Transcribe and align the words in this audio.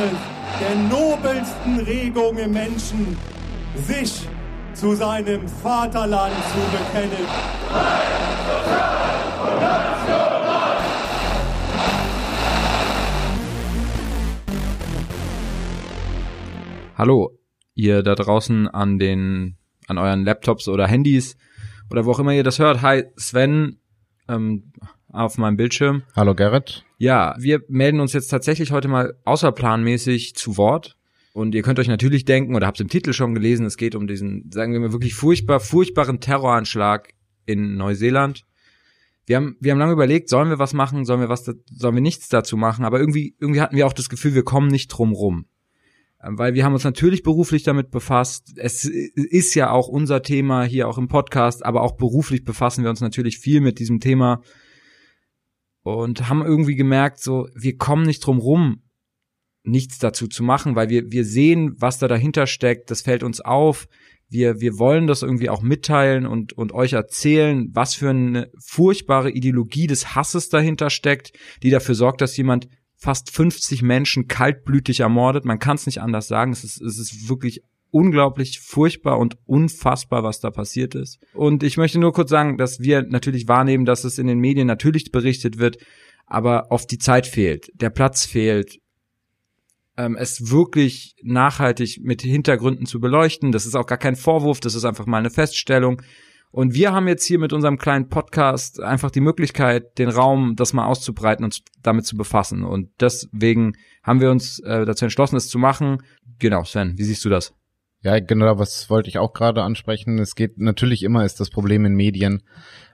eines 0.00 0.18
der 0.60 0.74
nobelsten 0.88 1.80
Regungen 1.80 2.38
im 2.38 2.52
Menschen, 2.52 3.16
sich 3.74 4.26
zu 4.74 4.94
seinem 4.94 5.46
Vaterland 5.48 6.34
zu 6.52 6.58
bekennen. 6.76 7.26
Hallo, 16.96 17.38
ihr 17.74 18.02
da 18.02 18.14
draußen 18.14 18.68
an 18.68 18.98
den, 18.98 19.56
an 19.86 19.98
euren 19.98 20.24
Laptops 20.24 20.68
oder 20.68 20.86
Handys 20.86 21.36
oder 21.90 22.04
wo 22.04 22.12
auch 22.12 22.18
immer 22.18 22.32
ihr 22.32 22.44
das 22.44 22.58
hört. 22.58 22.82
Hi, 22.82 23.04
Sven, 23.16 23.80
ähm, 24.28 24.72
auf 25.08 25.38
meinem 25.38 25.56
Bildschirm. 25.56 26.02
Hallo 26.14 26.34
Gerrit. 26.34 26.84
Ja, 27.00 27.34
wir 27.38 27.62
melden 27.68 27.98
uns 27.98 28.12
jetzt 28.12 28.28
tatsächlich 28.28 28.72
heute 28.72 28.86
mal 28.86 29.14
außerplanmäßig 29.24 30.34
zu 30.34 30.58
Wort. 30.58 30.98
Und 31.32 31.54
ihr 31.54 31.62
könnt 31.62 31.78
euch 31.78 31.88
natürlich 31.88 32.26
denken, 32.26 32.54
oder 32.54 32.66
habt 32.66 32.76
es 32.76 32.82
im 32.82 32.90
Titel 32.90 33.14
schon 33.14 33.32
gelesen, 33.32 33.64
es 33.64 33.78
geht 33.78 33.94
um 33.94 34.06
diesen, 34.06 34.50
sagen 34.52 34.74
wir 34.74 34.80
mal, 34.80 34.92
wirklich 34.92 35.14
furchtbar, 35.14 35.60
furchtbaren 35.60 36.20
Terroranschlag 36.20 37.14
in 37.46 37.78
Neuseeland. 37.78 38.44
Wir 39.24 39.36
haben, 39.36 39.56
wir 39.60 39.72
haben 39.72 39.78
lange 39.78 39.94
überlegt, 39.94 40.28
sollen 40.28 40.50
wir 40.50 40.58
was 40.58 40.74
machen, 40.74 41.06
sollen 41.06 41.20
wir 41.20 41.30
was, 41.30 41.44
sollen 41.44 41.94
wir 41.94 42.02
nichts 42.02 42.28
dazu 42.28 42.58
machen, 42.58 42.84
aber 42.84 43.00
irgendwie, 43.00 43.34
irgendwie 43.40 43.62
hatten 43.62 43.76
wir 43.76 43.86
auch 43.86 43.94
das 43.94 44.10
Gefühl, 44.10 44.34
wir 44.34 44.44
kommen 44.44 44.68
nicht 44.68 44.88
drum 44.88 45.12
rum. 45.12 45.46
Ähm, 46.22 46.36
weil 46.36 46.52
wir 46.52 46.66
haben 46.66 46.74
uns 46.74 46.84
natürlich 46.84 47.22
beruflich 47.22 47.62
damit 47.62 47.90
befasst. 47.90 48.52
Es 48.56 48.84
ist 48.84 49.54
ja 49.54 49.70
auch 49.70 49.88
unser 49.88 50.20
Thema 50.20 50.64
hier 50.64 50.86
auch 50.86 50.98
im 50.98 51.08
Podcast, 51.08 51.64
aber 51.64 51.80
auch 51.80 51.92
beruflich 51.92 52.44
befassen 52.44 52.82
wir 52.82 52.90
uns 52.90 53.00
natürlich 53.00 53.38
viel 53.38 53.62
mit 53.62 53.78
diesem 53.78 54.00
Thema 54.00 54.42
und 55.82 56.28
haben 56.28 56.42
irgendwie 56.44 56.76
gemerkt, 56.76 57.20
so, 57.20 57.48
wir 57.54 57.76
kommen 57.76 58.04
nicht 58.04 58.20
drum 58.20 58.38
rum, 58.38 58.82
nichts 59.62 59.98
dazu 59.98 60.26
zu 60.26 60.42
machen, 60.42 60.74
weil 60.74 60.88
wir, 60.88 61.10
wir 61.10 61.24
sehen, 61.24 61.74
was 61.78 61.98
da 61.98 62.08
dahinter 62.08 62.46
steckt, 62.46 62.90
das 62.90 63.02
fällt 63.02 63.22
uns 63.22 63.40
auf. 63.40 63.86
Wir, 64.28 64.60
wir 64.60 64.78
wollen 64.78 65.06
das 65.06 65.22
irgendwie 65.22 65.50
auch 65.50 65.60
mitteilen 65.60 66.24
und, 66.24 66.52
und 66.52 66.72
euch 66.72 66.92
erzählen, 66.92 67.68
was 67.72 67.94
für 67.94 68.10
eine 68.10 68.50
furchtbare 68.64 69.30
Ideologie 69.30 69.86
des 69.86 70.14
Hasses 70.14 70.48
dahinter 70.48 70.88
steckt, 70.88 71.32
die 71.62 71.70
dafür 71.70 71.94
sorgt, 71.94 72.20
dass 72.20 72.36
jemand 72.36 72.68
fast 72.96 73.30
50 73.30 73.82
Menschen 73.82 74.28
kaltblütig 74.28 75.00
ermordet. 75.00 75.44
Man 75.44 75.58
kann 75.58 75.76
es 75.76 75.86
nicht 75.86 76.00
anders 76.00 76.28
sagen. 76.28 76.52
Es 76.52 76.62
ist, 76.62 76.80
es 76.80 76.98
ist 76.98 77.28
wirklich 77.28 77.62
unglaublich 77.90 78.60
furchtbar 78.60 79.18
und 79.18 79.36
unfassbar, 79.46 80.22
was 80.22 80.40
da 80.40 80.50
passiert 80.50 80.94
ist. 80.94 81.18
Und 81.34 81.62
ich 81.62 81.76
möchte 81.76 81.98
nur 81.98 82.12
kurz 82.12 82.30
sagen, 82.30 82.56
dass 82.56 82.80
wir 82.80 83.02
natürlich 83.02 83.48
wahrnehmen, 83.48 83.84
dass 83.84 84.04
es 84.04 84.18
in 84.18 84.26
den 84.26 84.38
Medien 84.38 84.66
natürlich 84.66 85.10
berichtet 85.10 85.58
wird, 85.58 85.78
aber 86.26 86.70
oft 86.70 86.90
die 86.90 86.98
Zeit 86.98 87.26
fehlt, 87.26 87.70
der 87.74 87.90
Platz 87.90 88.24
fehlt, 88.24 88.78
ähm, 89.96 90.16
es 90.16 90.50
wirklich 90.50 91.16
nachhaltig 91.22 92.00
mit 92.02 92.22
Hintergründen 92.22 92.86
zu 92.86 93.00
beleuchten. 93.00 93.52
Das 93.52 93.66
ist 93.66 93.74
auch 93.74 93.86
gar 93.86 93.98
kein 93.98 94.16
Vorwurf, 94.16 94.60
das 94.60 94.74
ist 94.74 94.84
einfach 94.84 95.06
mal 95.06 95.18
eine 95.18 95.30
Feststellung. 95.30 96.00
Und 96.52 96.74
wir 96.74 96.92
haben 96.92 97.06
jetzt 97.06 97.24
hier 97.24 97.38
mit 97.38 97.52
unserem 97.52 97.78
kleinen 97.78 98.08
Podcast 98.08 98.80
einfach 98.80 99.10
die 99.10 99.20
Möglichkeit, 99.20 99.98
den 99.98 100.08
Raum, 100.08 100.56
das 100.56 100.72
mal 100.72 100.86
auszubreiten 100.86 101.44
und 101.44 101.60
damit 101.82 102.06
zu 102.06 102.16
befassen. 102.16 102.64
Und 102.64 102.90
deswegen 103.00 103.74
haben 104.02 104.20
wir 104.20 104.30
uns 104.30 104.58
äh, 104.60 104.84
dazu 104.84 105.04
entschlossen, 105.04 105.36
es 105.36 105.48
zu 105.48 105.58
machen. 105.58 105.98
Genau, 106.38 106.64
Sven, 106.64 106.98
wie 106.98 107.04
siehst 107.04 107.24
du 107.24 107.28
das? 107.28 107.54
Ja, 108.02 108.18
genau, 108.18 108.58
was 108.58 108.88
wollte 108.88 109.08
ich 109.08 109.18
auch 109.18 109.34
gerade 109.34 109.62
ansprechen. 109.62 110.18
Es 110.18 110.34
geht 110.34 110.58
natürlich 110.58 111.02
immer 111.02 111.24
ist 111.24 111.38
das 111.40 111.50
Problem 111.50 111.84
in 111.84 111.94
Medien. 111.94 112.42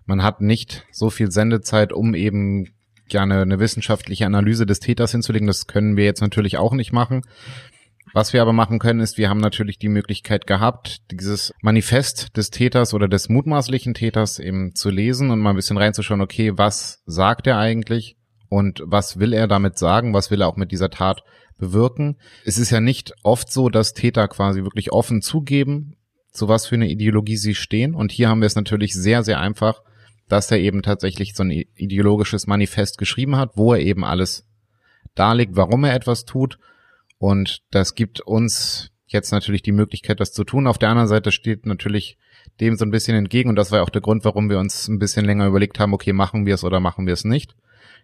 Man 0.04 0.22
hat 0.22 0.40
nicht 0.40 0.84
so 0.90 1.10
viel 1.10 1.30
Sendezeit, 1.30 1.92
um 1.92 2.14
eben 2.14 2.66
gerne 3.08 3.40
eine 3.42 3.60
wissenschaftliche 3.60 4.26
Analyse 4.26 4.66
des 4.66 4.80
Täters 4.80 5.12
hinzulegen. 5.12 5.46
Das 5.46 5.66
können 5.66 5.96
wir 5.96 6.04
jetzt 6.04 6.22
natürlich 6.22 6.58
auch 6.58 6.72
nicht 6.72 6.92
machen. 6.92 7.22
Was 8.14 8.32
wir 8.32 8.40
aber 8.40 8.52
machen 8.52 8.78
können, 8.78 9.00
ist, 9.00 9.18
wir 9.18 9.28
haben 9.28 9.40
natürlich 9.40 9.78
die 9.78 9.88
Möglichkeit 9.88 10.46
gehabt, 10.46 11.10
dieses 11.10 11.52
Manifest 11.60 12.36
des 12.36 12.50
Täters 12.50 12.94
oder 12.94 13.08
des 13.08 13.28
mutmaßlichen 13.28 13.94
Täters 13.94 14.38
eben 14.38 14.74
zu 14.74 14.90
lesen 14.90 15.30
und 15.30 15.40
mal 15.40 15.50
ein 15.50 15.56
bisschen 15.56 15.76
reinzuschauen, 15.76 16.20
okay, 16.20 16.52
was 16.56 17.02
sagt 17.04 17.46
er 17.46 17.58
eigentlich 17.58 18.16
und 18.48 18.82
was 18.86 19.18
will 19.18 19.32
er 19.32 19.48
damit 19.48 19.76
sagen, 19.76 20.14
was 20.14 20.30
will 20.30 20.40
er 20.40 20.48
auch 20.48 20.56
mit 20.56 20.72
dieser 20.72 20.90
Tat 20.90 21.22
bewirken. 21.58 22.16
Es 22.44 22.58
ist 22.58 22.70
ja 22.70 22.80
nicht 22.80 23.14
oft 23.22 23.50
so, 23.50 23.68
dass 23.68 23.94
Täter 23.94 24.28
quasi 24.28 24.62
wirklich 24.62 24.92
offen 24.92 25.22
zugeben, 25.22 25.96
zu 26.30 26.48
was 26.48 26.66
für 26.66 26.74
eine 26.74 26.90
Ideologie 26.90 27.36
sie 27.36 27.54
stehen. 27.54 27.94
Und 27.94 28.12
hier 28.12 28.28
haben 28.28 28.40
wir 28.40 28.46
es 28.46 28.56
natürlich 28.56 28.94
sehr, 28.94 29.22
sehr 29.22 29.40
einfach, 29.40 29.82
dass 30.28 30.50
er 30.50 30.58
eben 30.58 30.82
tatsächlich 30.82 31.34
so 31.34 31.42
ein 31.42 31.50
ideologisches 31.50 32.46
Manifest 32.46 32.98
geschrieben 32.98 33.36
hat, 33.36 33.52
wo 33.56 33.72
er 33.72 33.80
eben 33.80 34.04
alles 34.04 34.46
darlegt, 35.14 35.56
warum 35.56 35.84
er 35.84 35.94
etwas 35.94 36.24
tut. 36.24 36.58
Und 37.18 37.62
das 37.70 37.94
gibt 37.94 38.20
uns 38.20 38.90
jetzt 39.06 39.30
natürlich 39.30 39.62
die 39.62 39.72
Möglichkeit, 39.72 40.20
das 40.20 40.32
zu 40.32 40.44
tun. 40.44 40.66
Auf 40.66 40.78
der 40.78 40.90
anderen 40.90 41.08
Seite 41.08 41.32
steht 41.32 41.64
natürlich 41.64 42.18
dem 42.60 42.76
so 42.76 42.84
ein 42.84 42.90
bisschen 42.90 43.16
entgegen. 43.16 43.48
Und 43.48 43.56
das 43.56 43.70
war 43.70 43.82
auch 43.82 43.90
der 43.90 44.02
Grund, 44.02 44.24
warum 44.24 44.50
wir 44.50 44.58
uns 44.58 44.88
ein 44.88 44.98
bisschen 44.98 45.24
länger 45.24 45.46
überlegt 45.46 45.78
haben, 45.78 45.94
okay, 45.94 46.12
machen 46.12 46.44
wir 46.44 46.54
es 46.54 46.64
oder 46.64 46.80
machen 46.80 47.06
wir 47.06 47.14
es 47.14 47.24
nicht 47.24 47.54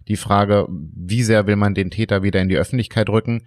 die 0.08 0.16
Frage, 0.16 0.66
wie 0.68 1.22
sehr 1.22 1.46
will 1.46 1.56
man 1.56 1.74
den 1.74 1.90
Täter 1.90 2.22
wieder 2.22 2.40
in 2.40 2.48
die 2.48 2.56
Öffentlichkeit 2.56 3.08
rücken? 3.08 3.46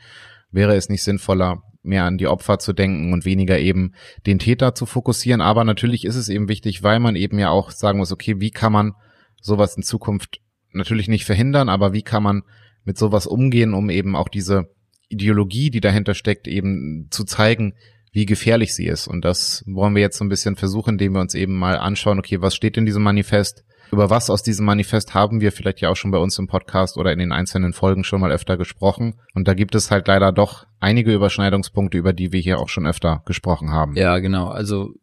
Wäre 0.51 0.75
es 0.75 0.89
nicht 0.89 1.03
sinnvoller, 1.03 1.63
mehr 1.83 2.05
an 2.05 2.17
die 2.17 2.27
Opfer 2.27 2.59
zu 2.59 2.73
denken 2.73 3.13
und 3.13 3.25
weniger 3.25 3.59
eben 3.59 3.93
den 4.25 4.39
Täter 4.39 4.73
zu 4.73 4.85
fokussieren? 4.85 5.41
Aber 5.41 5.63
natürlich 5.63 6.05
ist 6.05 6.15
es 6.15 6.29
eben 6.29 6.47
wichtig, 6.47 6.83
weil 6.83 6.99
man 6.99 7.15
eben 7.15 7.39
ja 7.39 7.49
auch 7.49 7.71
sagen 7.71 7.99
muss, 7.99 8.11
okay, 8.11 8.39
wie 8.39 8.51
kann 8.51 8.71
man 8.71 8.93
sowas 9.41 9.75
in 9.77 9.83
Zukunft 9.83 10.39
natürlich 10.71 11.07
nicht 11.07 11.25
verhindern, 11.25 11.69
aber 11.69 11.93
wie 11.93 12.03
kann 12.03 12.23
man 12.23 12.43
mit 12.83 12.97
sowas 12.97 13.27
umgehen, 13.27 13.73
um 13.73 13.89
eben 13.89 14.15
auch 14.15 14.29
diese 14.29 14.69
Ideologie, 15.09 15.69
die 15.69 15.81
dahinter 15.81 16.13
steckt, 16.13 16.47
eben 16.47 17.07
zu 17.11 17.23
zeigen, 17.25 17.73
wie 18.11 18.25
gefährlich 18.25 18.73
sie 18.73 18.87
ist. 18.87 19.07
Und 19.07 19.25
das 19.25 19.63
wollen 19.67 19.93
wir 19.93 20.01
jetzt 20.01 20.17
so 20.17 20.23
ein 20.23 20.29
bisschen 20.29 20.55
versuchen, 20.55 20.91
indem 20.91 21.13
wir 21.13 21.21
uns 21.21 21.35
eben 21.35 21.53
mal 21.53 21.77
anschauen, 21.77 22.17
okay, 22.17 22.41
was 22.41 22.55
steht 22.55 22.77
in 22.77 22.85
diesem 22.85 23.03
Manifest? 23.03 23.65
Über 23.91 24.09
was 24.09 24.29
aus 24.29 24.43
diesem 24.43 24.65
Manifest 24.65 25.13
haben 25.13 25.41
wir 25.41 25.51
vielleicht 25.51 25.81
ja 25.81 25.89
auch 25.89 25.95
schon 25.95 26.11
bei 26.11 26.17
uns 26.17 26.37
im 26.39 26.47
Podcast 26.47 26.97
oder 26.97 27.11
in 27.11 27.19
den 27.19 27.31
einzelnen 27.31 27.73
Folgen 27.73 28.03
schon 28.03 28.21
mal 28.21 28.31
öfter 28.31 28.57
gesprochen. 28.57 29.15
Und 29.33 29.47
da 29.47 29.53
gibt 29.53 29.75
es 29.75 29.91
halt 29.91 30.07
leider 30.07 30.31
doch 30.31 30.65
einige 30.79 31.13
Überschneidungspunkte, 31.13 31.97
über 31.97 32.13
die 32.13 32.31
wir 32.31 32.39
hier 32.39 32.59
auch 32.59 32.69
schon 32.69 32.85
öfter 32.85 33.23
gesprochen 33.25 33.71
haben. 33.71 33.95
Ja, 33.95 34.19
genau. 34.19 34.47
Also 34.47 34.93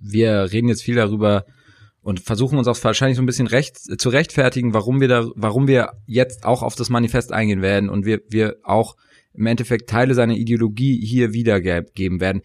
wir 0.00 0.52
reden 0.52 0.68
jetzt 0.68 0.82
viel 0.82 0.96
darüber 0.96 1.44
und 2.02 2.20
versuchen 2.20 2.58
uns 2.58 2.68
auch 2.68 2.82
wahrscheinlich 2.84 3.16
so 3.16 3.22
ein 3.22 3.26
bisschen 3.26 3.46
recht 3.46 3.78
zu 3.78 4.08
rechtfertigen, 4.10 4.74
warum 4.74 5.00
wir 5.00 5.08
da, 5.08 5.26
warum 5.34 5.66
wir 5.66 5.92
jetzt 6.06 6.44
auch 6.44 6.62
auf 6.62 6.74
das 6.74 6.90
Manifest 6.90 7.32
eingehen 7.32 7.62
werden 7.62 7.88
und 7.88 8.04
wir, 8.04 8.20
wir 8.28 8.56
auch 8.62 8.96
im 9.32 9.46
Endeffekt 9.46 9.88
Teile 9.88 10.14
seiner 10.14 10.34
Ideologie 10.34 11.00
hier 11.04 11.32
wiedergeben 11.32 12.20
werden 12.20 12.42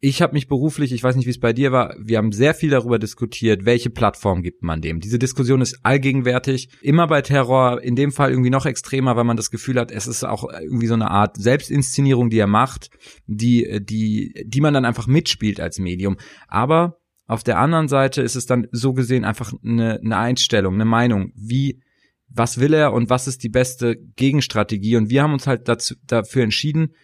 ich 0.00 0.22
habe 0.22 0.34
mich 0.34 0.46
beruflich, 0.46 0.92
ich 0.92 1.02
weiß 1.02 1.16
nicht, 1.16 1.26
wie 1.26 1.30
es 1.30 1.40
bei 1.40 1.52
dir 1.52 1.72
war, 1.72 1.96
wir 1.98 2.18
haben 2.18 2.30
sehr 2.30 2.54
viel 2.54 2.70
darüber 2.70 3.00
diskutiert, 3.00 3.64
welche 3.64 3.90
Plattform 3.90 4.42
gibt 4.42 4.62
man 4.62 4.80
dem. 4.80 5.00
Diese 5.00 5.18
Diskussion 5.18 5.60
ist 5.60 5.80
allgegenwärtig, 5.82 6.70
immer 6.82 7.08
bei 7.08 7.20
Terror, 7.20 7.82
in 7.82 7.96
dem 7.96 8.12
Fall 8.12 8.30
irgendwie 8.30 8.50
noch 8.50 8.64
extremer, 8.64 9.16
weil 9.16 9.24
man 9.24 9.36
das 9.36 9.50
Gefühl 9.50 9.78
hat, 9.78 9.90
es 9.90 10.06
ist 10.06 10.22
auch 10.22 10.48
irgendwie 10.52 10.86
so 10.86 10.94
eine 10.94 11.10
Art 11.10 11.36
Selbstinszenierung, 11.36 12.30
die 12.30 12.38
er 12.38 12.46
macht, 12.46 12.90
die, 13.26 13.80
die, 13.82 14.44
die 14.46 14.60
man 14.60 14.72
dann 14.72 14.84
einfach 14.84 15.08
mitspielt 15.08 15.60
als 15.60 15.80
Medium. 15.80 16.16
Aber 16.46 16.98
auf 17.26 17.42
der 17.42 17.58
anderen 17.58 17.88
Seite 17.88 18.22
ist 18.22 18.36
es 18.36 18.46
dann 18.46 18.68
so 18.70 18.92
gesehen 18.92 19.24
einfach 19.24 19.52
eine, 19.64 19.98
eine 19.98 20.16
Einstellung, 20.16 20.74
eine 20.74 20.84
Meinung, 20.84 21.32
wie 21.34 21.80
was 22.28 22.60
will 22.60 22.74
er 22.74 22.92
und 22.92 23.10
was 23.10 23.26
ist 23.26 23.42
die 23.42 23.48
beste 23.48 23.96
Gegenstrategie. 24.16 24.96
Und 24.96 25.10
wir 25.10 25.22
haben 25.22 25.32
uns 25.32 25.46
halt 25.46 25.66
dazu, 25.66 25.94
dafür 26.06 26.44
entschieden, 26.44 26.94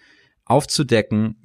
aufzudecken, 0.45 1.37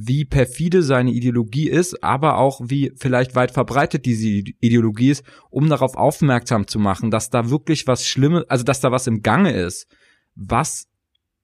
wie 0.00 0.24
perfide 0.24 0.84
seine 0.84 1.10
Ideologie 1.10 1.68
ist, 1.68 2.04
aber 2.04 2.38
auch 2.38 2.60
wie 2.62 2.92
vielleicht 2.94 3.34
weit 3.34 3.50
verbreitet 3.50 4.06
diese 4.06 4.28
Ideologie 4.28 5.10
ist, 5.10 5.24
um 5.50 5.68
darauf 5.68 5.96
aufmerksam 5.96 6.68
zu 6.68 6.78
machen, 6.78 7.10
dass 7.10 7.30
da 7.30 7.50
wirklich 7.50 7.88
was 7.88 8.06
Schlimmes, 8.06 8.44
also 8.48 8.62
dass 8.62 8.78
da 8.78 8.92
was 8.92 9.08
im 9.08 9.22
Gange 9.22 9.50
ist, 9.50 9.88
was 10.36 10.86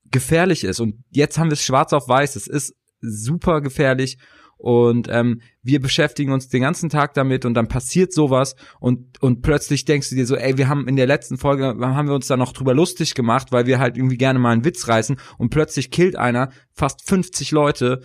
gefährlich 0.05 0.63
ist. 0.63 0.79
Und 0.79 1.03
jetzt 1.11 1.37
haben 1.37 1.49
wir 1.49 1.55
es 1.55 1.65
schwarz 1.65 1.93
auf 1.93 2.09
weiß. 2.09 2.37
Es 2.37 2.47
ist 2.47 2.77
super 3.01 3.61
gefährlich 3.61 4.19
und 4.57 5.09
ähm, 5.11 5.41
wir 5.63 5.81
beschäftigen 5.81 6.31
uns 6.31 6.49
den 6.49 6.63
ganzen 6.63 6.91
Tag 6.91 7.13
damit 7.15 7.45
und 7.45 7.55
dann 7.55 7.67
passiert 7.67 8.13
sowas 8.13 8.55
und 8.79 9.21
und 9.21 9.43
plötzlich 9.43 9.85
denkst 9.85 10.11
du 10.11 10.15
dir 10.15 10.27
so, 10.27 10.37
ey, 10.37 10.57
wir 10.57 10.69
haben 10.69 10.87
in 10.87 10.95
der 10.95 11.09
letzten 11.09 11.39
Folge 11.39 11.75
haben 11.81 12.07
wir 12.07 12.15
uns 12.15 12.29
da 12.29 12.37
noch 12.37 12.53
drüber 12.53 12.73
lustig 12.73 13.17
gemacht, 13.17 13.51
weil 13.51 13.67
wir 13.67 13.81
halt 13.81 13.97
irgendwie 13.97 14.17
gerne 14.17 14.39
mal 14.39 14.53
einen 14.53 14.65
Witz 14.65 14.87
reißen 14.87 15.17
und 15.39 15.51
plötzlich 15.51 15.91
killt 15.91 16.15
einer 16.15 16.51
fast 16.73 17.07
50 17.09 17.51
Leute 17.51 18.01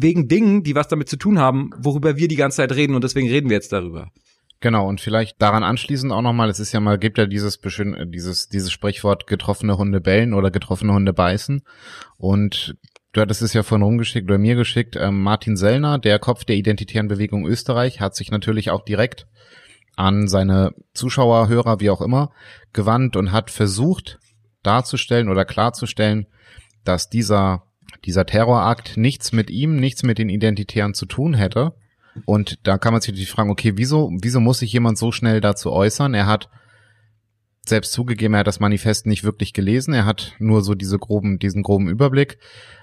wegen 0.00 0.28
Dingen, 0.28 0.62
die 0.62 0.76
was 0.76 0.86
damit 0.86 1.08
zu 1.08 1.16
tun 1.16 1.40
haben, 1.40 1.70
worüber 1.76 2.16
wir 2.16 2.28
die 2.28 2.36
ganze 2.36 2.58
Zeit 2.58 2.72
reden 2.72 2.94
und 2.94 3.02
deswegen 3.02 3.28
reden 3.28 3.50
wir 3.50 3.56
jetzt 3.56 3.72
darüber. 3.72 4.12
Genau, 4.60 4.88
und 4.88 5.00
vielleicht 5.00 5.42
daran 5.42 5.64
anschließend 5.64 6.12
auch 6.12 6.22
nochmal, 6.22 6.48
es 6.50 6.60
ist 6.60 6.72
ja 6.72 6.80
mal, 6.80 6.98
gibt 6.98 7.18
ja 7.18 7.26
dieses, 7.26 7.60
dieses, 7.60 8.48
dieses 8.48 8.72
Sprichwort 8.72 9.26
getroffene 9.26 9.76
Hunde 9.76 10.00
bellen 10.00 10.34
oder 10.34 10.50
getroffene 10.52 10.92
Hunde 10.92 11.12
beißen. 11.12 11.62
Und 12.16 12.76
du 13.12 13.20
hattest 13.20 13.42
es 13.42 13.52
ja 13.52 13.64
vorhin 13.64 13.84
rumgeschickt 13.84 14.28
oder 14.28 14.38
mir 14.38 14.54
geschickt, 14.54 14.96
ähm, 14.96 15.22
Martin 15.22 15.56
Sellner, 15.56 15.98
der 15.98 16.20
Kopf 16.20 16.44
der 16.44 16.56
Identitären 16.56 17.08
Bewegung 17.08 17.46
Österreich, 17.46 18.00
hat 18.00 18.14
sich 18.14 18.30
natürlich 18.30 18.70
auch 18.70 18.84
direkt 18.84 19.26
an 19.96 20.28
seine 20.28 20.74
Zuschauer, 20.94 21.48
Hörer, 21.48 21.80
wie 21.80 21.90
auch 21.90 22.02
immer, 22.02 22.30
gewandt 22.72 23.16
und 23.16 23.32
hat 23.32 23.50
versucht 23.50 24.20
darzustellen 24.62 25.28
oder 25.28 25.44
klarzustellen, 25.44 26.26
dass 26.84 27.08
dieser, 27.08 27.64
dieser 28.04 28.26
Terrorakt 28.26 28.96
nichts 28.96 29.32
mit 29.32 29.50
ihm, 29.50 29.76
nichts 29.76 30.02
mit 30.02 30.18
den 30.18 30.28
Identitären 30.28 30.94
zu 30.94 31.06
tun 31.06 31.34
hätte. 31.34 31.74
Und 32.24 32.66
da 32.66 32.78
kann 32.78 32.92
man 32.92 33.00
sich 33.00 33.12
natürlich 33.12 33.30
fragen, 33.30 33.50
okay, 33.50 33.72
wieso, 33.76 34.10
wieso 34.20 34.40
muss 34.40 34.58
sich 34.58 34.72
jemand 34.72 34.98
so 34.98 35.12
schnell 35.12 35.40
dazu 35.40 35.72
äußern? 35.72 36.14
Er 36.14 36.26
hat 36.26 36.48
selbst 37.66 37.92
zugegeben, 37.92 38.34
er 38.34 38.40
hat 38.40 38.46
das 38.46 38.60
Manifest 38.60 39.06
nicht 39.06 39.24
wirklich 39.24 39.52
gelesen. 39.52 39.94
Er 39.94 40.06
hat 40.06 40.34
nur 40.38 40.62
so 40.62 40.74
diese 40.74 40.98
groben, 40.98 41.38
diesen 41.38 41.62
groben 41.62 41.88
Überblick. 41.88 42.38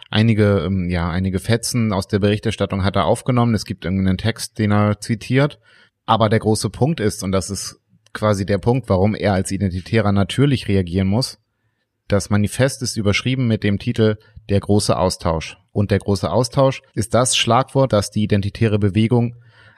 Einige, 0.10 0.64
ähm, 0.66 0.90
ja, 0.90 1.10
einige 1.10 1.40
Fetzen 1.40 1.92
aus 1.92 2.08
der 2.08 2.20
Berichterstattung 2.20 2.84
hat 2.84 2.96
er 2.96 3.06
aufgenommen. 3.06 3.56
Es 3.56 3.66
gibt 3.66 3.86
irgendeinen 3.86 4.18
Text, 4.18 4.60
den 4.60 4.72
er 4.72 5.00
zitiert. 5.02 5.60
Aber 6.06 6.30
der 6.30 6.40
große 6.40 6.70
Punkt 6.70 7.00
ist, 7.00 7.24
und 7.24 7.32
das 7.32 7.50
ist 7.50 7.82
quasi 8.14 8.46
der 8.46 8.60
Punkt, 8.60 8.88
warum 8.90 9.16
er 9.16 9.34
als 9.34 9.52
Identitärer 9.52 10.12
natürlich 10.12 10.68
reagieren 10.68 11.08
muss. 11.08 11.40
Das 12.08 12.30
Manifest 12.30 12.84
ist 12.84 12.98
überschrieben 12.98 13.48
mit 13.48 13.64
dem 13.64 13.80
Titel 13.80 14.18
Der 14.50 14.60
große 14.60 14.98
Austausch. 14.98 15.58
Und 15.72 15.90
der 15.90 16.00
große 16.00 16.30
Austausch 16.30 16.82
ist 16.94 17.16
das 17.16 17.36
Schlagwort, 17.36 17.94
das 17.94 18.12
die 18.12 18.24
identitäre 18.24 18.78
Bewegung 18.78 19.36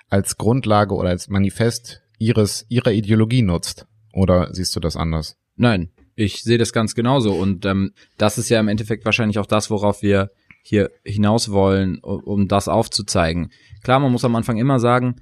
als 0.10 0.38
Grundlage 0.38 0.94
oder 0.94 1.10
als 1.10 1.30
Manifest 1.30 2.02
ihres, 2.18 2.66
ihrer 2.68 2.92
Ideologie 2.92 3.44
nutzt. 3.44 3.88
Oder 4.14 4.54
siehst 4.54 4.76
du 4.76 4.80
das 4.80 4.98
anders? 4.98 5.38
Nein, 5.56 5.90
ich 6.16 6.44
sehe 6.44 6.58
das 6.58 6.74
ganz 6.74 6.96
genauso. 6.96 7.34
Und 7.34 7.66
ähm, 7.66 7.94
das 8.18 8.38
ist 8.38 8.50
ja 8.50 8.60
im 8.60 8.68
Endeffekt 8.68 9.06
wahrscheinlich 9.06 9.40
auch 9.40 9.46
das, 9.46 9.70
worauf 9.70 10.02
wir 10.02 10.30
hier 10.64 10.92
hinaus 11.06 11.52
wollen, 11.52 12.00
um 12.00 12.50
das 12.50 12.68
aufzuzeigen. 12.68 13.52
Klar, 13.84 14.02
man 14.02 14.12
muss 14.12 14.26
am 14.26 14.36
Anfang 14.36 14.58
immer 14.58 14.80
sagen, 14.80 15.22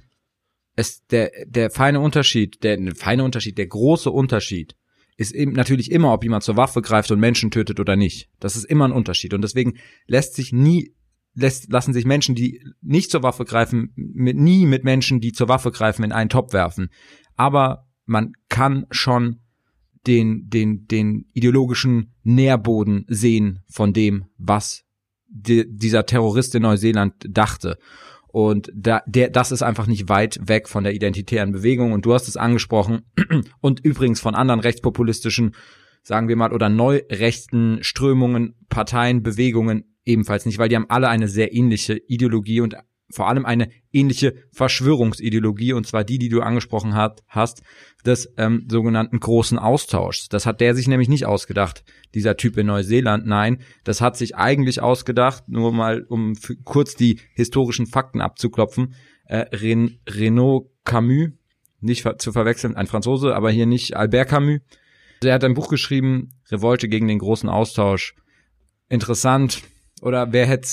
es 0.74 1.06
der 1.06 1.30
der 1.46 1.70
feine 1.70 2.00
Unterschied, 2.00 2.64
der, 2.64 2.76
der 2.76 2.96
feine 2.96 3.22
Unterschied, 3.22 3.56
der 3.56 3.68
große 3.68 4.10
Unterschied 4.10 4.74
ist 5.16 5.32
eben 5.32 5.52
natürlich 5.52 5.90
immer, 5.90 6.12
ob 6.12 6.24
jemand 6.24 6.44
zur 6.44 6.56
Waffe 6.56 6.82
greift 6.82 7.10
und 7.10 7.20
Menschen 7.20 7.50
tötet 7.50 7.80
oder 7.80 7.96
nicht. 7.96 8.28
Das 8.38 8.56
ist 8.56 8.64
immer 8.64 8.86
ein 8.86 8.92
Unterschied 8.92 9.34
und 9.34 9.42
deswegen 9.42 9.74
lässt 10.06 10.34
sich 10.34 10.52
nie 10.52 10.94
lässt, 11.36 11.70
lassen 11.70 11.92
sich 11.92 12.04
Menschen, 12.04 12.34
die 12.34 12.62
nicht 12.80 13.10
zur 13.10 13.22
Waffe 13.22 13.44
greifen, 13.44 13.92
mit, 13.94 14.36
nie 14.36 14.66
mit 14.66 14.84
Menschen, 14.84 15.20
die 15.20 15.32
zur 15.32 15.48
Waffe 15.48 15.70
greifen, 15.70 16.02
in 16.02 16.12
einen 16.12 16.30
Topf 16.30 16.52
werfen. 16.52 16.88
Aber 17.36 17.86
man 18.04 18.32
kann 18.48 18.86
schon 18.90 19.40
den, 20.06 20.48
den, 20.48 20.86
den 20.86 21.26
ideologischen 21.32 22.14
Nährboden 22.22 23.04
sehen 23.08 23.60
von 23.68 23.92
dem, 23.92 24.26
was 24.38 24.84
die, 25.28 25.66
dieser 25.68 26.06
Terrorist 26.06 26.54
in 26.54 26.62
Neuseeland 26.62 27.14
dachte. 27.28 27.78
Und 28.36 28.70
da, 28.74 29.02
der, 29.06 29.30
das 29.30 29.50
ist 29.50 29.62
einfach 29.62 29.86
nicht 29.86 30.10
weit 30.10 30.38
weg 30.42 30.68
von 30.68 30.84
der 30.84 30.92
identitären 30.92 31.52
Bewegung. 31.52 31.92
Und 31.92 32.04
du 32.04 32.12
hast 32.12 32.28
es 32.28 32.36
angesprochen. 32.36 33.00
Und 33.62 33.82
übrigens 33.82 34.20
von 34.20 34.34
anderen 34.34 34.60
rechtspopulistischen, 34.60 35.54
sagen 36.02 36.28
wir 36.28 36.36
mal, 36.36 36.52
oder 36.52 36.68
neurechten 36.68 37.78
Strömungen, 37.80 38.54
Parteien, 38.68 39.22
Bewegungen 39.22 39.96
ebenfalls 40.04 40.44
nicht, 40.44 40.58
weil 40.58 40.68
die 40.68 40.76
haben 40.76 40.90
alle 40.90 41.08
eine 41.08 41.28
sehr 41.28 41.54
ähnliche 41.54 41.96
Ideologie 41.96 42.60
und 42.60 42.76
vor 43.10 43.28
allem 43.28 43.46
eine 43.46 43.70
ähnliche 43.92 44.34
Verschwörungsideologie, 44.52 45.72
und 45.72 45.86
zwar 45.86 46.04
die, 46.04 46.18
die 46.18 46.28
du 46.28 46.40
angesprochen 46.40 46.94
hat, 46.94 47.22
hast, 47.28 47.62
des 48.04 48.32
ähm, 48.36 48.66
sogenannten 48.68 49.20
großen 49.20 49.58
Austauschs. 49.58 50.28
Das 50.28 50.46
hat 50.46 50.60
der 50.60 50.74
sich 50.74 50.88
nämlich 50.88 51.08
nicht 51.08 51.26
ausgedacht, 51.26 51.84
dieser 52.14 52.36
Typ 52.36 52.56
in 52.56 52.66
Neuseeland. 52.66 53.26
Nein, 53.26 53.60
das 53.84 54.00
hat 54.00 54.16
sich 54.16 54.36
eigentlich 54.36 54.80
ausgedacht, 54.80 55.48
nur 55.48 55.72
mal, 55.72 56.04
um 56.08 56.34
kurz 56.64 56.94
die 56.94 57.20
historischen 57.34 57.86
Fakten 57.86 58.20
abzuklopfen. 58.20 58.94
Äh, 59.26 59.46
Ren 59.56 59.98
Renaud 60.08 60.70
Camus, 60.84 61.30
nicht 61.80 62.02
ver 62.02 62.18
zu 62.18 62.32
verwechseln, 62.32 62.76
ein 62.76 62.86
Franzose, 62.86 63.34
aber 63.34 63.50
hier 63.50 63.66
nicht 63.66 63.96
Albert 63.96 64.28
Camus. 64.28 64.60
Der 65.22 65.34
hat 65.34 65.44
ein 65.44 65.54
Buch 65.54 65.68
geschrieben, 65.68 66.30
Revolte 66.50 66.88
gegen 66.88 67.08
den 67.08 67.18
großen 67.18 67.48
Austausch. 67.48 68.14
Interessant, 68.88 69.62
oder 70.02 70.32
wer 70.32 70.46
hätte 70.46 70.68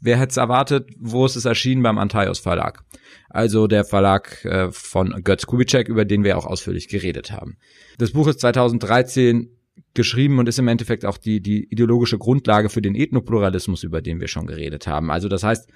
wer 0.00 0.18
hätte 0.18 0.40
erwartet, 0.40 0.90
wo 0.98 1.24
ist 1.26 1.36
es 1.36 1.44
erschienen 1.44 1.82
beim 1.82 1.98
Antaios 1.98 2.38
Verlag? 2.38 2.84
Also 3.28 3.66
der 3.66 3.84
Verlag 3.84 4.44
äh, 4.44 4.70
von 4.70 5.22
Götz 5.24 5.46
Kubitschek, 5.46 5.88
über 5.88 6.04
den 6.04 6.24
wir 6.24 6.36
auch 6.36 6.46
ausführlich 6.46 6.88
geredet 6.88 7.32
haben. 7.32 7.56
Das 7.98 8.12
Buch 8.12 8.28
ist 8.28 8.40
2013 8.40 9.50
geschrieben 9.94 10.38
und 10.38 10.48
ist 10.48 10.58
im 10.58 10.68
Endeffekt 10.68 11.04
auch 11.04 11.18
die, 11.18 11.40
die 11.40 11.64
ideologische 11.70 12.18
Grundlage 12.18 12.68
für 12.68 12.82
den 12.82 12.94
Ethnopluralismus, 12.94 13.82
über 13.82 14.02
den 14.02 14.20
wir 14.20 14.28
schon 14.28 14.46
geredet 14.46 14.86
haben. 14.86 15.10
Also 15.10 15.28
das 15.28 15.42
heißt, 15.42 15.68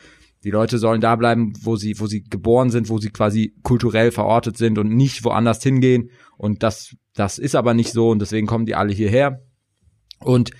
die 0.44 0.50
Leute 0.50 0.79
sollen 0.79 1.00
da 1.00 1.17
bleiben, 1.17 1.55
wo 1.61 1.77
sie, 1.77 1.99
wo 1.99 2.06
sie 2.06 2.23
geboren 2.23 2.71
sind, 2.71 2.89
wo 2.89 2.99
sie 2.99 3.11
quasi 3.11 3.55
kulturell 3.62 4.12
verortet 4.12 4.56
sind 4.56 4.79
und 4.79 4.94
nicht 4.94 5.25
woanders 5.25 5.62
hingehen. 5.62 6.11
Und 6.37 6.62
das, 6.62 6.94
das 7.15 7.39
ist 7.39 7.55
aber 7.55 7.75
nicht 7.75 7.93
so 7.93 8.11
und 8.11 8.21
deswegen 8.21 8.47
kommen 8.47 8.67
die 8.67 8.75
alle 8.75 8.93
hierher. 8.93 9.43
Und 10.21 10.50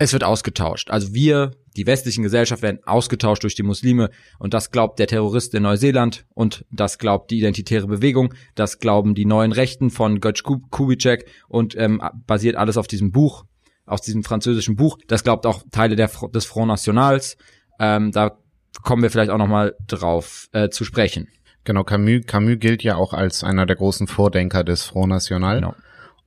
es 0.00 0.14
wird 0.14 0.24
ausgetauscht. 0.24 0.90
Also 0.90 1.12
wir, 1.12 1.50
die 1.76 1.86
westlichen 1.86 2.22
Gesellschaft, 2.22 2.62
werden 2.62 2.80
ausgetauscht 2.84 3.42
durch 3.42 3.54
die 3.54 3.62
Muslime 3.62 4.08
und 4.38 4.54
das 4.54 4.70
glaubt 4.70 4.98
der 4.98 5.06
Terrorist 5.06 5.54
in 5.54 5.62
Neuseeland 5.62 6.24
und 6.32 6.64
das 6.70 6.96
glaubt 6.96 7.30
die 7.30 7.38
identitäre 7.38 7.86
Bewegung, 7.86 8.32
das 8.54 8.78
glauben 8.78 9.14
die 9.14 9.26
neuen 9.26 9.52
Rechten 9.52 9.90
von 9.90 10.20
Götz 10.20 10.42
Kubitschek 10.42 11.26
und 11.48 11.76
ähm, 11.76 12.00
basiert 12.26 12.56
alles 12.56 12.78
auf 12.78 12.86
diesem 12.86 13.12
Buch, 13.12 13.44
aus 13.84 14.00
diesem 14.00 14.24
französischen 14.24 14.74
Buch. 14.74 14.96
Das 15.06 15.22
glaubt 15.22 15.44
auch 15.44 15.64
Teile 15.70 15.96
der, 15.96 16.10
des 16.32 16.46
Front 16.46 16.68
Nationals. 16.68 17.36
Ähm, 17.78 18.10
da 18.10 18.38
kommen 18.82 19.02
wir 19.02 19.10
vielleicht 19.10 19.30
auch 19.30 19.36
nochmal 19.36 19.76
drauf 19.86 20.48
äh, 20.52 20.70
zu 20.70 20.84
sprechen. 20.84 21.28
Genau, 21.64 21.84
Camus, 21.84 22.22
Camus 22.26 22.58
gilt 22.58 22.82
ja 22.82 22.96
auch 22.96 23.12
als 23.12 23.44
einer 23.44 23.66
der 23.66 23.76
großen 23.76 24.06
Vordenker 24.06 24.64
des 24.64 24.82
Front 24.82 25.10
National. 25.10 25.56
Genau. 25.56 25.74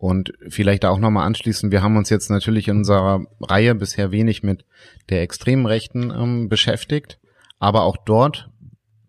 Und 0.03 0.33
vielleicht 0.49 0.83
da 0.83 0.89
auch 0.89 0.99
nochmal 0.99 1.25
anschließen, 1.25 1.71
wir 1.71 1.81
haben 1.81 1.95
uns 1.95 2.09
jetzt 2.09 2.29
natürlich 2.29 2.67
in 2.67 2.75
unserer 2.75 3.25
Reihe 3.39 3.73
bisher 3.73 4.11
wenig 4.11 4.43
mit 4.43 4.65
der 5.09 5.21
extremen 5.21 5.65
Rechten 5.65 6.11
ähm, 6.11 6.49
beschäftigt, 6.49 7.21
aber 7.57 7.83
auch 7.83 7.95
dort 8.05 8.49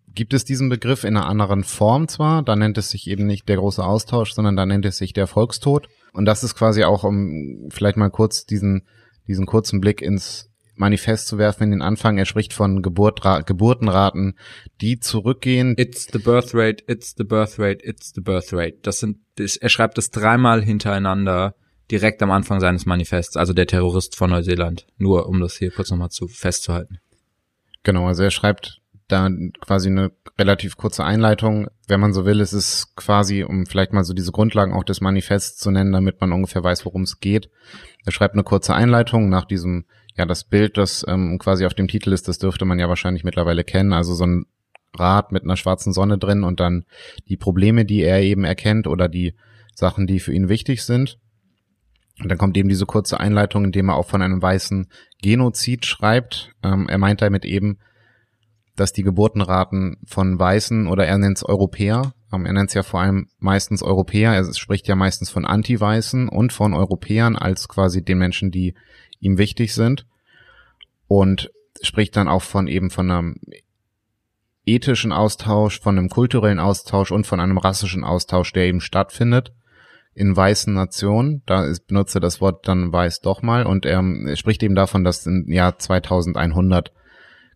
gibt 0.07 0.33
es 0.33 0.45
diesen 0.45 0.69
Begriff 0.69 1.03
in 1.03 1.17
einer 1.17 1.25
anderen 1.25 1.65
Form 1.65 2.07
zwar, 2.07 2.43
da 2.43 2.55
nennt 2.55 2.77
es 2.77 2.91
sich 2.91 3.09
eben 3.09 3.25
nicht 3.25 3.49
der 3.49 3.57
große 3.57 3.83
Austausch, 3.83 4.31
sondern 4.31 4.55
da 4.55 4.65
nennt 4.65 4.85
es 4.85 4.95
sich 4.95 5.11
der 5.11 5.27
Volkstod. 5.27 5.89
Und 6.13 6.23
das 6.23 6.45
ist 6.45 6.55
quasi 6.55 6.85
auch, 6.85 7.03
um 7.03 7.67
vielleicht 7.71 7.97
mal 7.97 8.09
kurz 8.09 8.45
diesen, 8.45 8.83
diesen 9.27 9.45
kurzen 9.45 9.81
Blick 9.81 10.01
ins 10.01 10.49
Manifest 10.75 11.27
zu 11.27 11.37
werfen 11.37 11.63
in 11.63 11.71
den 11.71 11.81
Anfang. 11.81 12.17
Er 12.17 12.25
spricht 12.25 12.53
von 12.53 12.81
Geburtra 12.81 13.41
Geburtenraten, 13.41 14.37
die 14.81 14.99
zurückgehen. 14.99 15.75
It's 15.77 16.07
the 16.11 16.19
birth 16.19 16.53
rate, 16.53 16.83
it's 16.87 17.15
the 17.17 17.23
birth 17.23 17.59
rate, 17.59 17.83
it's 17.83 18.13
the 18.13 18.21
birth 18.21 18.53
rate. 18.53 18.77
Das 18.83 18.99
sind, 18.99 19.17
das, 19.35 19.55
er 19.55 19.69
schreibt 19.69 19.97
das 19.97 20.11
dreimal 20.11 20.61
hintereinander 20.61 21.55
direkt 21.91 22.21
am 22.23 22.31
Anfang 22.31 22.59
seines 22.59 22.85
Manifests, 22.85 23.37
also 23.37 23.53
der 23.53 23.67
Terrorist 23.67 24.15
von 24.15 24.29
Neuseeland. 24.29 24.87
Nur 24.97 25.27
um 25.27 25.39
das 25.39 25.55
hier 25.55 25.71
kurz 25.71 25.91
nochmal 25.91 26.09
zu 26.09 26.27
festzuhalten. 26.27 26.99
Genau, 27.83 28.07
also 28.07 28.23
er 28.23 28.31
schreibt 28.31 28.81
da 29.07 29.29
quasi 29.61 29.89
eine 29.89 30.11
relativ 30.39 30.77
kurze 30.77 31.03
Einleitung. 31.03 31.67
Wenn 31.87 31.99
man 31.99 32.13
so 32.13 32.25
will, 32.25 32.39
ist 32.39 32.53
es 32.53 32.95
quasi, 32.95 33.43
um 33.43 33.67
vielleicht 33.67 33.93
mal 33.93 34.03
so 34.03 34.13
diese 34.13 34.31
Grundlagen 34.31 34.73
auch 34.73 34.83
des 34.83 35.01
Manifests 35.01 35.59
zu 35.59 35.69
nennen, 35.69 35.91
damit 35.91 36.19
man 36.21 36.31
ungefähr 36.31 36.63
weiß, 36.63 36.85
worum 36.85 37.03
es 37.03 37.19
geht. 37.19 37.49
Er 38.03 38.11
schreibt 38.11 38.33
eine 38.33 38.43
kurze 38.43 38.73
Einleitung 38.73 39.29
nach 39.29 39.45
diesem 39.45 39.85
ja, 40.17 40.25
das 40.25 40.45
Bild, 40.45 40.77
das 40.77 41.05
ähm, 41.07 41.37
quasi 41.39 41.65
auf 41.65 41.73
dem 41.73 41.87
Titel 41.87 42.13
ist, 42.13 42.27
das 42.27 42.37
dürfte 42.37 42.65
man 42.65 42.79
ja 42.79 42.87
wahrscheinlich 42.87 43.23
mittlerweile 43.23 43.63
kennen. 43.63 43.93
Also 43.93 44.13
so 44.13 44.25
ein 44.25 44.45
Rad 44.97 45.31
mit 45.31 45.43
einer 45.43 45.57
schwarzen 45.57 45.91
Sonne 45.91 46.17
drin 46.17 46.43
und 46.43 46.59
dann 46.59 46.85
die 47.27 47.37
Probleme, 47.37 47.85
die 47.85 48.01
er 48.01 48.21
eben 48.21 48.45
erkennt 48.45 48.87
oder 48.87 49.09
die 49.09 49.35
Sachen, 49.73 50.07
die 50.07 50.19
für 50.19 50.33
ihn 50.33 50.47
wichtig 50.47 50.83
sind. 50.83 51.19
Und 52.21 52.29
dann 52.29 52.37
kommt 52.37 52.55
eben 52.55 52.69
diese 52.69 52.85
kurze 52.85 53.19
Einleitung, 53.19 53.65
in 53.65 53.71
dem 53.73 53.89
er 53.89 53.95
auch 53.95 54.07
von 54.07 54.21
einem 54.21 54.41
weißen 54.41 54.87
Genozid 55.21 55.85
schreibt. 55.85 56.51
Ähm, 56.63 56.87
er 56.87 56.97
meint 56.97 57.21
damit 57.21 57.43
eben, 57.43 57.79
dass 58.77 58.93
die 58.93 59.03
Geburtenraten 59.03 59.97
von 60.05 60.39
Weißen 60.39 60.87
oder 60.87 61.05
er 61.05 61.17
nennt 61.17 61.37
es 61.37 61.43
Europäer, 61.43 62.13
ähm, 62.33 62.45
er 62.45 62.53
nennt 62.53 62.69
es 62.69 62.73
ja 62.73 62.83
vor 62.83 63.01
allem 63.01 63.27
meistens 63.39 63.83
Europäer, 63.83 64.33
er 64.33 64.53
spricht 64.53 64.87
ja 64.87 64.95
meistens 64.95 65.29
von 65.29 65.45
Anti-Weißen 65.45 66.29
und 66.29 66.53
von 66.53 66.73
Europäern 66.73 67.35
als 67.35 67.67
quasi 67.67 68.03
den 68.03 68.17
Menschen, 68.17 68.51
die 68.51 68.75
ihm 69.25 69.37
wichtig 69.37 69.73
sind 69.73 70.05
und 71.07 71.51
spricht 71.81 72.15
dann 72.15 72.27
auch 72.27 72.43
von 72.43 72.67
eben 72.67 72.89
von 72.89 73.11
einem 73.11 73.35
ethischen 74.65 75.11
Austausch, 75.11 75.79
von 75.79 75.97
einem 75.97 76.09
kulturellen 76.09 76.59
Austausch 76.59 77.11
und 77.11 77.27
von 77.27 77.39
einem 77.39 77.57
rassischen 77.57 78.03
Austausch, 78.03 78.53
der 78.53 78.65
eben 78.65 78.81
stattfindet 78.81 79.53
in 80.13 80.35
weißen 80.35 80.73
Nationen. 80.73 81.43
Da 81.45 81.65
ist, 81.65 81.87
benutzt 81.87 82.15
er 82.15 82.21
das 82.21 82.41
Wort 82.41 82.67
dann 82.67 82.91
weiß 82.91 83.21
doch 83.21 83.41
mal 83.41 83.65
und 83.65 83.85
er, 83.85 84.03
spricht 84.35 84.63
eben 84.63 84.75
davon, 84.75 85.03
dass 85.03 85.25
im 85.25 85.51
Jahr 85.51 85.77
2100 85.77 86.91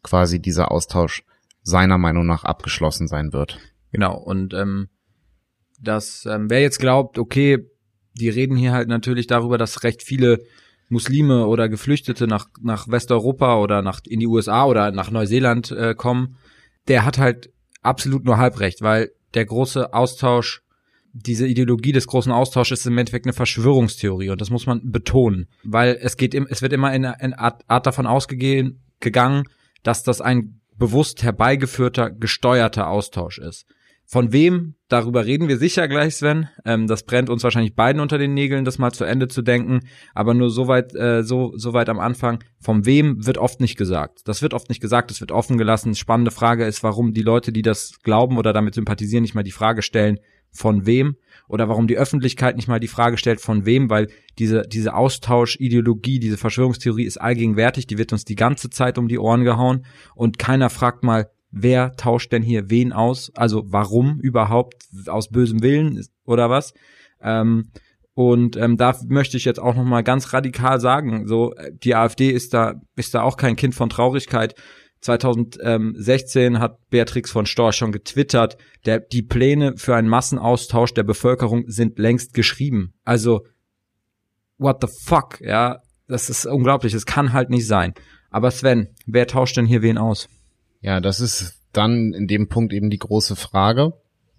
quasi 0.04 0.42
dieser 0.42 0.72
Austausch 0.72 1.24
seiner 1.62 1.98
Meinung 1.98 2.26
nach 2.26 2.44
abgeschlossen 2.44 3.08
sein 3.08 3.34
wird. 3.34 3.60
Genau 3.92 4.18
und 4.18 4.54
ähm, 4.54 4.90
dass 5.82 6.26
ähm, 6.26 6.50
wer 6.50 6.62
jetzt 6.62 6.80
glaubt, 6.80 7.18
okay, 7.18 7.66
die 8.14 8.30
reden 8.30 8.56
hier 8.56 8.74
halt 8.74 8.88
natürlich 8.88 9.28
darüber, 9.28 9.58
dass 9.58 9.84
recht 9.84 10.04
viele 10.04 10.40
Muslime 10.90 11.46
oder 11.46 11.70
Geflüchtete 11.70 12.28
nach, 12.28 12.48
nach 12.62 12.88
Westeuropa 12.88 13.58
oder 13.60 13.82
nach, 13.82 14.02
in 14.06 14.20
die 14.20 14.28
USA 14.28 14.66
oder 14.66 14.92
nach 14.92 15.12
Neuseeland 15.12 15.72
äh, 15.72 15.94
kommen, 15.96 16.36
der 16.88 17.06
hat 17.06 17.18
halt 17.18 17.52
absolut 17.82 18.26
nur 18.26 18.38
halb 18.38 18.60
recht, 18.60 18.82
weil 18.82 19.12
der 19.36 19.46
große 19.46 19.94
Austausch, 19.94 20.64
diese 21.14 21.48
Ideologie 21.48 21.92
des 21.92 22.08
großen 22.08 22.32
Austausches 22.32 22.82
ist 22.82 22.86
im 22.88 22.98
Endeffekt 22.98 23.26
eine 23.26 23.34
Verschwörungstheorie 23.34 24.30
und 24.30 24.42
das 24.42 24.50
muss 24.50 24.66
man 24.66 24.92
betonen, 24.92 25.48
weil 25.64 25.98
es 26.02 26.18
geht, 26.18 26.34
im, 26.34 26.48
es 26.50 26.62
wird 26.62 26.74
immer 26.74 26.94
in 26.94 27.06
eine 27.06 27.40
Art, 27.40 27.64
Art 27.68 27.86
davon 27.88 28.06
ausgegangen, 28.06 29.44
dass 29.84 30.04
das 30.04 30.22
ein 30.22 30.60
bewusst 30.78 31.24
herbeigeführter, 31.24 32.10
gesteuerter 32.10 32.88
Austausch 32.88 33.38
ist. 33.38 33.66
Von 34.12 34.34
wem? 34.34 34.74
Darüber 34.88 35.28
reden 35.28 35.48
wir 35.48 35.60
sicher 35.60 35.88
gleich, 35.88 36.16
Sven. 36.16 36.50
Ähm, 36.66 36.88
das 36.88 37.04
brennt 37.04 37.30
uns 37.30 37.44
wahrscheinlich 37.44 37.76
beiden 37.76 38.02
unter 38.02 38.18
den 38.18 38.34
Nägeln, 38.34 38.66
das 38.66 38.80
mal 38.80 38.92
zu 38.92 39.04
Ende 39.04 39.28
zu 39.28 39.44
denken. 39.44 39.82
Aber 40.16 40.34
nur 40.34 40.50
so 40.50 40.68
weit, 40.68 40.96
äh, 40.96 41.22
so, 41.22 41.54
so 41.58 41.74
weit 41.74 41.90
am 41.90 42.00
Anfang. 42.00 42.44
Von 42.60 42.88
wem 42.88 43.24
wird 43.24 43.38
oft 43.38 43.60
nicht 43.62 43.78
gesagt. 43.78 44.28
Das 44.28 44.42
wird 44.42 44.56
oft 44.56 44.68
nicht 44.68 44.82
gesagt, 44.82 45.12
das 45.12 45.22
wird 45.22 45.32
offen 45.32 45.60
gelassen. 45.60 45.94
Spannende 45.94 46.32
Frage 46.32 46.66
ist, 46.66 46.82
warum 46.82 47.14
die 47.14 47.22
Leute, 47.22 47.52
die 47.52 47.62
das 47.62 48.00
glauben 48.02 48.40
oder 48.40 48.52
damit 48.52 48.74
sympathisieren, 48.74 49.22
nicht 49.22 49.36
mal 49.36 49.44
die 49.44 49.52
Frage 49.52 49.84
stellen, 49.84 50.18
von 50.52 50.88
wem? 50.88 51.16
Oder 51.48 51.70
warum 51.70 51.86
die 51.86 51.98
Öffentlichkeit 52.00 52.56
nicht 52.56 52.68
mal 52.68 52.80
die 52.80 52.88
Frage 52.88 53.18
stellt, 53.18 53.42
von 53.42 53.68
wem? 53.68 53.92
Weil 53.92 54.08
diese, 54.40 54.64
diese 54.64 54.96
Austausch-Ideologie, 54.96 56.18
diese 56.18 56.38
Verschwörungstheorie 56.38 57.06
ist 57.06 57.22
allgegenwärtig, 57.22 57.86
die 57.86 58.00
wird 58.00 58.12
uns 58.12 58.26
die 58.26 58.34
ganze 58.34 58.72
Zeit 58.72 58.98
um 58.98 59.08
die 59.08 59.20
Ohren 59.20 59.44
gehauen 59.44 59.86
und 60.16 60.40
keiner 60.40 60.72
fragt 60.72 61.04
mal, 61.04 61.30
wer 61.52 61.96
tauscht 61.96 62.32
denn 62.32 62.44
hier 62.44 62.70
wen 62.70 62.94
aus? 62.94 63.32
Also 63.36 63.64
warum 63.68 64.20
überhaupt? 64.20 64.84
Aus 65.08 65.30
bösem 65.30 65.62
Willen 65.62 66.04
oder 66.26 66.50
was? 66.50 66.74
Ähm, 67.22 67.72
und 68.14 68.58
ähm, 68.58 68.76
da 68.76 68.98
möchte 69.08 69.38
ich 69.38 69.46
jetzt 69.46 69.60
auch 69.60 69.76
noch 69.76 69.86
mal 69.86 70.04
ganz 70.04 70.34
radikal 70.34 70.80
sagen, 70.80 71.28
so 71.28 71.54
die 71.72 71.96
AfD 71.96 72.32
ist 72.32 72.54
da 72.54 72.82
ist 72.96 73.14
da 73.14 73.22
auch 73.22 73.38
kein 73.38 73.56
Kind 73.56 73.76
von 73.76 73.90
Traurigkeit. 73.90 74.56
2016 75.02 76.60
hat 76.60 76.78
Beatrix 76.90 77.32
von 77.32 77.46
Storch 77.46 77.78
schon 77.78 77.94
getwittert, 77.94 78.58
der, 78.86 79.00
die 79.00 79.22
Pläne 79.22 79.78
für 79.78 79.96
einen 79.96 80.10
Massenaustausch 80.10 80.94
der 80.94 81.04
Bevölkerung 81.04 81.64
sind 81.68 81.98
längst 81.98 82.34
geschrieben. 82.34 82.94
Also, 83.06 83.46
what 84.58 84.80
the 84.82 84.94
fuck, 85.06 85.40
ja, 85.40 85.82
das 86.08 86.30
ist 86.30 86.46
unglaublich, 86.46 86.92
das 86.92 87.06
kann 87.06 87.32
halt 87.32 87.50
nicht 87.50 87.68
sein. 87.68 87.94
Aber 88.30 88.52
Sven, 88.52 88.90
wer 89.06 89.26
tauscht 89.28 89.56
denn 89.56 89.66
hier 89.66 89.82
wen 89.82 89.98
aus? 89.98 90.28
Ja, 90.82 91.00
das 91.00 91.20
ist 91.20 91.62
dann 91.74 92.14
in 92.14 92.28
dem 92.28 92.48
Punkt 92.48 92.74
eben 92.74 92.90
die 92.90 93.00
große 93.00 93.36
Frage. 93.36 93.94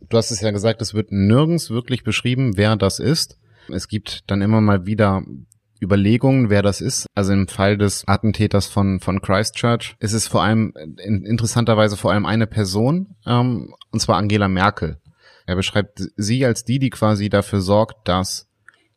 Du 0.09 0.16
hast 0.16 0.30
es 0.30 0.40
ja 0.40 0.50
gesagt, 0.50 0.82
es 0.82 0.94
wird 0.94 1.12
nirgends 1.12 1.70
wirklich 1.70 2.02
beschrieben, 2.02 2.56
wer 2.56 2.76
das 2.76 2.99
ist. 2.99 3.38
Es 3.68 3.88
gibt 3.88 4.30
dann 4.30 4.42
immer 4.42 4.61
mal 4.61 4.87
wieder 4.87 5.23
Überlegungen, 5.80 6.50
wer 6.50 6.62
das 6.62 6.80
ist. 6.80 7.06
Also 7.14 7.32
im 7.32 7.49
Fall 7.49 7.78
des 7.78 8.06
Attentäters 8.06 8.66
von, 8.66 9.00
von 9.00 9.20
Christchurch 9.20 9.97
ist 9.99 10.12
es 10.12 10.28
vor 10.28 10.42
allem 10.42 10.75
in, 11.02 11.25
interessanterweise 11.25 11.97
vor 11.97 12.12
allem 12.12 12.26
eine 12.26 12.47
Person, 12.47 13.16
ähm, 13.26 13.75
und 13.90 14.00
zwar 14.00 14.16
Angela 14.16 14.49
Merkel. 14.49 14.99
Er 15.47 15.56
beschreibt 15.56 16.02
sie 16.16 16.44
als 16.44 16.64
die, 16.64 16.78
die 16.78 16.90
quasi 16.90 17.28
dafür 17.28 17.61
sorgt, 17.61 18.09
dass 18.09 18.49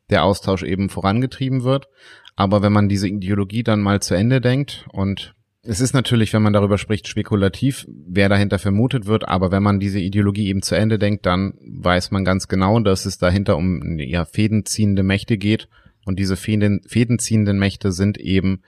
der 0.10 0.24
Austausch 0.24 0.64
eben 0.64 0.90
vorangetrieben 0.90 1.64
wird. 1.64 1.88
Aber 2.36 2.62
wenn 2.62 2.74
man 2.74 2.90
diese 2.90 3.08
Ideologie 3.08 3.64
dann 3.64 3.82
mal 3.82 4.02
zu 4.02 4.16
Ende 4.16 4.42
denkt 4.42 4.86
und 4.92 5.34
es 5.66 5.80
ist 5.80 5.94
natürlich, 5.94 6.34
wenn 6.34 6.42
man 6.42 6.52
darüber 6.52 6.78
spricht, 6.78 7.08
spekulativ, 7.08 7.88
wer 7.88 8.28
dahinter 8.28 8.60
vermutet 8.60 9.06
wird, 9.06 9.28
aber 9.28 9.50
wenn 9.52 9.64
man 9.64 9.80
diese 9.80 10.00
Ideologie 10.00 10.48
eben 10.48 10.62
zu 10.62 10.76
Ende 10.76 11.00
denkt, 11.00 11.26
dann 11.26 11.54
weiß 11.62 12.12
man 12.12 12.26
ganz 12.26 12.50
genau, 12.50 12.80
dass 12.82 13.06
es 13.06 13.18
dahinter 13.18 13.56
um 13.56 13.98
ja, 13.98 14.26
fädenziehende 14.26 15.04
Mächte 15.04 15.38
geht 15.38 15.70
und 16.06 16.20
diese 16.20 16.36
Fäden, 16.36 16.82
fädenziehenden 16.86 17.58
Mächte 17.58 17.94
sind 17.94 18.18
eben 18.18 18.62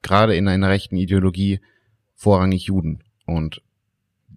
gerade 0.00 0.34
in 0.34 0.48
einer 0.48 0.70
rechten 0.70 0.96
Ideologie 0.96 1.60
vorrangig 2.14 2.64
Juden. 2.64 3.04
Und 3.26 3.60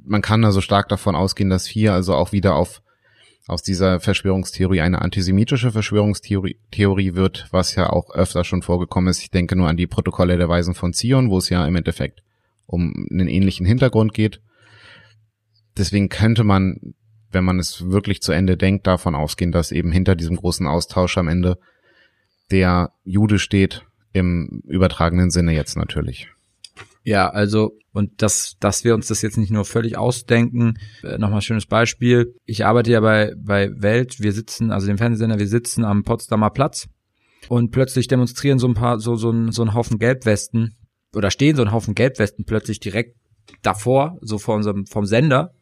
man 0.03 0.21
kann 0.21 0.43
also 0.43 0.59
stark 0.59 0.89
davon 0.89 1.15
ausgehen, 1.15 1.49
dass 1.49 1.65
hier 1.65 1.93
also 1.93 2.15
auch 2.15 2.33
wieder 2.33 2.55
auf 2.55 2.81
aus 3.47 3.61
dieser 3.61 3.99
Verschwörungstheorie 3.99 4.81
eine 4.81 5.01
antisemitische 5.01 5.71
Verschwörungstheorie 5.71 6.57
Theorie 6.71 7.15
wird, 7.15 7.47
was 7.51 7.75
ja 7.75 7.89
auch 7.89 8.13
öfter 8.15 8.43
schon 8.43 8.61
vorgekommen 8.61 9.09
ist. 9.09 9.21
Ich 9.21 9.31
denke 9.31 9.55
nur 9.55 9.67
an 9.67 9.77
die 9.77 9.87
Protokolle 9.87 10.37
der 10.37 10.49
Weisen 10.49 10.73
von 10.73 10.93
Zion, 10.93 11.29
wo 11.29 11.37
es 11.37 11.49
ja 11.49 11.65
im 11.65 11.75
Endeffekt 11.75 12.23
um 12.65 13.07
einen 13.11 13.27
ähnlichen 13.27 13.65
Hintergrund 13.65 14.13
geht. 14.13 14.41
Deswegen 15.77 16.07
könnte 16.07 16.43
man, 16.43 16.93
wenn 17.31 17.43
man 17.43 17.59
es 17.59 17.89
wirklich 17.89 18.21
zu 18.21 18.31
Ende 18.31 18.55
denkt, 18.55 18.87
davon 18.87 19.15
ausgehen, 19.15 19.51
dass 19.51 19.71
eben 19.71 19.91
hinter 19.91 20.15
diesem 20.15 20.37
großen 20.37 20.67
Austausch 20.67 21.17
am 21.17 21.27
Ende 21.27 21.57
der 22.51 22.93
Jude 23.03 23.39
steht, 23.39 23.85
im 24.13 24.61
übertragenen 24.67 25.31
Sinne 25.31 25.53
jetzt 25.53 25.75
natürlich. 25.75 26.29
Ja, 27.03 27.29
also 27.29 27.77
und 27.91 28.21
dass, 28.21 28.55
dass 28.59 28.83
wir 28.83 28.95
uns 28.95 29.07
das 29.07 29.21
jetzt 29.21 29.37
nicht 29.37 29.51
nur 29.51 29.65
völlig 29.65 29.97
ausdenken. 29.97 30.79
Äh, 31.03 31.17
Nochmal 31.17 31.41
schönes 31.41 31.67
Beispiel. 31.67 32.33
Ich 32.45 32.65
arbeite 32.65 32.91
ja 32.91 33.01
bei, 33.01 33.33
bei 33.37 33.69
Welt. 33.75 34.19
Wir 34.19 34.31
sitzen, 34.31 34.71
also 34.71 34.87
dem 34.87 34.97
Fernsehsender, 34.97 35.37
wir 35.37 35.47
sitzen 35.47 35.85
am 35.85 36.03
Potsdamer 36.03 36.49
Platz 36.49 36.87
und 37.49 37.71
plötzlich 37.71 38.07
demonstrieren 38.07 38.57
so 38.57 38.67
ein 38.67 38.73
paar, 38.73 38.99
so, 38.99 39.15
so 39.15 39.29
ein, 39.29 39.51
so 39.51 39.61
ein 39.63 39.73
Haufen 39.73 39.99
Gelbwesten 39.99 40.75
oder 41.15 41.29
stehen 41.29 41.55
so 41.55 41.61
ein 41.61 41.71
Haufen 41.71 41.93
Gelbwesten 41.93 42.45
plötzlich 42.45 42.79
direkt 42.79 43.15
davor, 43.61 44.17
so 44.21 44.39
vor 44.39 44.55
unserem, 44.55 44.85
vom 44.87 45.05
Sender. 45.05 45.53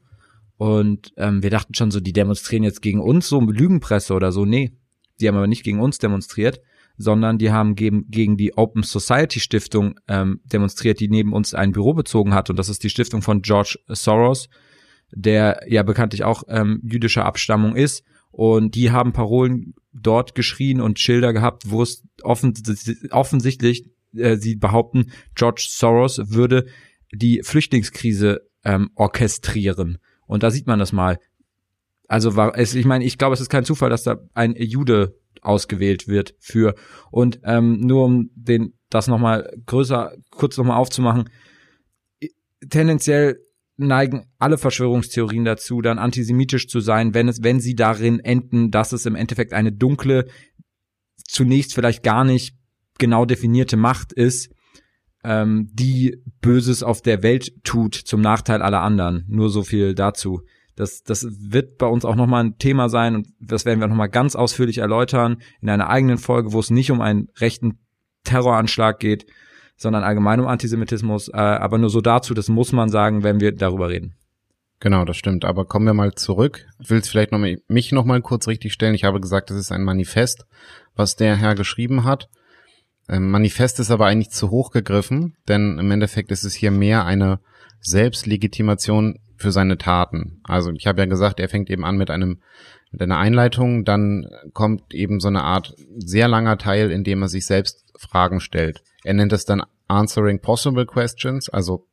Und 0.58 1.12
ähm, 1.18 1.41
wir 1.41 1.50
dachten 1.50 1.74
schon 1.74 1.91
so, 1.91 2.00
die 2.00 2.13
demonstrieren 2.13 2.63
jetzt 2.63 2.82
gegen 2.82 3.01
uns, 3.01 3.27
so 3.27 3.41
Lügenpresse 3.41 4.13
oder 4.13 4.32
so. 4.32 4.46
Nee, 4.46 4.72
die 5.20 5.27
haben 5.27 5.36
aber 5.36 5.48
nicht 5.48 5.63
gegen 5.63 5.82
uns 5.82 5.98
demonstriert, 5.98 6.62
sondern 7.01 7.38
die 7.38 7.51
haben 7.51 7.75
gegen, 7.75 8.10
gegen 8.10 8.38
die 8.38 8.58
Open 8.58 8.84
Society 8.84 9.39
Stiftung 9.39 9.96
ähm, 10.08 10.41
demonstriert, 10.46 11.00
die 11.00 11.10
neben 11.10 11.34
uns 11.34 11.53
ein 11.53 11.72
Büro 11.72 11.93
bezogen 11.93 12.34
hat. 12.34 12.50
Und 12.50 12.58
das 12.58 12.70
ist 12.70 12.84
die 12.84 12.89
Stiftung 12.89 13.22
von 13.22 13.41
George 13.41 13.79
Soros, 13.88 14.48
der 15.12 15.62
ja 15.67 15.84
bekanntlich 15.84 16.24
auch 16.24 16.43
ähm, 16.48 16.81
jüdischer 16.84 17.25
Abstammung 17.25 17.75
ist. 17.75 18.03
Und 18.31 18.75
die 18.75 18.91
haben 18.91 19.12
Parolen 19.12 19.74
dort 19.91 20.36
geschrien 20.36 20.79
und 20.79 21.00
Schilder 21.00 21.34
gehabt, 21.34 21.70
wo 21.70 21.81
es 21.81 22.03
offen, 22.24 22.53
offensichtlich, 23.12 23.89
äh, 24.15 24.38
sie 24.38 24.55
behaupten, 24.55 25.12
George 25.36 25.67
Soros 25.70 26.22
würde 26.31 26.65
die 27.12 27.41
Flüchtlingskrise 27.43 28.41
ähm, 28.63 28.91
orchestrieren. 28.96 29.98
Und 30.27 30.43
da 30.43 30.51
sieht 30.51 30.67
man 30.67 30.79
das 30.79 30.93
mal. 30.93 31.20
Also 32.08 32.36
war 32.36 32.58
es, 32.58 32.75
ich 32.75 32.86
meine, 32.86 33.03
ich 33.05 33.17
glaube, 33.17 33.34
es 33.34 33.41
ist 33.41 33.50
kein 33.50 33.65
Zufall, 33.65 33.89
dass 33.89 34.03
da 34.03 34.17
ein 34.34 34.55
Jude 34.58 35.15
ausgewählt 35.42 36.08
wird 36.08 36.36
für. 36.40 36.76
Und 37.12 37.40
ähm, 37.44 37.80
nur 37.80 38.06
um 38.06 38.30
den 38.36 38.74
das 38.90 39.08
nochmal 39.08 39.52
größer, 39.66 40.14
kurz 40.32 40.58
nochmal 40.58 40.78
aufzumachen, 40.78 41.30
tendenziell 42.70 43.40
neigen 43.78 44.26
alle 44.38 44.58
Verschwörungstheorien 44.58 45.46
dazu, 45.46 45.82
dann 45.82 45.98
antisemitisch 45.98 46.68
zu 46.68 46.80
sein, 46.80 47.14
wenn 47.14 47.28
es, 47.28 47.42
wenn 47.42 47.60
sie 47.60 47.76
darin 47.76 48.20
enden, 48.20 48.70
dass 48.70 48.92
es 48.92 49.06
im 49.06 49.16
Endeffekt 49.16 49.54
eine 49.54 49.72
dunkle, 49.72 50.28
zunächst 51.26 51.74
vielleicht 51.74 52.04
gar 52.04 52.24
nicht 52.24 52.56
genau 53.00 53.26
definierte 53.26 53.78
Macht 53.78 54.14
ist, 54.14 54.54
ähm, 55.24 55.70
die 55.74 56.22
Böses 56.42 56.84
auf 56.84 57.02
der 57.02 57.24
Welt 57.24 57.54
tut 57.64 57.96
zum 57.96 58.22
Nachteil 58.22 58.62
aller 58.62 58.82
anderen. 58.82 59.26
Nur 59.28 59.50
so 59.50 59.64
viel 59.64 59.96
dazu. 59.96 60.42
Das, 60.82 61.04
das 61.04 61.28
wird 61.30 61.78
bei 61.78 61.86
uns 61.86 62.06
auch 62.06 62.16
nochmal 62.16 62.44
ein 62.44 62.58
Thema 62.58 62.90
sein 62.90 63.14
und 63.14 63.28
das 63.40 63.66
werden 63.66 63.80
wir 63.80 63.88
nochmal 63.88 64.10
ganz 64.10 64.36
ausführlich 64.36 64.80
erläutern 64.80 65.38
in 65.62 65.70
einer 65.70 65.90
eigenen 65.90 66.18
Folge, 66.18 66.54
wo 66.54 66.60
es 66.60 66.72
nicht 66.72 66.90
um 66.90 67.02
einen 67.02 67.28
rechten 67.40 67.78
Terroranschlag 68.24 69.00
geht, 69.00 69.28
sondern 69.78 70.04
allgemein 70.04 70.40
um 70.40 70.48
Antisemitismus. 70.48 71.28
Äh, 71.30 71.38
aber 71.38 71.78
nur 71.78 71.92
so 71.92 72.02
dazu, 72.02 72.34
das 72.34 72.50
muss 72.50 72.72
man 72.72 72.90
sagen, 72.90 73.22
wenn 73.22 73.40
wir 73.40 73.52
darüber 73.52 73.90
reden. 73.90 74.16
Genau, 74.80 75.06
das 75.06 75.18
stimmt. 75.18 75.46
Aber 75.46 75.66
kommen 75.66 75.86
wir 75.86 75.94
mal 75.94 76.16
zurück. 76.16 76.66
Ich 76.80 76.90
will 76.90 76.98
es 76.98 77.10
vielleicht 77.10 77.32
noch 77.32 77.38
mal, 77.38 77.58
mich 77.68 77.92
noch 77.92 78.06
mal 78.06 78.20
kurz 78.20 78.48
richtig 78.48 78.74
stellen. 78.74 78.96
Ich 78.96 79.04
habe 79.04 79.22
gesagt, 79.22 79.52
das 79.52 79.58
ist 79.58 79.72
ein 79.72 79.84
Manifest, 79.84 80.48
was 80.96 81.16
der 81.16 81.36
Herr 81.36 81.54
geschrieben 81.54 82.06
hat. 82.06 82.28
Ähm, 83.08 83.30
Manifest 83.30 83.80
ist 83.80 83.92
aber 83.92 84.08
eigentlich 84.08 84.32
zu 84.32 84.50
hoch 84.50 84.72
gegriffen, 84.72 85.36
denn 85.48 85.78
im 85.78 85.92
Endeffekt 85.92 86.32
ist 86.32 86.44
es 86.44 86.56
hier 86.56 86.72
mehr 86.72 87.06
eine 87.06 87.40
Selbstlegitimation 87.82 89.20
für 89.42 89.52
seine 89.52 89.78
Taten. 89.78 90.40
Also 90.44 90.72
ich 90.72 90.88
habe 90.88 91.02
ja 91.02 91.06
gesagt, 91.06 91.40
er 91.40 91.50
fängt 91.50 91.70
eben 91.70 91.86
an 91.86 91.98
mit 91.98 92.10
einem 92.10 92.40
mit 92.92 93.02
einer 93.02 93.18
Einleitung, 93.18 93.86
dann 93.86 94.28
kommt 94.54 94.94
eben 94.94 95.22
so 95.22 95.30
eine 95.30 95.44
Art 95.44 95.74
sehr 95.98 96.28
langer 96.28 96.58
Teil, 96.58 96.92
in 96.92 97.06
dem 97.06 97.22
er 97.22 97.30
sich 97.30 97.46
selbst 97.46 97.86
Fragen 97.96 98.42
stellt. 98.42 98.84
Er 99.06 99.14
nennt 99.14 99.32
es 99.32 99.46
dann 99.46 99.64
Answering 99.88 100.42
Possible 100.42 100.86
Questions, 100.86 101.50
also 101.50 101.88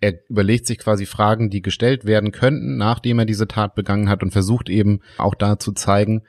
er 0.00 0.14
überlegt 0.28 0.66
sich 0.66 0.78
quasi 0.78 1.06
Fragen, 1.06 1.50
die 1.50 1.62
gestellt 1.62 2.04
werden 2.04 2.30
könnten, 2.30 2.76
nachdem 2.76 3.18
er 3.18 3.24
diese 3.24 3.48
Tat 3.48 3.74
begangen 3.74 4.08
hat 4.08 4.22
und 4.22 4.32
versucht 4.32 4.68
eben 4.68 5.00
auch 5.18 5.34
da 5.34 5.58
zu 5.58 5.72
zeigen, 5.72 6.22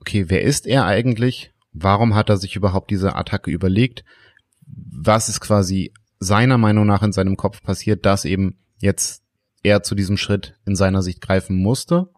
okay, 0.00 0.26
wer 0.28 0.42
ist 0.42 0.66
er 0.66 0.84
eigentlich? 0.84 1.52
Warum 1.72 2.14
hat 2.14 2.30
er 2.30 2.36
sich 2.36 2.56
überhaupt 2.56 2.90
diese 2.90 3.14
Attacke 3.14 3.50
überlegt? 3.50 4.04
Was 4.66 5.28
ist 5.28 5.40
quasi 5.40 5.92
seiner 6.18 6.58
Meinung 6.58 6.86
nach 6.86 7.02
in 7.02 7.12
seinem 7.12 7.36
Kopf 7.36 7.62
passiert, 7.62 8.06
dass 8.06 8.24
eben 8.24 8.58
jetzt 8.78 9.22
er 9.66 9.82
zu 9.82 9.94
diesem 9.94 10.16
Schritt 10.16 10.54
in 10.64 10.76
seiner 10.76 11.02
Sicht 11.02 11.20
greifen 11.20 11.56
musste. 11.56 12.08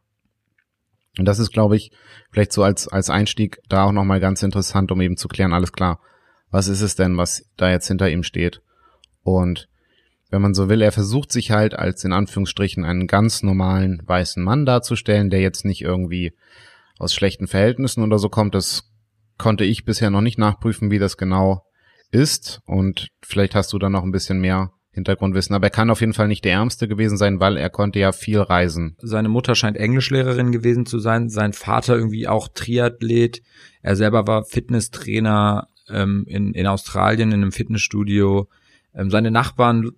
Und 1.19 1.25
das 1.25 1.39
ist, 1.39 1.51
glaube 1.51 1.77
ich, 1.77 1.91
vielleicht 2.31 2.53
so 2.53 2.63
als, 2.63 2.87
als 2.87 3.11
Einstieg 3.11 3.61
da 3.69 3.85
auch 3.85 3.93
nochmal 3.93 4.21
ganz 4.21 4.43
interessant, 4.43 4.93
um 4.93 5.01
eben 5.01 5.17
zu 5.17 5.29
klären, 5.29 5.55
alles 5.55 5.73
klar, 5.73 6.01
was 6.51 6.69
ist 6.69 6.83
es 6.83 6.95
denn, 6.95 7.17
was 7.17 7.47
da 7.57 7.71
jetzt 7.71 7.89
hinter 7.89 8.09
ihm 8.11 8.23
steht? 8.23 8.63
Und 9.23 9.69
wenn 10.31 10.43
man 10.43 10.55
so 10.55 10.69
will, 10.69 10.83
er 10.83 10.93
versucht 10.93 11.33
sich 11.33 11.51
halt 11.51 11.75
als 11.75 12.05
in 12.05 12.13
Anführungsstrichen 12.13 12.85
einen 12.85 13.07
ganz 13.07 13.43
normalen 13.43 14.03
weißen 14.07 14.43
Mann 14.43 14.67
darzustellen, 14.67 15.31
der 15.31 15.41
jetzt 15.41 15.65
nicht 15.65 15.81
irgendwie 15.81 16.35
aus 16.99 17.15
schlechten 17.15 17.47
Verhältnissen 17.47 18.03
oder 18.03 18.19
so 18.19 18.29
kommt. 18.29 18.55
Das 18.55 18.93
konnte 19.39 19.65
ich 19.65 19.87
bisher 19.87 20.11
noch 20.11 20.21
nicht 20.21 20.39
nachprüfen, 20.39 20.91
wie 20.91 20.99
das 20.99 21.17
genau 21.17 21.65
ist. 22.11 22.61
Und 22.67 23.09
vielleicht 23.23 23.55
hast 23.55 23.73
du 23.73 23.79
da 23.79 23.89
noch 23.89 24.03
ein 24.03 24.13
bisschen 24.13 24.41
mehr 24.41 24.73
Hintergrundwissen. 24.99 25.55
Aber 25.55 25.67
er 25.67 25.71
kann 25.71 25.91
auf 25.91 26.01
jeden 26.01 26.15
Fall 26.15 26.29
nicht 26.29 26.45
der 26.45 26.53
Ärmste 26.53 26.89
gewesen 26.89 27.17
sein, 27.17 27.41
weil 27.41 27.57
er 27.57 27.71
konnte 27.71 27.99
ja 27.99 28.13
viel 28.13 28.41
reisen. 28.41 28.97
Seine 29.01 29.29
Mutter 29.29 29.55
scheint 29.55 29.77
Englischlehrerin 29.77 30.53
gewesen 30.53 30.87
zu 30.87 30.99
sein. 30.99 31.29
Sein 31.29 31.53
Vater 31.53 31.97
irgendwie 31.97 32.29
auch 32.29 32.49
Triathlet. 32.49 33.43
Er 33.83 33.97
selber 33.97 34.27
war 34.27 34.45
Fitnesstrainer 34.45 35.69
ähm, 35.89 36.25
in, 36.27 36.53
in 36.53 36.67
Australien 36.67 37.33
in 37.33 37.43
einem 37.43 37.53
Fitnessstudio. 37.53 38.49
Ähm, 38.95 39.11
seine 39.11 39.31
Nachbarn, 39.31 39.91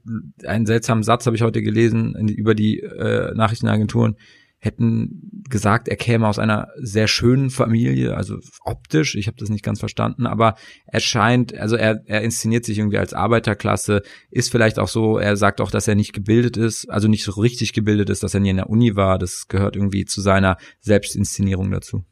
einen 0.45 0.67
seltsamen 0.67 1.03
Satz 1.03 1.27
habe 1.27 1.37
ich 1.37 1.43
heute 1.43 1.63
gelesen 1.63 2.15
in, 2.17 2.29
über 2.29 2.55
die 2.55 2.81
äh, 2.81 3.35
Nachrichtenagenturen 3.35 4.17
hätten 4.61 5.43
gesagt, 5.49 5.89
er 5.89 5.97
käme 5.97 6.29
aus 6.29 6.39
einer 6.39 6.69
sehr 6.77 7.09
schönen 7.09 7.49
Familie, 7.49 8.15
also 8.15 8.37
optisch, 8.63 9.15
ich 9.15 9.27
habe 9.27 9.39
das 9.39 9.49
nicht 9.49 9.65
ganz 9.65 9.81
verstanden, 9.81 10.27
aber 10.27 10.55
er 10.87 11.01
scheint, 11.01 11.57
also 11.59 11.77
er, 11.77 12.03
er 12.05 12.21
inszeniert 12.21 12.67
sich 12.67 12.79
irgendwie 12.79 12.99
als 12.99 13.15
Arbeiterklasse, 13.15 14.03
ist 14.31 14.53
vielleicht 14.53 14.79
auch 14.79 14.89
so, 14.89 15.19
er 15.19 15.37
sagt 15.37 15.63
auch, 15.63 15.71
dass 15.71 15.89
er 15.89 15.95
nicht 15.95 16.13
gebildet 16.13 16.59
ist, 16.59 16.91
also 16.91 17.09
nicht 17.09 17.25
so 17.25 17.33
richtig 17.33 17.73
gebildet 17.73 18.11
ist, 18.11 18.23
dass 18.23 18.35
er 18.35 18.41
nie 18.41 18.51
in 18.51 18.57
der 18.57 18.69
Uni 18.69 18.97
war, 18.97 19.19
das 19.19 19.49
gehört 19.49 19.77
irgendwie 19.77 20.05
zu 20.05 20.21
seiner 20.21 20.59
Selbstinszenierung 20.81 21.71
dazu. 21.71 22.05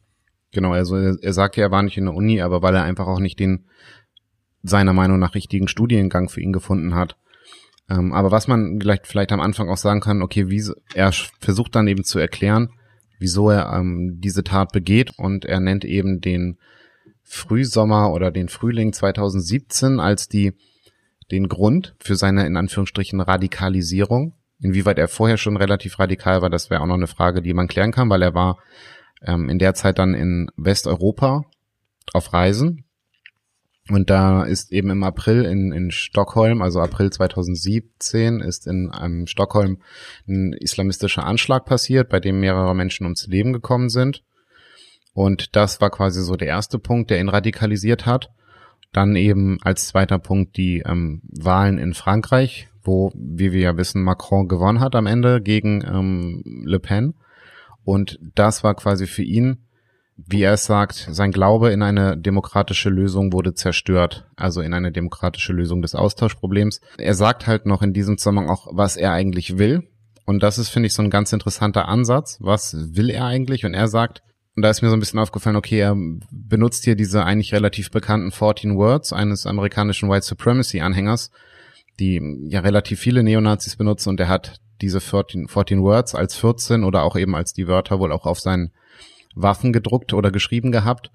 Genau, 0.51 0.71
also 0.71 0.95
er, 0.95 1.15
er 1.21 1.33
sagt 1.33 1.55
ja, 1.55 1.65
er 1.65 1.71
war 1.71 1.83
nicht 1.83 1.97
in 1.97 2.05
der 2.05 2.15
Uni, 2.15 2.41
aber 2.41 2.63
weil 2.63 2.75
er 2.75 2.83
einfach 2.83 3.05
auch 3.05 3.19
nicht 3.19 3.39
den 3.39 3.65
seiner 4.63 4.93
Meinung 4.93 5.19
nach 5.19 5.35
richtigen 5.35 5.67
Studiengang 5.67 6.29
für 6.29 6.41
ihn 6.41 6.51
gefunden 6.51 6.95
hat. 6.95 7.15
Ähm, 7.89 8.13
aber 8.13 8.31
was 8.31 8.47
man 8.47 8.79
vielleicht, 8.79 9.07
vielleicht 9.07 9.31
am 9.31 9.41
Anfang 9.41 9.69
auch 9.69 9.77
sagen 9.77 9.99
kann, 9.99 10.21
okay, 10.21 10.49
wie, 10.49 10.63
er 10.93 11.11
versucht 11.39 11.75
dann 11.75 11.87
eben 11.87 12.03
zu 12.03 12.19
erklären, 12.19 12.69
wieso 13.17 13.49
er 13.49 13.73
ähm, 13.73 14.19
diese 14.19 14.43
Tat 14.43 14.71
begeht 14.71 15.11
und 15.17 15.45
er 15.45 15.59
nennt 15.59 15.85
eben 15.85 16.21
den 16.21 16.57
Frühsommer 17.23 18.11
oder 18.11 18.31
den 18.31 18.49
Frühling 18.49 18.93
2017 18.93 19.99
als 19.99 20.27
die, 20.27 20.53
den 21.31 21.47
Grund 21.47 21.95
für 21.99 22.15
seine 22.15 22.45
in 22.45 22.57
Anführungsstrichen 22.57 23.21
Radikalisierung. 23.21 24.33
Inwieweit 24.61 24.97
er 24.97 25.07
vorher 25.07 25.37
schon 25.37 25.57
relativ 25.57 25.99
radikal 25.99 26.41
war, 26.41 26.49
das 26.49 26.69
wäre 26.69 26.81
auch 26.81 26.87
noch 26.87 26.95
eine 26.95 27.07
Frage, 27.07 27.41
die 27.41 27.53
man 27.53 27.67
klären 27.67 27.91
kann, 27.91 28.09
weil 28.09 28.21
er 28.21 28.33
war 28.33 28.57
ähm, 29.21 29.49
in 29.49 29.59
der 29.59 29.73
Zeit 29.73 29.99
dann 29.99 30.13
in 30.13 30.49
Westeuropa 30.57 31.43
auf 32.13 32.33
Reisen 32.33 32.85
und 33.89 34.09
da 34.09 34.43
ist 34.43 34.71
eben 34.71 34.89
im 34.91 35.03
April 35.03 35.45
in, 35.45 35.71
in 35.71 35.91
Stockholm, 35.91 36.61
also 36.61 36.79
April 36.79 37.11
2017, 37.11 38.39
ist 38.39 38.67
in 38.67 38.91
einem 38.91 39.25
Stockholm 39.25 39.81
ein 40.27 40.53
islamistischer 40.53 41.25
Anschlag 41.25 41.65
passiert, 41.65 42.09
bei 42.09 42.19
dem 42.19 42.39
mehrere 42.39 42.75
Menschen 42.75 43.05
ums 43.05 43.25
Leben 43.27 43.51
gekommen 43.51 43.89
sind. 43.89 44.23
Und 45.13 45.55
das 45.55 45.81
war 45.81 45.89
quasi 45.89 46.21
so 46.21 46.35
der 46.35 46.49
erste 46.49 46.77
Punkt, 46.77 47.09
der 47.09 47.19
ihn 47.19 47.29
radikalisiert 47.29 48.05
hat. 48.05 48.29
Dann 48.93 49.15
eben 49.15 49.57
als 49.63 49.87
zweiter 49.87 50.19
Punkt 50.19 50.57
die 50.57 50.83
ähm, 50.85 51.21
Wahlen 51.23 51.77
in 51.77 51.93
Frankreich, 51.93 52.69
wo, 52.83 53.11
wie 53.15 53.51
wir 53.51 53.61
ja 53.61 53.77
wissen, 53.77 54.03
Macron 54.03 54.47
gewonnen 54.47 54.79
hat 54.79 54.95
am 54.95 55.07
Ende 55.07 55.41
gegen 55.41 55.83
ähm, 55.83 56.63
Le 56.65 56.79
Pen. 56.79 57.15
Und 57.83 58.19
das 58.35 58.63
war 58.63 58.75
quasi 58.75 59.07
für 59.07 59.23
ihn 59.23 59.65
wie 60.27 60.41
er 60.41 60.53
es 60.53 60.65
sagt, 60.65 61.07
sein 61.11 61.31
Glaube 61.31 61.71
in 61.71 61.81
eine 61.81 62.17
demokratische 62.17 62.89
Lösung 62.89 63.31
wurde 63.33 63.53
zerstört, 63.53 64.27
also 64.35 64.61
in 64.61 64.73
eine 64.73 64.91
demokratische 64.91 65.53
Lösung 65.53 65.81
des 65.81 65.95
Austauschproblems. 65.95 66.81
Er 66.97 67.13
sagt 67.13 67.47
halt 67.47 67.65
noch 67.65 67.81
in 67.81 67.93
diesem 67.93 68.17
Zusammenhang 68.17 68.49
auch, 68.49 68.67
was 68.71 68.97
er 68.97 69.11
eigentlich 69.11 69.57
will. 69.57 69.87
Und 70.25 70.43
das 70.43 70.57
ist, 70.57 70.69
finde 70.69 70.87
ich, 70.87 70.93
so 70.93 71.01
ein 71.01 71.09
ganz 71.09 71.33
interessanter 71.33 71.87
Ansatz. 71.87 72.37
Was 72.39 72.75
will 72.95 73.09
er 73.09 73.25
eigentlich? 73.25 73.65
Und 73.65 73.73
er 73.73 73.87
sagt, 73.87 74.21
und 74.55 74.63
da 74.63 74.69
ist 74.69 74.81
mir 74.81 74.89
so 74.89 74.95
ein 74.95 74.99
bisschen 74.99 75.19
aufgefallen, 75.19 75.55
okay, 75.55 75.79
er 75.79 75.95
benutzt 76.31 76.83
hier 76.83 76.95
diese 76.95 77.23
eigentlich 77.23 77.53
relativ 77.53 77.91
bekannten 77.91 78.31
14 78.31 78.75
Words 78.75 79.13
eines 79.13 79.45
amerikanischen 79.45 80.09
White 80.09 80.25
Supremacy 80.25 80.81
Anhängers, 80.81 81.31
die 81.99 82.21
ja 82.49 82.59
relativ 82.59 82.99
viele 82.99 83.23
Neonazis 83.23 83.75
benutzen 83.75 84.09
und 84.09 84.19
er 84.19 84.27
hat 84.27 84.59
diese 84.81 84.99
14, 85.01 85.47
14 85.47 85.81
Words 85.81 86.15
als 86.15 86.35
14 86.35 86.83
oder 86.83 87.03
auch 87.03 87.15
eben 87.15 87.35
als 87.35 87.53
die 87.53 87.67
Wörter 87.67 87.99
wohl 87.99 88.11
auch 88.11 88.25
auf 88.25 88.39
seinen 88.39 88.71
Waffen 89.35 89.73
gedruckt 89.73 90.13
oder 90.13 90.31
geschrieben 90.31 90.71
gehabt. 90.71 91.11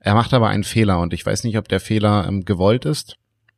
Er 0.00 0.14
macht 0.14 0.32
aber 0.32 0.48
einen 0.48 0.64
Fehler 0.64 1.00
und 1.00 1.12
ich 1.12 1.24
weiß 1.24 1.44
nicht, 1.44 1.58
ob 1.58 1.68
der 1.68 1.80
Fehler 1.80 2.26
ähm, 2.26 2.44
gewollt 2.44 2.84
ist. 2.84 3.16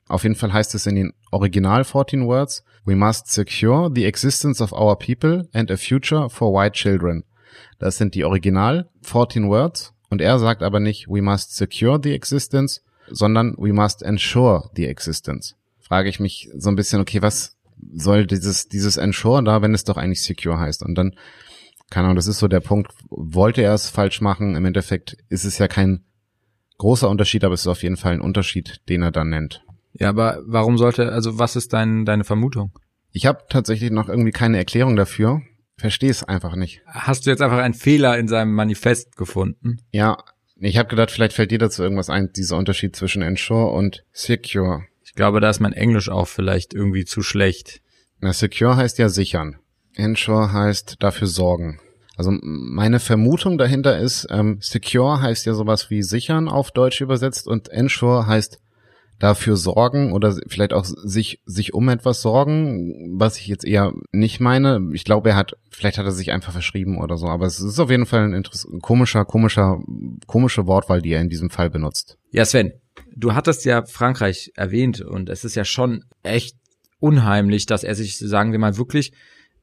Auf 0.09 0.25
jeden 0.25 0.35
Fall 0.35 0.53
heißt 0.53 0.75
es 0.75 0.87
in 0.87 0.97
den 0.97 1.12
Original 1.31 1.85
14 1.85 2.27
Words, 2.27 2.65
We 2.85 2.97
must 2.97 3.29
secure 3.29 3.91
the 3.95 4.05
existence 4.05 4.61
of 4.61 4.73
our 4.73 4.99
people 4.99 5.49
and 5.53 5.71
a 5.71 5.77
future 5.77 6.29
for 6.29 6.53
white 6.53 6.73
children. 6.73 7.23
Das 7.79 7.97
sind 7.97 8.15
die 8.15 8.25
Original 8.25 8.91
14 9.03 9.49
Words 9.49 9.95
und 10.11 10.21
er 10.21 10.38
sagt 10.38 10.62
aber 10.62 10.81
nicht, 10.81 11.09
We 11.09 11.23
must 11.23 11.55
secure 11.55 12.01
the 12.03 12.12
existence, 12.12 12.83
sondern 13.09 13.55
We 13.57 13.73
must 13.73 14.03
ensure 14.03 14.69
the 14.75 14.87
existence. 14.87 15.55
Frage 15.81 16.09
ich 16.09 16.19
mich 16.19 16.51
so 16.57 16.71
ein 16.71 16.77
bisschen, 16.77 17.01
okay, 17.01 17.23
was 17.23 17.57
soll 17.95 18.27
dieses, 18.27 18.69
dieses 18.69 18.97
Ensure 18.97 19.43
da, 19.43 19.62
wenn 19.62 19.75
es 19.75 19.85
doch 19.85 19.97
eigentlich 19.97 20.23
secure 20.23 20.59
heißt? 20.59 20.83
Und 20.83 20.97
dann 20.97 21.15
keine 21.92 22.07
Ahnung, 22.07 22.16
das 22.16 22.26
ist 22.26 22.38
so 22.38 22.48
der 22.48 22.61
Punkt, 22.61 22.90
wollte 23.11 23.62
er 23.62 23.74
es 23.74 23.90
falsch 23.90 24.20
machen? 24.20 24.57
Im 24.57 24.64
Endeffekt 24.64 25.16
ist 25.28 25.44
es 25.44 25.59
ja 25.59 25.68
kein 25.68 26.05
großer 26.78 27.09
Unterschied, 27.09 27.44
aber 27.44 27.55
es 27.55 27.61
ist 27.61 27.66
auf 27.66 27.83
jeden 27.83 27.96
Fall 27.96 28.14
ein 28.14 28.20
Unterschied, 28.20 28.81
den 28.88 29.02
er 29.02 29.12
dann 29.12 29.28
nennt. 29.28 29.62
Ja, 29.92 30.09
aber 30.09 30.40
warum 30.46 30.78
sollte, 30.78 31.12
also 31.12 31.38
was 31.38 31.55
ist 31.55 31.72
dein, 31.72 32.07
deine 32.07 32.24
Vermutung? 32.24 32.72
Ich 33.12 33.26
habe 33.26 33.44
tatsächlich 33.50 33.90
noch 33.90 34.09
irgendwie 34.09 34.31
keine 34.31 34.57
Erklärung 34.57 34.96
dafür. 34.96 35.42
Verstehe 35.76 36.11
es 36.11 36.24
einfach 36.24 36.57
nicht. 36.57 36.81
Hast 36.87 37.26
du 37.26 37.31
jetzt 37.31 37.42
einfach 37.42 37.59
einen 37.59 37.74
Fehler 37.74 38.18
in 38.18 38.26
seinem 38.26 38.55
Manifest 38.55 39.16
gefunden? 39.16 39.78
Ja, 39.90 40.16
ich 40.57 40.78
habe 40.78 40.88
gedacht, 40.88 41.11
vielleicht 41.11 41.35
fällt 41.35 41.50
dir 41.50 41.59
dazu 41.59 41.83
irgendwas 41.83 42.09
ein, 42.09 42.33
dieser 42.33 42.57
Unterschied 42.57 42.96
zwischen 42.96 43.20
Ensure 43.20 43.70
und 43.70 44.05
Secure. 44.12 44.85
Ich 45.05 45.14
glaube, 45.14 45.40
da 45.40 45.50
ist 45.50 45.61
mein 45.61 45.72
Englisch 45.74 46.09
auch 46.09 46.28
vielleicht 46.28 46.72
irgendwie 46.72 47.05
zu 47.05 47.22
schlecht. 47.22 47.83
Na, 48.20 48.33
Secure 48.33 48.76
heißt 48.76 48.98
ja 48.98 49.11
sichern. 49.11 49.59
Ensure 49.94 50.52
heißt 50.52 50.96
dafür 51.00 51.26
sorgen. 51.26 51.81
Also 52.16 52.31
meine 52.42 53.00
Vermutung 53.00 53.59
dahinter 53.59 53.98
ist, 53.98 54.26
ähm, 54.31 54.59
secure 54.61 55.20
heißt 55.20 55.46
ja 55.46 55.55
sowas 55.55 55.90
wie 55.90 56.02
sichern 56.02 56.48
auf 56.48 56.70
Deutsch 56.70 57.00
übersetzt 57.00 57.48
und 57.48 57.68
ensure 57.68 58.26
heißt 58.26 58.61
dafür 59.18 59.57
sorgen 59.57 60.12
oder 60.12 60.37
vielleicht 60.48 60.72
auch 60.72 60.85
sich 60.85 61.40
sich 61.46 61.74
um 61.74 61.88
etwas 61.88 62.22
sorgen, 62.22 63.18
was 63.18 63.38
ich 63.38 63.46
jetzt 63.46 63.64
eher 63.64 63.92
nicht 64.11 64.40
meine. 64.40 64.90
Ich 64.92 65.05
glaube, 65.05 65.31
er 65.31 65.37
hat 65.37 65.57
vielleicht 65.70 65.96
hat 65.98 66.07
er 66.07 66.12
sich 66.12 66.33
einfach 66.33 66.52
verschrieben 66.52 66.98
oder 66.98 67.16
so, 67.16 67.28
aber 67.28 67.46
es 67.46 67.61
ist 67.61 67.78
auf 67.78 67.90
jeden 67.90 68.07
Fall 68.07 68.24
ein, 68.24 68.35
ein 68.35 68.81
komischer 68.81 69.24
komischer 69.24 69.81
komische 70.26 70.66
Wortwahl, 70.66 71.02
die 71.02 71.12
er 71.12 71.20
in 71.20 71.28
diesem 71.28 71.50
Fall 71.50 71.70
benutzt. 71.70 72.18
Ja, 72.33 72.44
Sven, 72.44 72.72
du 73.14 73.35
hattest 73.35 73.64
ja 73.64 73.85
Frankreich 73.85 74.52
erwähnt 74.57 75.00
und 75.00 75.28
es 75.28 75.44
ist 75.44 75.55
ja 75.55 75.64
schon 75.64 76.05
echt 76.24 76.57
unheimlich, 76.98 77.66
dass 77.66 77.85
er 77.85 77.94
sich 77.94 78.18
sagen 78.18 78.50
wir 78.50 78.59
mal 78.59 78.76
wirklich 78.76 79.12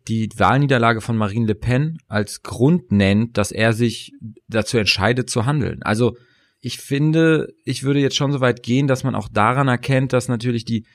die 0.08 0.30
Wahlniederlage 0.38 1.02
von 1.02 1.18
Marine 1.18 1.48
Le 1.48 1.56
Pen 1.56 2.00
als 2.08 2.42
Grund 2.42 2.92
nennt, 2.92 3.38
dass 3.38 3.52
er 3.52 3.74
sich 3.74 4.14
dazu 4.48 4.78
entscheidet 4.78 5.30
zu 5.30 5.46
handeln. 5.46 5.84
Also 5.84 6.16
ich 6.62 6.80
finde, 6.80 7.54
ich 7.64 7.84
würde 7.84 8.00
jetzt 8.00 8.16
schon 8.16 8.32
so 8.32 8.42
weit 8.42 8.64
gehen, 8.64 8.88
dass 8.88 9.04
man 9.04 9.16
auch 9.16 9.30
daran 9.30 9.68
erkennt, 9.68 10.14
dass 10.14 10.28
natürlich 10.28 10.66
die 10.66 10.86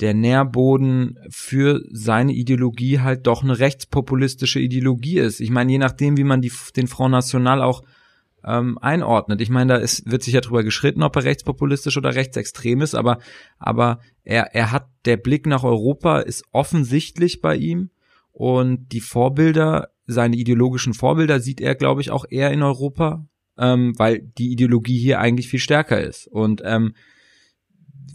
der 0.00 0.14
Nährboden 0.14 1.18
für 1.28 1.82
seine 1.90 2.32
Ideologie 2.32 3.00
halt 3.00 3.26
doch 3.26 3.42
eine 3.42 3.58
rechtspopulistische 3.58 4.58
Ideologie 4.58 5.18
ist. 5.18 5.38
Ich 5.40 5.50
meine, 5.50 5.70
je 5.70 5.78
nachdem, 5.78 6.16
wie 6.16 6.24
man 6.24 6.40
die, 6.40 6.50
den 6.74 6.88
Front 6.88 7.12
National 7.12 7.60
auch 7.60 7.82
ähm, 8.44 8.78
einordnet. 8.78 9.40
Ich 9.40 9.50
meine, 9.50 9.74
da 9.74 9.78
ist, 9.78 10.10
wird 10.10 10.22
sich 10.22 10.34
ja 10.34 10.40
drüber 10.40 10.64
geschritten, 10.64 11.02
ob 11.02 11.14
er 11.16 11.24
rechtspopulistisch 11.24 11.96
oder 11.96 12.14
rechtsextrem 12.14 12.80
ist, 12.80 12.94
aber, 12.94 13.18
aber 13.58 14.00
er, 14.24 14.54
er 14.54 14.72
hat, 14.72 14.88
der 15.04 15.16
Blick 15.16 15.46
nach 15.46 15.62
Europa 15.62 16.20
ist 16.20 16.44
offensichtlich 16.50 17.40
bei 17.40 17.56
ihm 17.56 17.90
und 18.32 18.92
die 18.92 19.00
Vorbilder, 19.00 19.90
seine 20.06 20.36
ideologischen 20.36 20.94
Vorbilder 20.94 21.40
sieht 21.40 21.60
er, 21.60 21.74
glaube 21.74 22.00
ich, 22.00 22.10
auch 22.10 22.24
eher 22.28 22.50
in 22.50 22.62
Europa, 22.62 23.26
ähm, 23.58 23.92
weil 23.98 24.20
die 24.38 24.50
Ideologie 24.50 24.98
hier 24.98 25.20
eigentlich 25.20 25.48
viel 25.48 25.60
stärker 25.60 26.00
ist. 26.00 26.26
Und 26.26 26.62
ähm, 26.64 26.94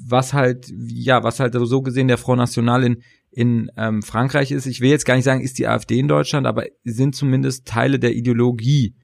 was 0.06 0.34
halt, 0.34 0.72
ja, 0.76 1.24
was 1.24 1.40
halt 1.40 1.54
so 1.54 1.82
gesehen 1.82 2.08
der 2.08 2.18
Front 2.18 2.40
National 2.40 2.84
in, 2.84 3.04
in 3.30 3.72
ähm, 3.78 4.02
Frankreich 4.02 4.52
ist, 4.52 4.66
ich 4.66 4.82
will 4.82 4.90
jetzt 4.90 5.06
gar 5.06 5.16
nicht 5.16 5.26
sagen, 5.26 5.42
ist 5.42 5.60
die 5.60 5.68
AfD 5.68 6.00
in 6.00 6.08
Deutschland, 6.08 6.48
aber 6.48 6.66
sind 6.84 7.16
zumindest 7.16 7.68
Teile 7.68 8.00
der 8.00 8.16
Ideologie 8.16 8.96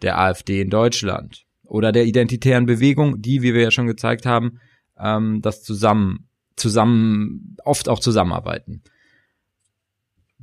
der 0.00 0.18
AfD 0.18 0.60
in 0.60 0.70
Deutschland 0.70 1.44
oder 1.64 1.92
der 1.92 2.06
identitären 2.06 2.66
Bewegung, 2.66 3.20
die, 3.20 3.42
wie 3.42 3.54
wir 3.54 3.62
ja 3.62 3.70
schon 3.70 3.86
gezeigt 3.86 4.24
haben, 4.24 4.58
ähm, 4.98 5.40
das 5.42 5.62
zusammen, 5.62 6.28
zusammen, 6.56 7.56
oft 7.64 7.88
auch 7.88 7.98
zusammenarbeiten. 7.98 8.82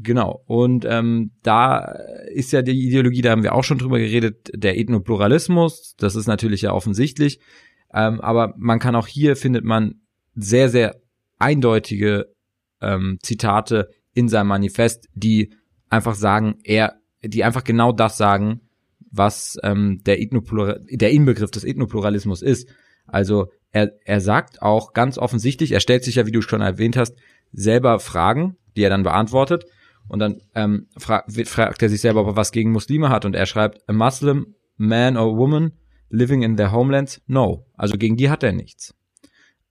Genau. 0.02 0.44
Und 0.46 0.86
ähm, 0.86 1.32
da 1.44 1.94
ist 2.34 2.54
ja 2.54 2.62
die 2.62 2.88
Ideologie, 2.88 3.22
da 3.22 3.32
haben 3.32 3.44
wir 3.44 3.54
auch 3.54 3.66
schon 3.66 3.78
drüber 3.78 4.00
geredet, 4.00 4.50
der 4.54 4.78
Ethnopluralismus. 4.78 5.96
Das 5.98 6.16
ist 6.16 6.28
natürlich 6.28 6.62
ja 6.62 6.72
offensichtlich. 6.72 7.40
Ähm, 7.94 8.22
aber 8.22 8.54
man 8.58 8.80
kann 8.80 8.96
auch 8.96 9.08
hier 9.08 9.36
findet 9.36 9.66
man 9.66 9.96
sehr, 10.36 10.70
sehr 10.70 10.96
eindeutige 11.38 12.28
ähm, 12.82 13.18
Zitate 13.22 13.90
in 14.14 14.30
seinem 14.30 14.48
Manifest, 14.48 15.10
die 15.14 15.54
einfach 15.90 16.16
sagen, 16.16 16.56
er, 16.64 17.00
die 17.22 17.44
einfach 17.44 17.66
genau 17.66 17.92
das 17.92 18.18
sagen, 18.18 18.62
was 19.12 19.58
ähm, 19.64 20.02
der, 20.06 20.22
Ethnoplural 20.22 20.82
der 20.90 21.12
Inbegriff 21.12 21.52
des 21.52 21.66
Ethnopluralismus 21.66 22.42
ist. 22.42 22.70
Also 23.06 23.48
er, 23.72 23.92
er 24.06 24.22
sagt 24.22 24.62
auch 24.62 24.94
ganz 24.94 25.18
offensichtlich, 25.18 25.74
er 25.74 25.80
stellt 25.82 26.06
sich 26.06 26.16
ja, 26.16 26.26
wie 26.26 26.32
du 26.32 26.42
schon 26.42 26.62
erwähnt 26.62 26.96
hast, 26.96 27.18
selber 27.52 28.00
Fragen, 28.00 28.56
die 28.78 28.84
er 28.84 28.90
dann 28.90 29.04
beantwortet. 29.04 29.66
Und 30.10 30.20
dann 30.20 30.42
ähm, 30.56 30.88
fra 30.98 31.24
fragt 31.46 31.82
er 31.82 31.90
sich 31.90 32.02
selber, 32.02 32.22
ob 32.22 32.28
er 32.28 32.36
was 32.36 32.52
gegen 32.52 32.72
Muslime 32.72 33.10
hat. 33.10 33.26
Und 33.26 33.36
er 33.36 33.46
schreibt, 33.46 33.88
a 33.88 33.94
Muslim 33.94 34.56
man 34.76 35.16
or 35.16 35.38
woman 35.38 35.72
living 36.10 36.42
in 36.42 36.58
their 36.58 36.72
homelands? 36.72 37.22
No. 37.28 37.66
Also 37.76 37.98
gegen 37.98 38.18
die 38.18 38.30
hat 38.30 38.44
er 38.44 38.52
nichts. 38.52 38.96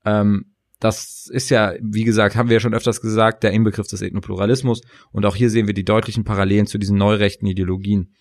Ähm, 0.05 0.45
das 0.79 1.29
ist 1.31 1.49
ja, 1.49 1.73
wie 1.81 2.05
gesagt, 2.05 2.37
haben 2.37 2.47
wir 2.47 2.55
ja 2.55 2.59
schon 2.61 2.73
öfters 2.73 3.01
gesagt, 3.01 3.43
der 3.43 3.51
Inbegriff 3.51 3.87
des 3.87 4.01
Ethnopluralismus. 4.01 4.81
Und 5.11 5.25
auch 5.25 5.35
hier 5.35 5.49
sehen 5.49 5.67
wir 5.67 5.73
die 5.73 5.83
deutlichen 5.83 6.23
Parallelen 6.23 6.67
zu 6.67 6.77
diesen 6.77 6.97
neurechten 6.97 7.45
Ideologien. 7.47 8.13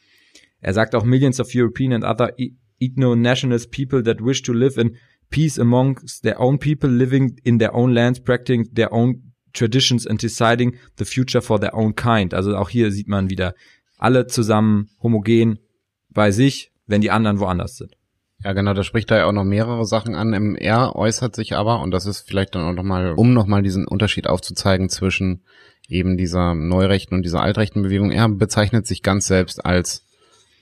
Er 0.61 0.75
sagt 0.75 0.97
auch 0.97 1.05
millions 1.05 1.39
of 1.39 1.51
European 1.55 1.93
and 1.93 2.05
other 2.05 2.37
e-, 2.37 2.55
ethno-nationalist 2.81 3.71
people 3.71 4.03
that 4.03 4.21
wish 4.21 4.43
to 4.43 4.53
live 4.53 4.77
in 4.77 4.97
peace 5.31 5.59
amongst 5.59 6.23
their 6.23 6.41
own 6.41 6.59
people 6.59 6.91
living 6.91 7.39
in 7.45 7.59
their 7.61 7.75
own 7.75 7.93
lands, 7.93 8.21
practicing 8.21 8.75
their 8.75 8.93
own 8.93 9.28
traditions 9.59 10.07
and 10.07 10.23
deciding 10.23 10.77
the 10.99 11.05
future 11.05 11.43
for 11.43 11.61
their 11.61 11.75
own 11.75 11.95
kind. 11.95 12.35
Also 12.35 12.57
auch 12.57 12.69
hier 12.69 12.93
sieht 12.93 13.09
man 13.09 13.31
wieder 13.31 13.55
alle 13.99 14.27
zusammen 14.27 14.91
homogen 15.03 15.59
bei 16.11 16.31
sich, 16.31 16.73
wenn 16.87 17.01
die 17.01 17.11
anderen 17.11 17.41
woanders 17.41 17.77
sind. 17.77 17.97
Ja, 18.45 18.53
genau, 18.53 18.73
da 18.73 18.85
spricht 18.85 19.11
er 19.11 19.19
ja 19.19 19.27
auch 19.27 19.33
noch 19.33 19.45
mehrere 19.45 19.85
Sachen 19.85 20.15
an. 20.15 20.55
Er 20.55 20.95
äußert 20.95 21.35
sich 21.35 21.57
aber, 21.57 21.81
und 21.81 21.91
das 21.91 22.07
ist 22.07 22.21
vielleicht 22.21 22.55
dann 22.55 22.63
auch 22.63 22.73
nochmal, 22.73 23.15
um 23.15 23.35
nochmal 23.35 23.63
diesen 23.63 23.87
Unterschied 23.87 24.29
aufzuzeigen 24.29 24.89
zwischen 24.89 25.43
eben 25.89 26.17
dieser 26.17 26.55
neurechten 26.55 27.17
und 27.17 27.25
dieser 27.25 27.43
altrechten 27.43 27.83
Bewegung. 27.83 28.13
Er 28.13 28.29
bezeichnet 28.29 28.87
sich 28.87 29.03
ganz 29.03 29.27
selbst 29.27 29.65
als 29.67 30.05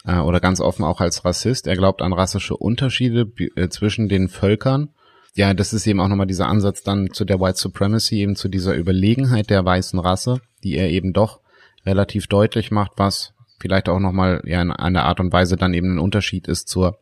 äh, 0.06 0.18
oder 0.18 0.40
ganz 0.40 0.60
offen 0.60 0.84
auch 0.84 1.00
als 1.00 1.24
Rassist. 1.24 1.66
Er 1.66 1.76
glaubt 1.76 2.00
an 2.00 2.14
rassische 2.14 2.56
Unterschiede 2.56 3.30
äh, 3.56 3.68
zwischen 3.68 4.08
den 4.08 4.28
Völkern. 4.28 4.90
Ja, 5.36 5.52
das 5.52 5.74
ist 5.74 5.86
eben 5.86 6.00
auch 6.00 6.08
nochmal 6.08 6.26
dieser 6.26 6.48
Ansatz 6.48 6.82
dann 6.82 7.12
zu 7.12 7.26
der 7.26 7.38
White 7.38 7.58
Supremacy, 7.58 8.16
eben 8.16 8.36
zu 8.36 8.48
dieser 8.48 8.74
Überlegenheit 8.74 9.50
der 9.50 9.62
weißen 9.66 9.98
Rasse, 9.98 10.40
die 10.64 10.76
er 10.76 10.88
eben 10.88 11.12
doch 11.12 11.40
relativ 11.84 12.26
deutlich 12.26 12.70
macht, 12.70 12.92
was 12.96 13.34
vielleicht 13.60 13.90
auch 13.90 13.98
nochmal 13.98 14.42
ja 14.46 14.62
in 14.62 14.70
einer 14.70 15.04
Art 15.04 15.20
und 15.20 15.32
Weise 15.34 15.56
dann 15.56 15.74
eben 15.74 15.94
ein 15.94 15.98
Unterschied 15.98 16.48
ist 16.48 16.68
zur 16.68 16.98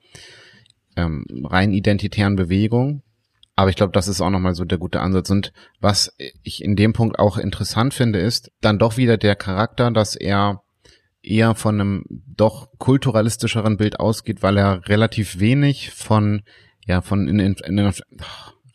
ähm, 0.97 1.25
rein 1.45 1.73
identitären 1.73 2.35
Bewegung. 2.35 3.03
Aber 3.55 3.71
ich 3.71 3.77
glaube, 3.77 3.93
das 3.93 4.09
ist 4.09 4.21
auch 4.21 4.31
nochmal 4.31 4.57
so 4.57 4.65
der 4.65 4.79
gute 4.79 5.01
Ansatz. 5.01 5.31
Und 5.31 5.53
was 5.81 6.13
ich 6.43 6.65
in 6.65 6.75
dem 6.75 6.93
Punkt 6.93 7.21
auch 7.21 7.39
interessant 7.39 7.95
finde, 7.95 8.19
ist 8.19 8.51
dann 8.61 8.81
doch 8.81 8.97
wieder 8.97 9.17
der 9.17 9.37
Charakter, 9.37 9.93
dass 9.93 10.17
er 10.17 10.65
eher 11.23 11.55
von 11.55 11.81
einem 11.81 12.05
doch 12.09 12.69
kulturalistischeren 12.79 13.77
Bild 13.77 14.01
ausgeht, 14.01 14.43
weil 14.43 14.59
er 14.59 14.89
relativ 14.89 15.39
wenig 15.39 15.93
von, 15.93 16.43
ja, 16.87 17.01
von 17.01 17.29
in, 17.29 17.39
in, 17.39 17.55
in, 17.55 17.93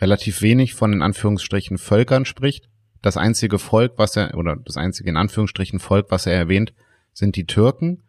relativ 0.01 0.41
wenig 0.41 0.75
von 0.75 0.93
in 0.93 1.01
Anführungsstrichen 1.01 1.77
Völkern 1.77 2.25
spricht. 2.25 2.69
Das 3.01 3.17
einzige 3.17 3.59
Volk, 3.59 3.93
was 3.97 4.15
er, 4.17 4.35
oder 4.35 4.57
das 4.57 4.77
einzige 4.77 5.09
in 5.09 5.17
Anführungsstrichen 5.17 5.79
Volk, 5.79 6.07
was 6.09 6.25
er 6.25 6.33
erwähnt, 6.33 6.73
sind 7.13 7.35
die 7.35 7.45
Türken, 7.45 8.03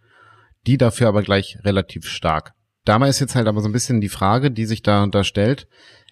die 0.66 0.78
dafür 0.78 1.08
aber 1.08 1.22
gleich 1.22 1.58
relativ 1.64 2.06
stark. 2.06 2.52
Dabei 2.84 3.08
ist 3.08 3.20
jetzt 3.20 3.34
halt 3.34 3.46
aber 3.46 3.60
so 3.60 3.68
ein 3.68 3.72
bisschen 3.72 4.00
die 4.00 4.08
Frage, 4.08 4.50
die 4.50 4.64
sich 4.64 4.82
da, 4.82 5.06
da 5.06 5.22
stellt. 5.22 5.68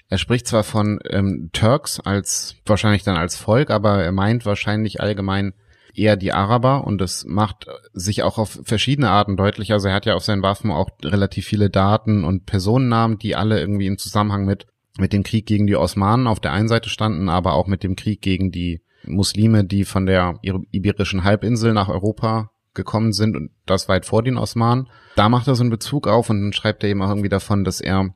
Er 0.08 0.18
spricht 0.18 0.46
zwar 0.46 0.64
von 0.64 1.00
ähm, 1.10 1.50
Turks 1.52 2.00
als 2.00 2.56
wahrscheinlich 2.64 3.02
dann 3.02 3.16
als 3.16 3.36
Volk, 3.36 3.70
aber 3.70 4.02
er 4.02 4.12
meint 4.12 4.46
wahrscheinlich 4.46 5.00
allgemein 5.00 5.54
eher 5.94 6.16
die 6.16 6.32
Araber 6.32 6.84
und 6.84 7.00
das 7.00 7.24
macht 7.24 7.66
sich 7.92 8.22
auch 8.22 8.38
auf 8.38 8.60
verschiedene 8.64 9.10
Arten 9.10 9.36
deutlich. 9.36 9.72
Also 9.72 9.88
er 9.88 9.94
hat 9.94 10.06
ja 10.06 10.14
auf 10.14 10.24
seinen 10.24 10.42
Waffen 10.42 10.70
auch 10.70 10.90
relativ 11.02 11.46
viele 11.46 11.70
Daten 11.70 12.24
und 12.24 12.46
Personennamen, 12.46 13.18
die 13.18 13.36
alle 13.36 13.60
irgendwie 13.60 13.86
im 13.86 13.98
Zusammenhang 13.98 14.44
mit 14.44 14.66
mit 14.98 15.12
dem 15.12 15.22
Krieg 15.22 15.46
gegen 15.46 15.66
die 15.66 15.76
Osmanen 15.76 16.26
auf 16.26 16.40
der 16.40 16.52
einen 16.52 16.68
Seite 16.68 16.90
standen, 16.90 17.28
aber 17.28 17.54
auch 17.54 17.66
mit 17.68 17.82
dem 17.82 17.96
Krieg 17.96 18.20
gegen 18.20 18.50
die 18.50 18.82
Muslime, 19.04 19.64
die 19.64 19.84
von 19.84 20.06
der 20.06 20.40
iberischen 20.42 21.24
Halbinsel 21.24 21.72
nach 21.72 21.88
Europa 21.88 22.50
gekommen 22.74 23.12
sind 23.12 23.36
und 23.36 23.50
das 23.64 23.88
weit 23.88 24.06
vor 24.06 24.22
den 24.22 24.36
Osmanen. 24.36 24.88
Da 25.16 25.28
macht 25.28 25.48
er 25.48 25.54
so 25.54 25.62
einen 25.62 25.70
Bezug 25.70 26.06
auf 26.08 26.30
und 26.30 26.42
dann 26.42 26.52
schreibt 26.52 26.82
er 26.82 26.90
eben 26.90 27.02
auch 27.02 27.08
irgendwie 27.08 27.28
davon, 27.28 27.64
dass 27.64 27.80
er 27.80 28.14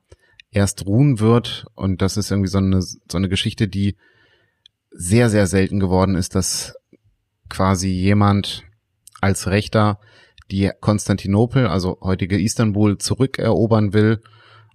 erst 0.50 0.86
ruhen 0.86 1.20
wird 1.20 1.66
und 1.74 2.02
das 2.02 2.16
ist 2.16 2.30
irgendwie 2.30 2.50
so 2.50 2.58
eine, 2.58 2.82
so 2.82 2.98
eine 3.14 3.28
Geschichte, 3.28 3.68
die 3.68 3.96
sehr, 4.90 5.30
sehr 5.30 5.46
selten 5.46 5.80
geworden 5.80 6.14
ist, 6.14 6.34
dass 6.34 6.74
quasi 7.52 7.90
jemand 7.90 8.64
als 9.20 9.46
Rechter 9.46 10.00
die 10.50 10.70
Konstantinopel, 10.80 11.66
also 11.66 11.98
heutige 12.00 12.40
Istanbul, 12.40 12.96
zurückerobern 12.96 13.92
will 13.92 14.22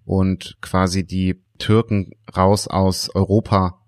und 0.05 0.57
quasi 0.61 1.03
die 1.05 1.41
Türken 1.57 2.11
raus 2.35 2.67
aus 2.67 3.09
Europa 3.13 3.81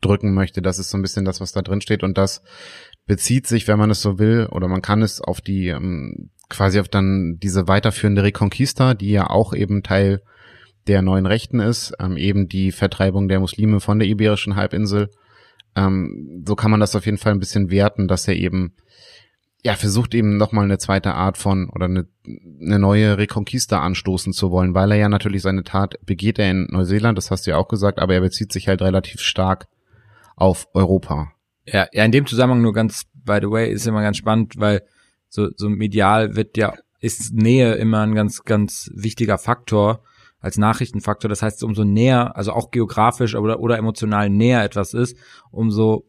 drücken 0.00 0.32
möchte. 0.32 0.62
Das 0.62 0.78
ist 0.78 0.88
so 0.90 0.96
ein 0.96 1.02
bisschen 1.02 1.26
das, 1.26 1.42
was 1.42 1.52
da 1.52 1.60
drin 1.60 1.82
steht. 1.82 2.02
Und 2.02 2.16
das 2.16 2.42
bezieht 3.06 3.46
sich, 3.46 3.68
wenn 3.68 3.78
man 3.78 3.90
es 3.90 4.00
so 4.00 4.18
will, 4.18 4.48
oder 4.50 4.66
man 4.66 4.80
kann 4.80 5.02
es 5.02 5.20
auf 5.20 5.42
die, 5.42 5.68
ähm, 5.68 6.30
quasi 6.48 6.80
auf 6.80 6.88
dann 6.88 7.38
diese 7.38 7.68
weiterführende 7.68 8.22
Reconquista, 8.22 8.94
die 8.94 9.10
ja 9.10 9.28
auch 9.28 9.52
eben 9.52 9.82
Teil 9.82 10.22
der 10.86 11.02
neuen 11.02 11.26
Rechten 11.26 11.60
ist, 11.60 11.92
ähm, 12.00 12.16
eben 12.16 12.48
die 12.48 12.72
Vertreibung 12.72 13.28
der 13.28 13.40
Muslime 13.40 13.80
von 13.80 13.98
der 13.98 14.08
Iberischen 14.08 14.56
Halbinsel 14.56 15.10
ähm, 15.76 16.44
so 16.46 16.54
kann 16.54 16.70
man 16.70 16.80
das 16.80 16.96
auf 16.96 17.06
jeden 17.06 17.18
Fall 17.18 17.32
ein 17.32 17.40
bisschen 17.40 17.70
werten, 17.70 18.08
dass 18.08 18.28
er 18.28 18.36
eben 18.36 18.74
ja 19.64 19.74
versucht 19.74 20.14
eben 20.14 20.36
nochmal 20.36 20.64
eine 20.64 20.78
zweite 20.78 21.14
Art 21.14 21.38
von 21.38 21.70
oder 21.70 21.86
eine, 21.86 22.06
eine 22.60 22.78
neue 22.78 23.16
Reconquista 23.16 23.80
anstoßen 23.80 24.32
zu 24.32 24.50
wollen, 24.50 24.74
weil 24.74 24.90
er 24.90 24.98
ja 24.98 25.08
natürlich 25.08 25.42
seine 25.42 25.62
Tat 25.62 25.94
begeht 26.04 26.38
er 26.38 26.50
in 26.50 26.66
Neuseeland, 26.70 27.16
das 27.16 27.30
hast 27.30 27.46
du 27.46 27.52
ja 27.52 27.56
auch 27.56 27.68
gesagt, 27.68 28.00
aber 28.00 28.14
er 28.14 28.20
bezieht 28.20 28.52
sich 28.52 28.68
halt 28.68 28.82
relativ 28.82 29.20
stark 29.20 29.68
auf 30.36 30.66
Europa. 30.74 31.32
Ja, 31.64 31.86
ja, 31.92 32.04
in 32.04 32.12
dem 32.12 32.26
Zusammenhang 32.26 32.62
nur 32.62 32.72
ganz, 32.72 33.04
by 33.14 33.38
the 33.40 33.50
way, 33.50 33.70
ist 33.70 33.86
immer 33.86 34.02
ganz 34.02 34.16
spannend, 34.16 34.54
weil 34.58 34.82
so, 35.28 35.48
so 35.56 35.68
medial 35.68 36.34
wird 36.34 36.56
ja, 36.56 36.74
ist 36.98 37.32
Nähe 37.32 37.74
immer 37.74 38.00
ein 38.00 38.14
ganz, 38.14 38.42
ganz 38.42 38.90
wichtiger 38.94 39.38
Faktor 39.38 40.02
als 40.42 40.58
Nachrichtenfaktor. 40.58 41.28
Das 41.28 41.40
heißt, 41.40 41.64
umso 41.64 41.84
näher, 41.84 42.36
also 42.36 42.52
auch 42.52 42.70
geografisch 42.70 43.34
oder, 43.34 43.60
oder 43.60 43.78
emotional 43.78 44.28
näher 44.28 44.62
etwas 44.62 44.92
ist, 44.92 45.16
umso 45.50 46.04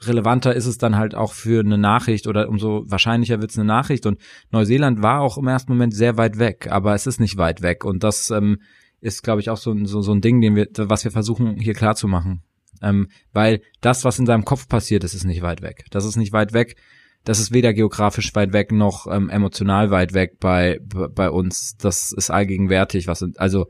relevanter 0.00 0.54
ist 0.54 0.66
es 0.66 0.78
dann 0.78 0.96
halt 0.96 1.14
auch 1.14 1.32
für 1.32 1.60
eine 1.60 1.76
Nachricht 1.76 2.26
oder 2.26 2.48
umso 2.48 2.84
wahrscheinlicher 2.86 3.40
wird 3.40 3.50
es 3.50 3.58
eine 3.58 3.66
Nachricht. 3.66 4.06
Und 4.06 4.18
Neuseeland 4.50 5.02
war 5.02 5.20
auch 5.20 5.36
im 5.36 5.48
ersten 5.48 5.72
Moment 5.72 5.94
sehr 5.94 6.16
weit 6.16 6.38
weg, 6.38 6.68
aber 6.70 6.94
es 6.94 7.06
ist 7.06 7.20
nicht 7.20 7.36
weit 7.36 7.60
weg. 7.60 7.84
Und 7.84 8.02
das 8.02 8.30
ähm, 8.30 8.62
ist, 9.00 9.22
glaube 9.22 9.40
ich, 9.40 9.50
auch 9.50 9.56
so, 9.58 9.74
so, 9.84 10.00
so 10.00 10.12
ein 10.12 10.20
Ding, 10.20 10.40
den 10.40 10.56
wir, 10.56 10.68
was 10.76 11.04
wir 11.04 11.10
versuchen 11.10 11.56
hier 11.56 11.74
klar 11.74 11.96
zu 11.96 12.08
machen. 12.08 12.42
Ähm, 12.80 13.08
weil 13.32 13.60
das, 13.80 14.04
was 14.04 14.18
in 14.18 14.26
seinem 14.26 14.44
Kopf 14.44 14.68
passiert, 14.68 15.04
ist, 15.04 15.14
ist 15.14 15.24
nicht 15.24 15.42
weit 15.42 15.60
weg. 15.60 15.84
Das 15.90 16.04
ist 16.04 16.16
nicht 16.16 16.32
weit 16.32 16.52
weg 16.52 16.76
das 17.24 17.38
ist 17.38 17.52
weder 17.52 17.72
geografisch 17.72 18.34
weit 18.34 18.52
weg 18.52 18.72
noch 18.72 19.06
ähm, 19.06 19.28
emotional 19.28 19.90
weit 19.90 20.12
weg 20.12 20.40
bei, 20.40 20.80
bei 20.82 21.30
uns. 21.30 21.76
Das 21.76 22.12
ist 22.12 22.30
allgegenwärtig. 22.30 23.06
Was 23.06 23.20
sind, 23.20 23.38
also 23.38 23.66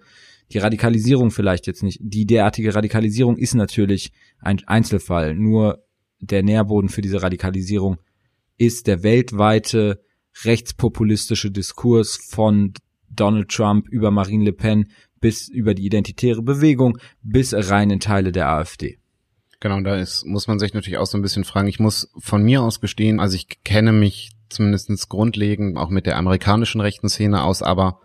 die 0.53 0.59
Radikalisierung 0.59 1.31
vielleicht 1.31 1.67
jetzt 1.67 1.83
nicht. 1.83 1.99
Die 2.03 2.27
derartige 2.27 2.75
Radikalisierung 2.75 3.37
ist 3.37 3.55
natürlich 3.55 4.13
ein 4.39 4.63
Einzelfall. 4.67 5.35
Nur 5.35 5.85
der 6.21 6.43
Nährboden 6.43 6.89
für 6.89 7.03
diese 7.03 7.23
Radikalisierung 7.23 7.99
ist 8.59 8.87
der 8.87 9.03
weltweite 9.03 10.01
rechtspopulistische 10.45 11.51
Diskurs 11.51 12.17
von 12.17 12.73
Donald 13.11 13.49
Trump 13.49 13.89
über 13.89 14.11
Marine 14.11 14.45
Le 14.45 14.53
Pen 14.53 14.87
bis 15.21 15.49
über 15.49 15.75
die 15.75 15.85
identitäre 15.85 16.43
Bewegung 16.43 16.99
bis 17.23 17.55
rein 17.55 17.91
in 17.91 18.01
Teile 18.01 18.33
der 18.33 18.49
AfD. 18.49 18.99
Genau, 19.63 19.81
da 19.81 19.95
ist, 19.95 20.27
muss 20.27 20.49
man 20.49 20.59
sich 20.59 20.75
natürlich 20.75 20.99
auch 20.99 21.07
so 21.07 21.17
ein 21.17 21.23
bisschen 21.23 21.45
fragen. 21.45 21.69
Ich 21.69 21.79
muss 21.79 22.11
von 22.19 22.43
mir 22.43 22.63
aus 22.63 22.81
gestehen, 22.81 23.21
also 23.21 23.37
ich 23.37 23.63
kenne 23.63 23.93
mich 23.93 24.33
zumindestens 24.49 25.09
grundlegend 25.09 25.79
auch 25.79 25.89
mit 25.89 26.05
der 26.05 26.17
amerikanischen 26.17 26.81
rechten 26.81 27.09
Szene 27.09 27.45
aus, 27.45 27.63
aber 27.63 28.01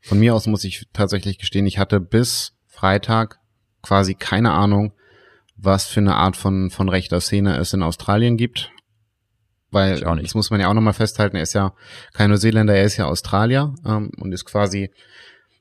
von 0.00 0.18
mir 0.18 0.34
aus 0.34 0.46
muss 0.46 0.64
ich 0.64 0.88
tatsächlich 0.94 1.36
gestehen, 1.36 1.66
ich 1.66 1.78
hatte 1.78 2.00
bis 2.00 2.54
Freitag 2.66 3.40
quasi 3.82 4.14
keine 4.14 4.52
Ahnung, 4.52 4.94
was 5.54 5.86
für 5.86 6.00
eine 6.00 6.14
Art 6.14 6.34
von, 6.34 6.70
von 6.70 6.88
rechter 6.88 7.20
Szene 7.20 7.58
es 7.58 7.74
in 7.74 7.82
Australien 7.82 8.38
gibt. 8.38 8.70
Weil, 9.70 10.00
das 10.00 10.34
muss 10.34 10.50
man 10.50 10.60
ja 10.60 10.68
auch 10.68 10.74
nochmal 10.74 10.94
festhalten, 10.94 11.36
er 11.36 11.42
ist 11.42 11.52
ja 11.52 11.74
kein 12.14 12.30
Neuseeländer, 12.30 12.74
er 12.74 12.84
ist 12.84 12.96
ja 12.96 13.04
Australier 13.04 13.74
ähm, 13.84 14.12
und 14.18 14.32
ist 14.32 14.46
quasi 14.46 14.90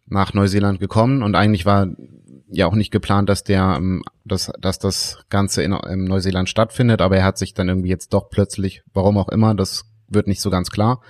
nach 0.06 0.34
Neuseeland 0.34 0.80
gekommen 0.80 1.24
und 1.24 1.36
eigentlich 1.36 1.66
war 1.66 1.88
ja 2.48 2.68
auch 2.68 2.76
nicht 2.76 2.92
geplant, 2.92 3.30
dass 3.30 3.44
der, 3.44 3.76
ähm, 3.78 4.04
dass, 4.24 4.52
dass 4.60 4.80
das 4.80 5.20
Ganze 5.30 5.64
in, 5.64 5.74
in 5.74 6.04
Neuseeland 6.06 6.50
stattfindet, 6.50 7.02
aber 7.02 7.18
er 7.18 7.24
hat 7.24 7.38
sich 7.38 7.54
dann 7.54 7.70
irgendwie 7.70 7.90
jetzt 7.90 8.14
doch 8.14 8.30
plötzlich, 8.30 8.84
warum 8.94 9.18
auch 9.18 9.30
immer, 9.30 9.56
das 9.56 9.86
wird 10.08 10.28
nicht 10.28 10.42
so 10.42 10.50
ganz 10.50 10.70
klar, 10.70 11.02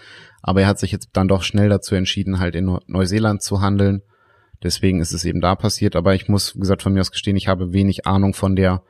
aber 0.42 0.62
er 0.62 0.68
hat 0.68 0.80
sich 0.80 0.92
jetzt 0.92 1.10
dann 1.14 1.28
doch 1.28 1.44
schnell 1.44 1.70
dazu 1.70 1.96
entschieden, 1.96 2.40
halt 2.40 2.56
in 2.56 2.78
Neuseeland 2.88 3.42
zu 3.42 3.62
handeln. 3.62 4.04
Deswegen 4.62 5.00
ist 5.02 5.12
es 5.12 5.26
eben 5.26 5.42
da 5.42 5.56
passiert. 5.56 5.96
Aber 5.96 6.14
ich 6.14 6.30
muss, 6.30 6.56
wie 6.56 6.60
gesagt, 6.60 6.84
von 6.84 6.94
mir 6.94 7.02
aus 7.02 7.12
gestehen, 7.12 7.36
ich 7.36 7.48
habe 7.48 7.74
wenig 7.74 8.06
Ahnung 8.06 8.36
von 8.36 8.56
der 8.56 8.84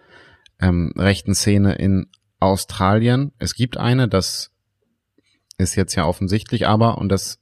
ähm, 0.59 0.93
rechten 0.97 1.33
Szene 1.33 1.75
in 1.75 2.07
Australien. 2.39 3.31
Es 3.39 3.55
gibt 3.55 3.77
eine, 3.77 4.09
das 4.09 4.51
ist 5.57 5.75
jetzt 5.75 5.95
ja 5.95 6.05
offensichtlich, 6.05 6.67
aber, 6.67 6.97
und 6.97 7.09
das 7.09 7.39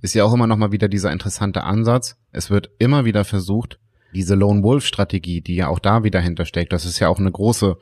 ist 0.00 0.14
ja 0.14 0.24
auch 0.24 0.32
immer 0.32 0.46
noch 0.46 0.56
mal 0.56 0.72
wieder 0.72 0.88
dieser 0.88 1.10
interessante 1.10 1.64
Ansatz. 1.64 2.16
Es 2.30 2.50
wird 2.50 2.70
immer 2.78 3.04
wieder 3.04 3.24
versucht, 3.24 3.80
diese 4.14 4.34
Lone 4.34 4.62
Wolf 4.62 4.84
Strategie, 4.84 5.40
die 5.40 5.56
ja 5.56 5.68
auch 5.68 5.78
da 5.78 6.04
wieder 6.04 6.20
hintersteckt, 6.20 6.72
das 6.72 6.84
ist 6.84 6.98
ja 6.98 7.08
auch 7.08 7.18
eine 7.18 7.32
große 7.32 7.76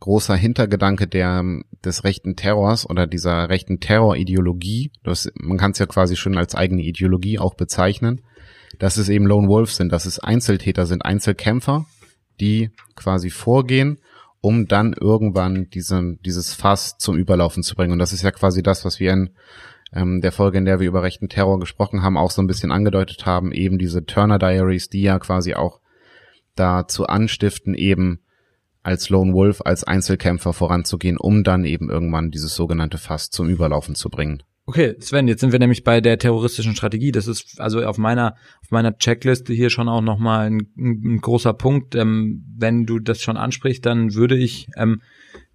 großer 0.00 0.36
Hintergedanke 0.36 1.06
der 1.06 1.42
des 1.84 2.04
rechten 2.04 2.36
Terrors 2.36 2.88
oder 2.88 3.06
dieser 3.06 3.48
rechten 3.48 3.80
Terrorideologie. 3.80 4.90
Das, 5.02 5.30
man 5.34 5.58
kann 5.58 5.70
es 5.70 5.78
ja 5.78 5.86
quasi 5.86 6.16
schon 6.16 6.36
als 6.36 6.54
eigene 6.54 6.82
Ideologie 6.82 7.38
auch 7.38 7.54
bezeichnen, 7.54 8.22
dass 8.78 8.96
es 8.96 9.08
eben 9.08 9.26
Lone 9.26 9.48
Wolves 9.48 9.76
sind, 9.76 9.92
dass 9.92 10.06
es 10.06 10.18
Einzeltäter 10.18 10.86
sind, 10.86 11.04
Einzelkämpfer, 11.04 11.86
die 12.40 12.70
quasi 12.94 13.30
vorgehen, 13.30 13.98
um 14.40 14.68
dann 14.68 14.92
irgendwann 14.92 15.70
diese, 15.70 16.16
dieses 16.24 16.54
Fass 16.54 16.98
zum 16.98 17.16
Überlaufen 17.16 17.62
zu 17.62 17.74
bringen. 17.74 17.92
Und 17.92 17.98
das 17.98 18.12
ist 18.12 18.22
ja 18.22 18.32
quasi 18.32 18.62
das, 18.62 18.84
was 18.84 19.00
wir 19.00 19.12
in 19.12 19.30
ähm, 19.96 20.20
der 20.20 20.32
Folge, 20.32 20.58
in 20.58 20.64
der 20.64 20.78
wir 20.78 20.86
über 20.86 21.02
rechten 21.02 21.28
Terror 21.28 21.58
gesprochen 21.58 22.02
haben, 22.02 22.16
auch 22.16 22.30
so 22.30 22.42
ein 22.42 22.46
bisschen 22.46 22.70
angedeutet 22.70 23.26
haben, 23.26 23.50
eben 23.52 23.78
diese 23.78 24.04
Turner 24.04 24.38
Diaries, 24.38 24.88
die 24.88 25.02
ja 25.02 25.18
quasi 25.18 25.54
auch 25.54 25.80
dazu 26.54 27.06
anstiften, 27.06 27.74
eben 27.74 28.20
als 28.82 29.08
Lone 29.08 29.32
Wolf, 29.32 29.62
als 29.64 29.84
Einzelkämpfer 29.84 30.52
voranzugehen, 30.52 31.16
um 31.16 31.42
dann 31.42 31.64
eben 31.64 31.90
irgendwann 31.90 32.30
dieses 32.30 32.54
sogenannte 32.54 32.98
Fass 32.98 33.30
zum 33.30 33.48
Überlaufen 33.48 33.94
zu 33.94 34.10
bringen. 34.10 34.42
Okay, 34.68 34.96
Sven, 35.00 35.28
jetzt 35.28 35.40
sind 35.40 35.52
wir 35.52 35.60
nämlich 35.60 35.84
bei 35.84 36.00
der 36.00 36.18
terroristischen 36.18 36.74
Strategie. 36.74 37.12
Das 37.12 37.28
ist 37.28 37.60
also 37.60 37.84
auf 37.84 37.98
meiner 37.98 38.34
auf 38.62 38.70
meiner 38.70 38.96
Checkliste 38.96 39.52
hier 39.52 39.70
schon 39.70 39.88
auch 39.88 40.00
nochmal 40.00 40.50
ein, 40.50 40.68
ein 40.76 41.20
großer 41.20 41.52
Punkt. 41.52 41.94
Ähm, 41.94 42.44
wenn 42.56 42.84
du 42.84 42.98
das 42.98 43.22
schon 43.22 43.36
ansprichst, 43.36 43.86
dann 43.86 44.14
würde 44.14 44.36
ich 44.36 44.66
ähm, 44.76 45.02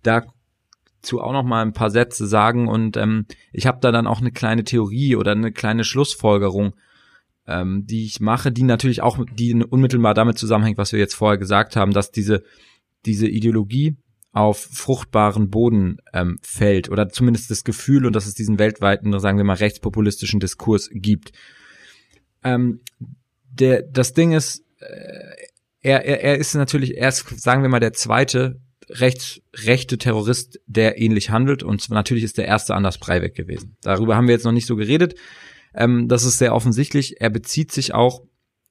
da 0.01 0.23
zu 1.01 1.21
auch 1.21 1.33
noch 1.33 1.43
mal 1.43 1.61
ein 1.61 1.73
paar 1.73 1.89
Sätze 1.89 2.27
sagen 2.27 2.67
und 2.67 2.97
ähm, 2.97 3.25
ich 3.51 3.67
habe 3.67 3.79
da 3.81 3.91
dann 3.91 4.07
auch 4.07 4.21
eine 4.21 4.31
kleine 4.31 4.63
Theorie 4.63 5.15
oder 5.15 5.31
eine 5.31 5.51
kleine 5.51 5.83
Schlussfolgerung, 5.83 6.73
ähm, 7.47 7.85
die 7.85 8.05
ich 8.05 8.19
mache, 8.19 8.51
die 8.51 8.63
natürlich 8.63 9.01
auch 9.01 9.19
die 9.33 9.53
unmittelbar 9.53 10.13
damit 10.13 10.37
zusammenhängt, 10.37 10.77
was 10.77 10.91
wir 10.91 10.99
jetzt 10.99 11.15
vorher 11.15 11.37
gesagt 11.37 11.75
haben, 11.75 11.93
dass 11.93 12.11
diese 12.11 12.43
diese 13.05 13.27
Ideologie 13.27 13.97
auf 14.33 14.59
fruchtbaren 14.71 15.49
Boden 15.49 15.97
ähm, 16.13 16.39
fällt 16.41 16.89
oder 16.89 17.09
zumindest 17.09 17.51
das 17.51 17.63
Gefühl 17.63 18.05
und 18.05 18.15
dass 18.15 18.27
es 18.27 18.33
diesen 18.33 18.59
weltweiten, 18.59 19.17
sagen 19.19 19.37
wir 19.37 19.43
mal, 19.43 19.57
rechtspopulistischen 19.57 20.39
Diskurs 20.39 20.89
gibt. 20.93 21.33
Ähm, 22.43 22.79
der, 23.51 23.81
das 23.81 24.13
Ding 24.13 24.31
ist, 24.31 24.63
äh, 24.79 25.35
er, 25.81 26.05
er, 26.05 26.23
er 26.23 26.37
ist 26.37 26.53
natürlich 26.53 26.95
erst, 26.95 27.41
sagen 27.41 27.61
wir 27.61 27.69
mal, 27.69 27.79
der 27.79 27.93
zweite 27.93 28.61
rechts, 28.91 29.41
rechte 29.55 29.97
Terrorist, 29.97 30.59
der 30.67 30.99
ähnlich 30.99 31.29
handelt. 31.29 31.63
Und 31.63 31.89
natürlich 31.89 32.23
ist 32.23 32.37
der 32.37 32.45
erste 32.45 32.75
Anders 32.75 32.97
Breivik 32.97 33.35
gewesen. 33.35 33.77
Darüber 33.81 34.15
haben 34.15 34.27
wir 34.27 34.33
jetzt 34.33 34.45
noch 34.45 34.51
nicht 34.51 34.67
so 34.67 34.75
geredet. 34.75 35.15
Ähm, 35.73 36.07
das 36.07 36.23
ist 36.23 36.37
sehr 36.37 36.53
offensichtlich. 36.53 37.21
Er 37.21 37.29
bezieht 37.29 37.71
sich 37.71 37.93
auch, 37.93 38.23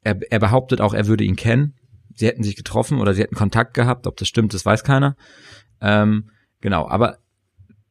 er, 0.03 0.19
er 0.31 0.39
behauptet 0.39 0.81
auch, 0.81 0.95
er 0.95 1.07
würde 1.07 1.25
ihn 1.25 1.37
kennen. 1.37 1.75
Sie 2.15 2.27
hätten 2.27 2.43
sich 2.43 2.57
getroffen 2.57 2.99
oder 2.99 3.15
sie 3.15 3.23
hätten 3.23 3.35
Kontakt 3.35 3.75
gehabt. 3.75 4.07
Ob 4.07 4.17
das 4.17 4.29
stimmt, 4.29 4.55
das 4.55 4.67
weiß 4.67 4.85
keiner. 4.85 5.17
Ähm, 5.81 6.31
genau, 6.61 6.87
aber 6.89 7.19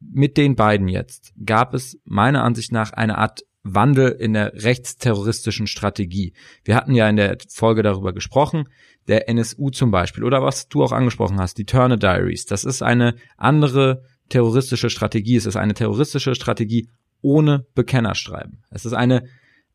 mit 0.00 0.36
den 0.36 0.56
beiden 0.56 0.88
jetzt 0.88 1.32
gab 1.44 1.74
es 1.74 1.98
meiner 2.04 2.44
Ansicht 2.44 2.72
nach 2.72 2.92
eine 2.92 3.18
Art 3.18 3.42
Wandel 3.62 4.10
in 4.10 4.32
der 4.32 4.54
rechtsterroristischen 4.54 5.66
Strategie. 5.66 6.32
Wir 6.64 6.76
hatten 6.76 6.94
ja 6.94 7.08
in 7.08 7.16
der 7.16 7.36
Folge 7.48 7.82
darüber 7.82 8.12
gesprochen, 8.12 8.68
der 9.06 9.28
NSU 9.28 9.70
zum 9.70 9.90
Beispiel, 9.90 10.24
oder 10.24 10.42
was 10.42 10.68
du 10.68 10.82
auch 10.82 10.92
angesprochen 10.92 11.38
hast, 11.38 11.58
die 11.58 11.66
Turner 11.66 11.96
Diaries. 11.96 12.46
Das 12.46 12.64
ist 12.64 12.82
eine 12.82 13.16
andere 13.36 14.02
terroristische 14.28 14.88
Strategie. 14.88 15.36
Es 15.36 15.46
ist 15.46 15.56
eine 15.56 15.74
terroristische 15.74 16.34
Strategie 16.34 16.88
ohne 17.20 17.66
Bekennerschreiben. 17.74 18.62
Es 18.70 18.86
ist 18.86 18.94
eine 18.94 19.24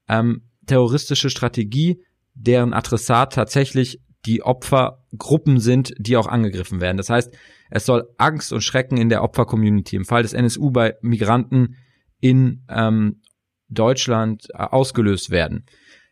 ähm, 0.08 0.44
terroristische 0.66 1.30
Strategie, 1.30 2.02
deren 2.34 2.74
Adressat 2.74 3.34
tatsächlich 3.34 4.02
die 4.26 4.42
Opfergruppen 4.42 5.60
sind, 5.60 5.94
die 6.00 6.18
auch 6.18 6.28
angegriffen 6.28 6.82
werden. 6.82 6.98
Das 6.98 7.10
heißt, 7.10 7.32
es 7.70 7.86
soll 7.86 8.10
Angst 8.18 8.52
und 8.52 8.62
Schrecken 8.62 8.98
in 8.98 9.10
der 9.10 9.24
Opfercommunity, 9.24 9.96
im 9.96 10.06
Fall 10.06 10.24
des 10.24 10.34
NSU 10.34 10.72
bei 10.72 10.96
Migranten 11.02 11.76
in 12.20 12.64
ähm, 12.70 13.22
Deutschland 13.70 14.48
äh, 14.54 14.58
ausgelöst 14.58 15.30
werden. 15.30 15.66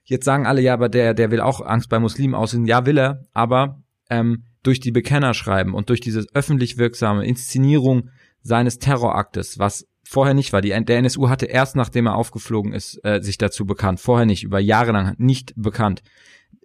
Jetzt 0.04 0.26
sagen 0.26 0.46
alle, 0.46 0.62
ja, 0.62 0.74
aber 0.74 0.90
der, 0.90 1.14
der 1.14 1.32
will 1.32 1.40
auch 1.40 1.62
Angst 1.62 1.90
bei 1.90 2.00
Muslimen 2.00 2.36
auslösen. 2.36 2.66
Ja, 2.66 2.86
will 2.86 2.98
er, 2.98 3.26
aber 3.34 3.82
ähm, 4.10 4.44
durch 4.64 4.80
die 4.80 4.92
Bekennerschreiben 4.92 5.74
und 5.74 5.90
durch 5.90 6.02
diese 6.02 6.26
öffentlich 6.34 6.78
wirksame 6.78 7.26
Inszenierung 7.26 8.10
seines 8.42 8.80
Terroraktes, 8.80 9.60
was 9.60 9.88
vorher 10.04 10.34
nicht 10.34 10.52
war. 10.54 10.62
Die, 10.62 10.70
der 10.70 10.98
NSU 10.98 11.30
hatte 11.30 11.46
erst 11.46 11.76
nachdem 11.76 12.08
er 12.08 12.16
aufgeflogen 12.16 12.74
ist, 12.74 13.00
äh, 13.04 13.22
sich 13.22 13.38
dazu 13.38 13.66
bekannt. 13.66 14.00
Vorher 14.00 14.26
nicht, 14.26 14.44
über 14.44 14.60
Jahre 14.60 14.92
lang 14.92 15.16
nicht 15.18 15.54
bekannt. 15.56 16.04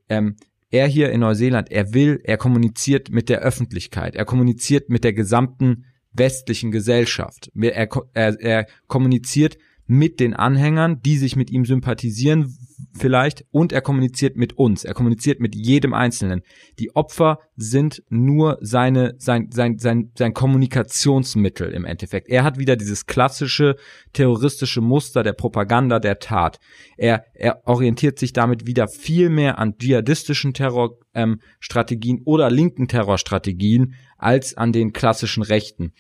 Ähm, 0.09 0.37
er 0.71 0.87
hier 0.87 1.11
in 1.11 1.21
Neuseeland, 1.21 1.71
er 1.71 1.95
will, 1.95 2.21
er 2.25 2.37
kommuniziert 2.37 3.11
mit 3.11 3.29
der 3.29 3.41
Öffentlichkeit, 3.41 4.17
er 4.17 4.27
kommuniziert 4.27 4.91
mit 4.91 5.03
der 5.03 5.15
gesamten 5.15 5.87
westlichen 6.13 6.71
Gesellschaft. 6.71 7.51
Er, 7.59 7.89
er, 8.13 8.41
er 8.41 8.67
kommuniziert 8.87 9.57
mit 9.89 10.21
den 10.21 10.35
Anhängern, 10.35 11.01
die 11.01 11.17
sich 11.17 11.35
mit 11.35 11.51
ihm 11.51 11.65
sympathisieren 11.65 12.55
vielleicht, 12.93 13.47
und 13.51 13.73
er 13.73 13.81
kommuniziert 13.81 14.37
mit 14.37 14.53
uns. 14.53 14.85
Er 14.85 14.93
kommuniziert 14.93 15.41
mit 15.41 15.55
jedem 15.55 15.95
Einzelnen. 15.95 16.43
Die 16.79 16.95
Opfer 16.95 17.39
sind 17.57 18.03
nur 18.11 18.59
seine, 18.61 19.15
sein, 19.19 19.49
sein, 19.51 19.79
sein, 19.79 20.13
sein 20.17 20.35
Kommunikationsmittel 20.35 21.71
im 21.73 21.87
Endeffekt. 21.87 22.29
Er 22.29 22.45
hat 22.45 22.59
wieder 22.59 22.77
dieses 22.77 23.07
klassische 23.07 23.77
terroristische 24.13 24.83
Muster 24.83 25.23
der 25.23 25.33
Propaganda, 25.33 26.01
der 26.01 26.19
Tat. 26.19 26.61
Er, 26.99 27.25
er 27.33 27.63
orientiert 27.67 28.19
sich 28.19 28.35
damit 28.35 28.67
wieder 28.67 28.89
viel 28.89 29.31
mehr 29.31 29.59
an 29.59 29.79
dschihadistischen 29.79 30.53
Terrorstrategien 30.53 32.19
ähm, 32.19 32.23
oder 32.27 32.51
linken 32.51 32.89
Terrorstrategien 32.89 33.95
als 34.19 34.55
an 34.55 34.73
den 34.73 34.93
klassischen 34.93 35.43
Rechten. 35.43 35.93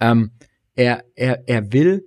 Ähm, 0.00 0.30
er, 0.76 1.04
er, 1.16 1.48
er 1.48 1.72
will 1.72 2.04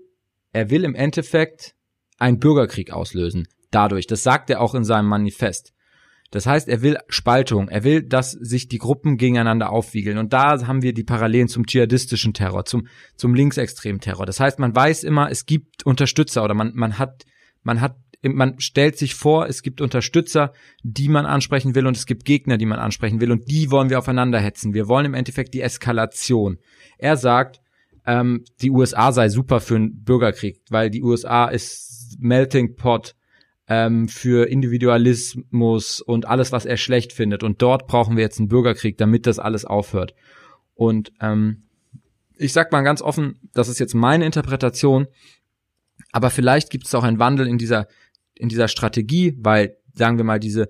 er 0.51 0.69
will 0.69 0.83
im 0.83 0.95
Endeffekt 0.95 1.75
einen 2.17 2.39
Bürgerkrieg 2.39 2.91
auslösen. 2.91 3.47
Dadurch. 3.71 4.07
Das 4.07 4.23
sagt 4.23 4.49
er 4.49 4.61
auch 4.61 4.75
in 4.75 4.83
seinem 4.83 5.07
Manifest. 5.07 5.73
Das 6.31 6.45
heißt, 6.45 6.67
er 6.67 6.81
will 6.81 6.97
Spaltung. 7.07 7.69
Er 7.69 7.83
will, 7.83 8.03
dass 8.03 8.31
sich 8.31 8.67
die 8.67 8.77
Gruppen 8.77 9.17
gegeneinander 9.17 9.71
aufwiegeln. 9.71 10.17
Und 10.17 10.31
da 10.31 10.65
haben 10.67 10.83
wir 10.83 10.93
die 10.93 11.03
Parallelen 11.03 11.47
zum 11.47 11.65
dschihadistischen 11.65 12.33
Terror, 12.33 12.65
zum, 12.65 12.87
zum 13.15 13.33
linksextremen 13.33 13.99
Terror. 13.99 14.25
Das 14.25 14.39
heißt, 14.39 14.59
man 14.59 14.75
weiß 14.75 15.03
immer, 15.03 15.31
es 15.31 15.45
gibt 15.45 15.85
Unterstützer 15.85 16.43
oder 16.43 16.53
man, 16.53 16.73
man 16.75 16.99
hat, 16.99 17.25
man 17.63 17.81
hat, 17.81 17.97
man 18.21 18.59
stellt 18.59 18.97
sich 18.97 19.15
vor, 19.15 19.47
es 19.47 19.63
gibt 19.63 19.81
Unterstützer, 19.81 20.53
die 20.83 21.09
man 21.09 21.25
ansprechen 21.25 21.73
will 21.73 21.87
und 21.87 21.97
es 21.97 22.05
gibt 22.05 22.25
Gegner, 22.25 22.57
die 22.57 22.65
man 22.65 22.79
ansprechen 22.79 23.21
will 23.21 23.31
und 23.31 23.49
die 23.49 23.71
wollen 23.71 23.89
wir 23.89 23.97
aufeinander 23.97 24.39
hetzen. 24.39 24.73
Wir 24.73 24.87
wollen 24.87 25.05
im 25.05 25.13
Endeffekt 25.13 25.53
die 25.53 25.61
Eskalation. 25.61 26.57
Er 26.99 27.17
sagt, 27.17 27.59
ähm, 28.09 28.43
die 28.61 28.71
USA 28.71 29.11
sei 29.11 29.29
super 29.29 29.61
für 29.61 29.75
einen 29.75 30.03
Bürgerkrieg, 30.03 30.61
weil 30.71 30.89
die 30.89 31.03
USA 31.03 31.45
ist 31.45 32.17
Melting 32.19 32.75
Pot 32.75 33.15
ähm, 33.67 34.07
für 34.07 34.49
Individualismus 34.49 36.01
und 36.01 36.27
alles, 36.27 36.51
was 36.51 36.65
er 36.65 36.77
schlecht 36.77 37.13
findet. 37.13 37.43
Und 37.43 37.61
dort 37.61 37.85
brauchen 37.85 38.17
wir 38.17 38.23
jetzt 38.23 38.39
einen 38.39 38.47
Bürgerkrieg, 38.47 38.97
damit 38.97 39.27
das 39.27 39.37
alles 39.37 39.63
aufhört. 39.63 40.15
Und 40.73 41.13
ähm, 41.21 41.67
ich 42.35 42.51
sag 42.51 42.71
mal 42.71 42.81
ganz 42.81 43.03
offen, 43.03 43.39
das 43.53 43.67
ist 43.67 43.77
jetzt 43.77 43.93
meine 43.93 44.25
Interpretation, 44.25 45.05
aber 46.11 46.31
vielleicht 46.31 46.71
gibt 46.71 46.87
es 46.87 46.95
auch 46.95 47.03
einen 47.03 47.19
Wandel 47.19 47.47
in 47.47 47.59
dieser 47.59 47.87
in 48.33 48.49
dieser 48.49 48.69
Strategie, 48.69 49.37
weil 49.37 49.77
sagen 49.93 50.17
wir 50.17 50.23
mal 50.23 50.39
diese 50.39 50.67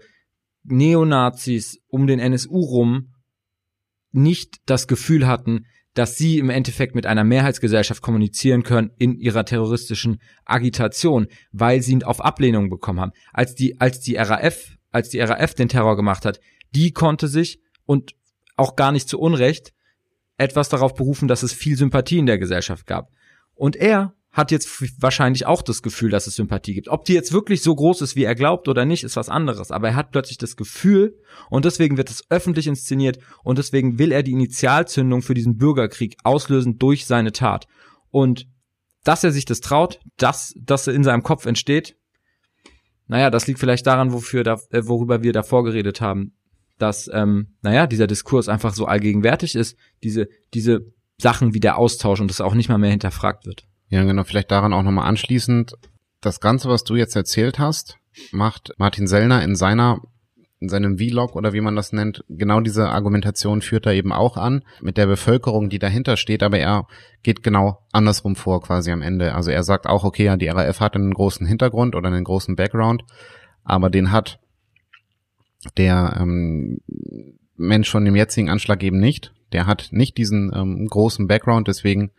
Neonazis 0.63 1.79
um 1.87 2.05
den 2.05 2.19
NSU 2.19 2.59
rum 2.59 3.13
nicht 4.11 4.57
das 4.65 4.87
Gefühl 4.87 5.25
hatten, 5.25 5.67
dass 5.93 6.17
sie 6.17 6.37
im 6.37 6.49
Endeffekt 6.49 6.95
mit 6.95 7.05
einer 7.05 7.23
Mehrheitsgesellschaft 7.23 8.01
kommunizieren 8.01 8.63
können 8.63 8.91
in 8.97 9.17
ihrer 9.17 9.45
terroristischen 9.45 10.21
Agitation, 10.45 11.27
weil 11.51 11.81
sie 11.81 12.03
auf 12.03 12.23
Ablehnung 12.23 12.69
bekommen 12.69 12.99
haben. 12.99 13.11
Als 13.33 13.55
die, 13.55 13.79
als 13.79 13.99
die 13.99 14.15
RAF, 14.15 14.77
als 14.91 15.09
die 15.09 15.19
RAF 15.19 15.53
den 15.53 15.69
Terror 15.69 15.95
gemacht 15.95 16.25
hat, 16.25 16.39
die 16.75 16.91
konnte 16.91 17.27
sich 17.27 17.59
und 17.85 18.13
auch 18.55 18.75
gar 18.75 18.91
nicht 18.91 19.09
zu 19.09 19.19
Unrecht 19.19 19.73
etwas 20.37 20.69
darauf 20.69 20.93
berufen, 20.93 21.27
dass 21.27 21.43
es 21.43 21.53
viel 21.53 21.75
Sympathie 21.75 22.19
in 22.19 22.25
der 22.25 22.37
Gesellschaft 22.37 22.85
gab. 22.85 23.11
Und 23.55 23.75
er 23.75 24.13
hat 24.31 24.51
jetzt 24.51 25.01
wahrscheinlich 25.01 25.47
auch 25.47 25.61
das 25.61 25.81
Gefühl, 25.81 26.11
dass 26.11 26.27
es 26.27 26.35
Sympathie 26.35 26.75
gibt. 26.75 26.87
Ob 26.87 27.03
die 27.05 27.13
jetzt 27.13 27.33
wirklich 27.33 27.63
so 27.63 27.75
groß 27.75 28.01
ist, 28.01 28.15
wie 28.15 28.25
er 28.25 28.35
glaubt 28.35 28.67
oder 28.67 28.85
nicht, 28.85 29.03
ist 29.03 29.15
was 29.15 29.27
anderes. 29.27 29.71
Aber 29.71 29.89
er 29.89 29.95
hat 29.95 30.11
plötzlich 30.11 30.37
das 30.37 30.55
Gefühl 30.55 31.17
und 31.49 31.65
deswegen 31.65 31.97
wird 31.97 32.11
es 32.11 32.23
öffentlich 32.29 32.67
inszeniert 32.67 33.17
und 33.43 33.57
deswegen 33.57 33.97
will 33.97 34.11
er 34.11 34.21
die 34.21 34.33
Initialzündung 34.33 35.23
für 35.23 35.33
diesen 35.33 35.57
Bürgerkrieg 35.57 36.17
auslösen 36.23 36.77
durch 36.77 37.07
seine 37.07 37.31
Tat. 37.31 37.65
Und 38.11 38.47
dass 39.03 39.23
er 39.23 39.31
sich 39.31 39.45
das 39.45 39.61
traut, 39.61 39.99
dass 40.17 40.53
das 40.59 40.87
in 40.87 41.03
seinem 41.03 41.23
Kopf 41.23 41.45
entsteht, 41.45 41.95
naja, 43.07 43.31
das 43.31 43.47
liegt 43.47 43.59
vielleicht 43.59 43.87
daran, 43.87 44.13
wofür 44.13 44.43
da, 44.43 44.59
äh, 44.69 44.83
worüber 44.85 45.23
wir 45.23 45.33
davor 45.33 45.63
geredet 45.63 45.99
haben, 45.99 46.35
dass, 46.77 47.09
ähm, 47.11 47.55
naja, 47.61 47.87
dieser 47.87 48.05
Diskurs 48.05 48.47
einfach 48.47 48.75
so 48.75 48.85
allgegenwärtig 48.85 49.55
ist, 49.55 49.75
diese, 50.03 50.27
diese 50.53 50.81
Sachen 51.17 51.55
wie 51.55 51.59
der 51.59 51.77
Austausch 51.77 52.21
und 52.21 52.29
das 52.29 52.39
auch 52.39 52.53
nicht 52.53 52.69
mal 52.69 52.77
mehr 52.77 52.91
hinterfragt 52.91 53.47
wird. 53.47 53.68
Ja, 53.89 54.03
genau, 54.03 54.23
vielleicht 54.23 54.51
daran 54.51 54.73
auch 54.73 54.83
nochmal 54.83 55.07
anschließend. 55.07 55.73
das 56.21 56.39
Ganze, 56.41 56.69
was 56.69 56.83
du 56.83 56.95
jetzt 56.95 57.15
erzählt 57.15 57.59
hast, 57.59 57.97
macht 58.31 58.73
Martin 58.77 59.07
Sellner 59.07 59.41
in 59.43 59.55
seiner 59.55 60.01
in 60.61 60.67
seinem 60.67 60.97
Vlog 60.97 61.35
oder 61.35 61.53
wie 61.53 61.61
man 61.61 61.75
das 61.75 61.93
nennt, 61.93 62.23
genau 62.27 62.59
diese 62.59 62.89
Argumentation 62.89 63.61
führt 63.61 63.85
er 63.85 63.93
eben 63.93 64.11
auch 64.11 64.35
an 64.35 64.63
mit 64.81 64.97
der 64.97 65.07
Bevölkerung, 65.07 65.69
die 65.69 65.79
dahinter 65.79 66.17
steht, 66.17 66.43
aber 66.43 66.59
er 66.59 66.85
geht 67.23 67.43
genau 67.43 67.79
andersrum 67.93 68.35
vor 68.35 68.61
quasi 68.61 68.91
am 68.91 69.01
Ende. 69.01 69.35
Also 69.35 69.51
er 69.51 69.63
sagt 69.63 69.87
auch, 69.87 70.03
okay, 70.03 70.25
ja, 70.25 70.35
die 70.35 70.49
RAF 70.49 70.81
hat 70.81 70.95
einen 70.95 71.13
großen 71.13 71.47
Hintergrund 71.47 71.95
oder 71.95 72.09
einen 72.09 72.25
großen 72.25 72.57
Background, 72.57 73.03
aber 73.63 73.89
den 73.89 74.11
hat 74.11 74.39
der 75.77 76.17
ähm, 76.19 76.79
Mensch 77.55 77.89
von 77.89 78.03
dem 78.03 78.15
jetzigen 78.15 78.49
Anschlag 78.49 78.83
eben 78.83 78.99
nicht. 78.99 79.33
Der 79.53 79.65
hat 79.65 79.89
nicht 79.91 80.17
diesen 80.17 80.51
ähm, 80.53 80.87
großen 80.87 81.27
Background, 81.27 81.67
deswegen 81.69 82.11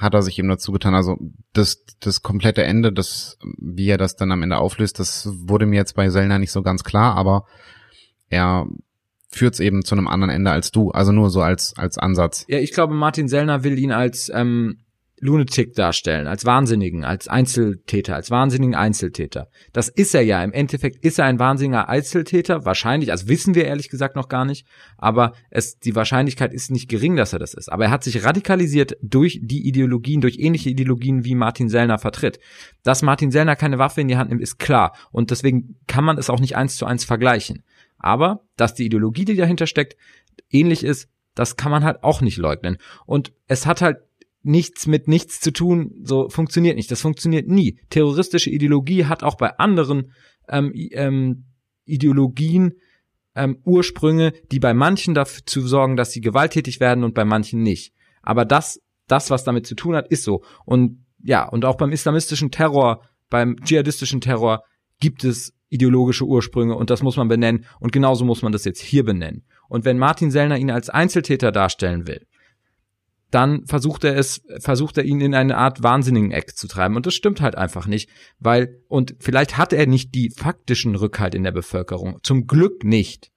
hat 0.00 0.14
er 0.14 0.22
sich 0.22 0.38
eben 0.38 0.48
dazu 0.48 0.72
getan. 0.72 0.94
Also 0.94 1.18
das, 1.52 1.84
das 2.00 2.22
komplette 2.22 2.62
Ende, 2.64 2.92
das, 2.92 3.38
wie 3.58 3.88
er 3.88 3.98
das 3.98 4.16
dann 4.16 4.32
am 4.32 4.42
Ende 4.42 4.58
auflöst, 4.58 4.98
das 4.98 5.28
wurde 5.32 5.66
mir 5.66 5.76
jetzt 5.76 5.94
bei 5.94 6.08
Sellner 6.08 6.38
nicht 6.38 6.52
so 6.52 6.62
ganz 6.62 6.84
klar, 6.84 7.16
aber 7.16 7.44
er 8.28 8.66
führt 9.28 9.54
es 9.54 9.60
eben 9.60 9.84
zu 9.84 9.94
einem 9.94 10.08
anderen 10.08 10.30
Ende 10.30 10.50
als 10.50 10.70
du. 10.72 10.90
Also 10.90 11.12
nur 11.12 11.30
so 11.30 11.42
als, 11.42 11.74
als 11.76 11.98
Ansatz. 11.98 12.46
Ja, 12.48 12.58
ich 12.58 12.72
glaube, 12.72 12.94
Martin 12.94 13.28
Sellner 13.28 13.62
will 13.62 13.78
ihn 13.78 13.92
als 13.92 14.30
ähm, 14.34 14.78
Lunatic 15.20 15.74
darstellen, 15.74 16.26
als 16.26 16.44
Wahnsinnigen, 16.44 17.04
als 17.04 17.28
Einzeltäter, 17.28 18.16
als 18.16 18.30
wahnsinnigen 18.30 18.74
Einzeltäter. 18.74 19.48
Das 19.72 19.88
ist 19.88 20.14
er 20.14 20.22
ja. 20.22 20.42
Im 20.42 20.52
Endeffekt 20.52 21.04
ist 21.04 21.18
er 21.18 21.26
ein 21.26 21.38
wahnsinniger 21.38 21.88
Einzeltäter, 21.88 22.64
wahrscheinlich, 22.64 23.10
also 23.12 23.28
wissen 23.28 23.54
wir 23.54 23.66
ehrlich 23.66 23.90
gesagt 23.90 24.16
noch 24.16 24.28
gar 24.28 24.44
nicht, 24.44 24.66
aber 24.96 25.34
es, 25.50 25.78
die 25.78 25.94
Wahrscheinlichkeit 25.94 26.52
ist 26.54 26.70
nicht 26.70 26.88
gering, 26.88 27.16
dass 27.16 27.32
er 27.32 27.38
das 27.38 27.54
ist. 27.54 27.70
Aber 27.70 27.84
er 27.84 27.90
hat 27.90 28.02
sich 28.02 28.24
radikalisiert 28.24 28.96
durch 29.02 29.40
die 29.42 29.68
Ideologien, 29.68 30.20
durch 30.20 30.38
ähnliche 30.38 30.70
Ideologien, 30.70 31.24
wie 31.24 31.34
Martin 31.34 31.68
Sellner 31.68 31.98
vertritt. 31.98 32.40
Dass 32.82 33.02
Martin 33.02 33.30
Sellner 33.30 33.56
keine 33.56 33.78
Waffe 33.78 34.00
in 34.00 34.08
die 34.08 34.16
Hand 34.16 34.30
nimmt, 34.30 34.42
ist 34.42 34.58
klar. 34.58 34.96
Und 35.12 35.30
deswegen 35.30 35.76
kann 35.86 36.04
man 36.04 36.18
es 36.18 36.30
auch 36.30 36.40
nicht 36.40 36.56
eins 36.56 36.76
zu 36.76 36.86
eins 36.86 37.04
vergleichen. 37.04 37.62
Aber, 37.98 38.44
dass 38.56 38.74
die 38.74 38.86
Ideologie, 38.86 39.26
die 39.26 39.36
dahinter 39.36 39.66
steckt, 39.66 39.96
ähnlich 40.50 40.82
ist, 40.82 41.08
das 41.34 41.56
kann 41.56 41.70
man 41.70 41.84
halt 41.84 42.02
auch 42.02 42.20
nicht 42.20 42.38
leugnen. 42.38 42.78
Und 43.06 43.32
es 43.46 43.66
hat 43.66 43.82
halt 43.82 43.98
nichts 44.42 44.86
mit 44.86 45.08
nichts 45.08 45.40
zu 45.40 45.52
tun, 45.52 45.92
so 46.02 46.28
funktioniert 46.28 46.76
nicht. 46.76 46.90
Das 46.90 47.00
funktioniert 47.00 47.48
nie. 47.48 47.78
Terroristische 47.90 48.50
Ideologie 48.50 49.04
hat 49.04 49.22
auch 49.22 49.36
bei 49.36 49.58
anderen 49.58 50.12
ähm, 50.48 50.72
ähm, 50.74 51.44
Ideologien 51.84 52.74
ähm, 53.34 53.58
Ursprünge, 53.64 54.32
die 54.50 54.60
bei 54.60 54.74
manchen 54.74 55.14
dafür 55.14 55.42
sorgen, 55.46 55.96
dass 55.96 56.12
sie 56.12 56.20
gewalttätig 56.20 56.80
werden 56.80 57.04
und 57.04 57.14
bei 57.14 57.24
manchen 57.24 57.62
nicht. 57.62 57.94
Aber 58.22 58.44
das, 58.44 58.80
das, 59.06 59.30
was 59.30 59.44
damit 59.44 59.66
zu 59.66 59.74
tun 59.74 59.94
hat, 59.94 60.08
ist 60.08 60.24
so. 60.24 60.42
Und 60.64 61.04
ja, 61.22 61.46
und 61.48 61.64
auch 61.64 61.76
beim 61.76 61.92
islamistischen 61.92 62.50
Terror, 62.50 63.02
beim 63.28 63.56
dschihadistischen 63.62 64.20
Terror 64.20 64.64
gibt 65.00 65.24
es 65.24 65.54
ideologische 65.68 66.24
Ursprünge 66.24 66.74
und 66.74 66.90
das 66.90 67.02
muss 67.02 67.16
man 67.16 67.28
benennen 67.28 67.64
und 67.78 67.92
genauso 67.92 68.24
muss 68.24 68.42
man 68.42 68.52
das 68.52 68.64
jetzt 68.64 68.80
hier 68.80 69.04
benennen. 69.04 69.44
Und 69.68 69.84
wenn 69.84 69.98
Martin 69.98 70.30
Sellner 70.30 70.58
ihn 70.58 70.70
als 70.70 70.90
Einzeltäter 70.90 71.52
darstellen 71.52 72.08
will, 72.08 72.26
dann 73.30 73.66
versucht 73.66 74.04
er 74.04 74.16
es, 74.16 74.42
versucht 74.58 74.98
er 74.98 75.04
ihn 75.04 75.20
in 75.20 75.34
eine 75.34 75.56
Art 75.56 75.82
wahnsinnigen 75.82 76.32
Eck 76.32 76.56
zu 76.56 76.66
treiben. 76.68 76.96
Und 76.96 77.06
das 77.06 77.14
stimmt 77.14 77.40
halt 77.40 77.56
einfach 77.56 77.86
nicht, 77.86 78.10
weil, 78.38 78.80
und 78.88 79.14
vielleicht 79.20 79.56
hat 79.56 79.72
er 79.72 79.86
nicht 79.86 80.14
die 80.14 80.30
faktischen 80.30 80.96
Rückhalt 80.96 81.34
in 81.34 81.44
der 81.44 81.52
Bevölkerung. 81.52 82.18
Zum 82.22 82.46
Glück 82.46 82.84
nicht. 82.84 83.30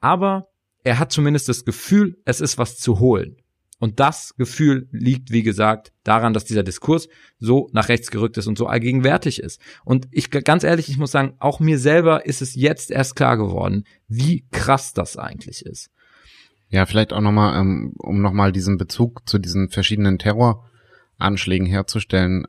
Aber 0.00 0.48
er 0.82 0.98
hat 0.98 1.12
zumindest 1.12 1.48
das 1.48 1.64
Gefühl, 1.64 2.16
es 2.24 2.40
ist 2.40 2.58
was 2.58 2.78
zu 2.78 2.98
holen. 2.98 3.36
Und 3.78 3.98
das 3.98 4.34
Gefühl 4.36 4.88
liegt, 4.92 5.30
wie 5.30 5.42
gesagt, 5.42 5.92
daran, 6.04 6.34
dass 6.34 6.44
dieser 6.44 6.62
Diskurs 6.62 7.08
so 7.38 7.70
nach 7.72 7.88
rechts 7.88 8.10
gerückt 8.10 8.36
ist 8.36 8.46
und 8.46 8.58
so 8.58 8.66
allgegenwärtig 8.66 9.42
ist. 9.42 9.58
Und 9.84 10.06
ich, 10.10 10.30
ganz 10.30 10.64
ehrlich, 10.64 10.90
ich 10.90 10.98
muss 10.98 11.12
sagen, 11.12 11.34
auch 11.38 11.60
mir 11.60 11.78
selber 11.78 12.26
ist 12.26 12.42
es 12.42 12.54
jetzt 12.54 12.90
erst 12.90 13.16
klar 13.16 13.38
geworden, 13.38 13.84
wie 14.06 14.44
krass 14.50 14.92
das 14.92 15.16
eigentlich 15.16 15.64
ist. 15.64 15.90
Ja, 16.70 16.86
vielleicht 16.86 17.12
auch 17.12 17.20
nochmal, 17.20 17.60
ähm, 17.60 17.92
um 17.98 18.22
nochmal 18.22 18.52
diesen 18.52 18.78
Bezug 18.78 19.28
zu 19.28 19.38
diesen 19.38 19.70
verschiedenen 19.70 20.18
Terroranschlägen 20.18 21.66
herzustellen. 21.66 22.46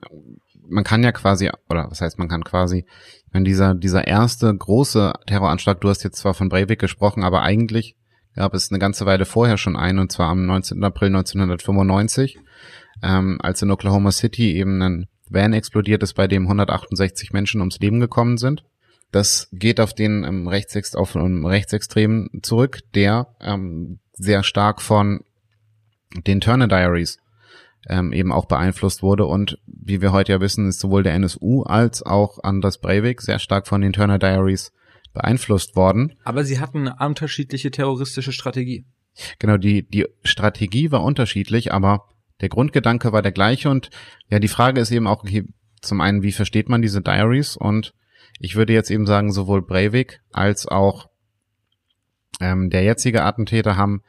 Man 0.69 0.83
kann 0.83 1.03
ja 1.03 1.11
quasi, 1.11 1.49
oder 1.69 1.89
was 1.89 2.01
heißt 2.01 2.19
man 2.19 2.29
kann 2.29 2.43
quasi, 2.43 2.85
wenn 3.31 3.43
dieser, 3.43 3.73
dieser 3.73 4.07
erste 4.07 4.55
große 4.55 5.13
Terroranschlag, 5.25 5.81
du 5.81 5.89
hast 5.89 6.03
jetzt 6.03 6.17
zwar 6.17 6.35
von 6.35 6.49
Breivik 6.49 6.79
gesprochen, 6.79 7.23
aber 7.23 7.41
eigentlich 7.41 7.95
gab 8.35 8.53
es 8.53 8.71
eine 8.71 8.79
ganze 8.79 9.05
Weile 9.05 9.25
vorher 9.25 9.57
schon 9.57 9.75
einen, 9.75 9.99
und 9.99 10.11
zwar 10.11 10.29
am 10.29 10.45
19. 10.45 10.83
April 10.83 11.07
1995, 11.07 12.39
ähm, 13.01 13.39
als 13.41 13.61
in 13.61 13.71
Oklahoma 13.71 14.11
City 14.11 14.55
eben 14.55 14.81
ein 14.81 15.07
Van 15.29 15.53
explodiert 15.53 16.03
ist, 16.03 16.13
bei 16.13 16.27
dem 16.27 16.43
168 16.43 17.33
Menschen 17.33 17.61
ums 17.61 17.79
Leben 17.79 17.99
gekommen 17.99 18.37
sind. 18.37 18.63
Das 19.11 19.49
geht 19.51 19.79
auf 19.79 19.93
den 19.93 20.23
ähm, 20.23 20.47
Rechtsext 20.47 20.95
auf 20.95 21.15
einen 21.15 21.45
Rechtsextremen 21.45 22.41
zurück, 22.43 22.79
der 22.93 23.35
ähm, 23.41 23.99
sehr 24.13 24.43
stark 24.43 24.81
von 24.81 25.23
den 26.25 26.41
Turner 26.41 26.67
Diaries 26.67 27.19
ähm, 27.87 28.13
eben 28.13 28.31
auch 28.31 28.45
beeinflusst 28.45 29.01
wurde 29.01 29.25
und 29.25 29.57
wie 29.65 30.01
wir 30.01 30.11
heute 30.11 30.33
ja 30.33 30.41
wissen, 30.41 30.67
ist 30.67 30.79
sowohl 30.79 31.03
der 31.03 31.13
NSU 31.13 31.63
als 31.63 32.03
auch 32.03 32.39
Anders 32.43 32.79
Breivik 32.79 33.21
sehr 33.21 33.39
stark 33.39 33.67
von 33.67 33.81
den 33.81 33.93
Turner 33.93 34.19
Diaries 34.19 34.71
beeinflusst 35.13 35.75
worden. 35.75 36.13
Aber 36.23 36.43
sie 36.43 36.59
hatten 36.59 36.87
eine 36.87 37.05
unterschiedliche 37.05 37.71
terroristische 37.71 38.31
Strategie. 38.31 38.85
Genau, 39.39 39.57
die, 39.57 39.87
die 39.87 40.05
Strategie 40.23 40.91
war 40.91 41.03
unterschiedlich, 41.03 41.73
aber 41.73 42.07
der 42.39 42.49
Grundgedanke 42.49 43.11
war 43.11 43.21
der 43.21 43.31
gleiche 43.31 43.69
und 43.69 43.89
ja, 44.29 44.39
die 44.39 44.47
Frage 44.47 44.79
ist 44.79 44.91
eben 44.91 45.07
auch, 45.07 45.23
okay, 45.23 45.45
zum 45.81 46.01
einen, 46.01 46.23
wie 46.23 46.31
versteht 46.31 46.69
man 46.69 46.81
diese 46.81 47.01
Diaries 47.01 47.57
und 47.57 47.93
ich 48.39 48.55
würde 48.55 48.73
jetzt 48.73 48.89
eben 48.89 49.05
sagen, 49.05 49.31
sowohl 49.31 49.61
Breivik 49.61 50.21
als 50.31 50.67
auch 50.67 51.10
ähm, 52.41 52.69
der 52.69 52.83
jetzige 52.83 53.23
Attentäter 53.23 53.77
haben 53.77 54.01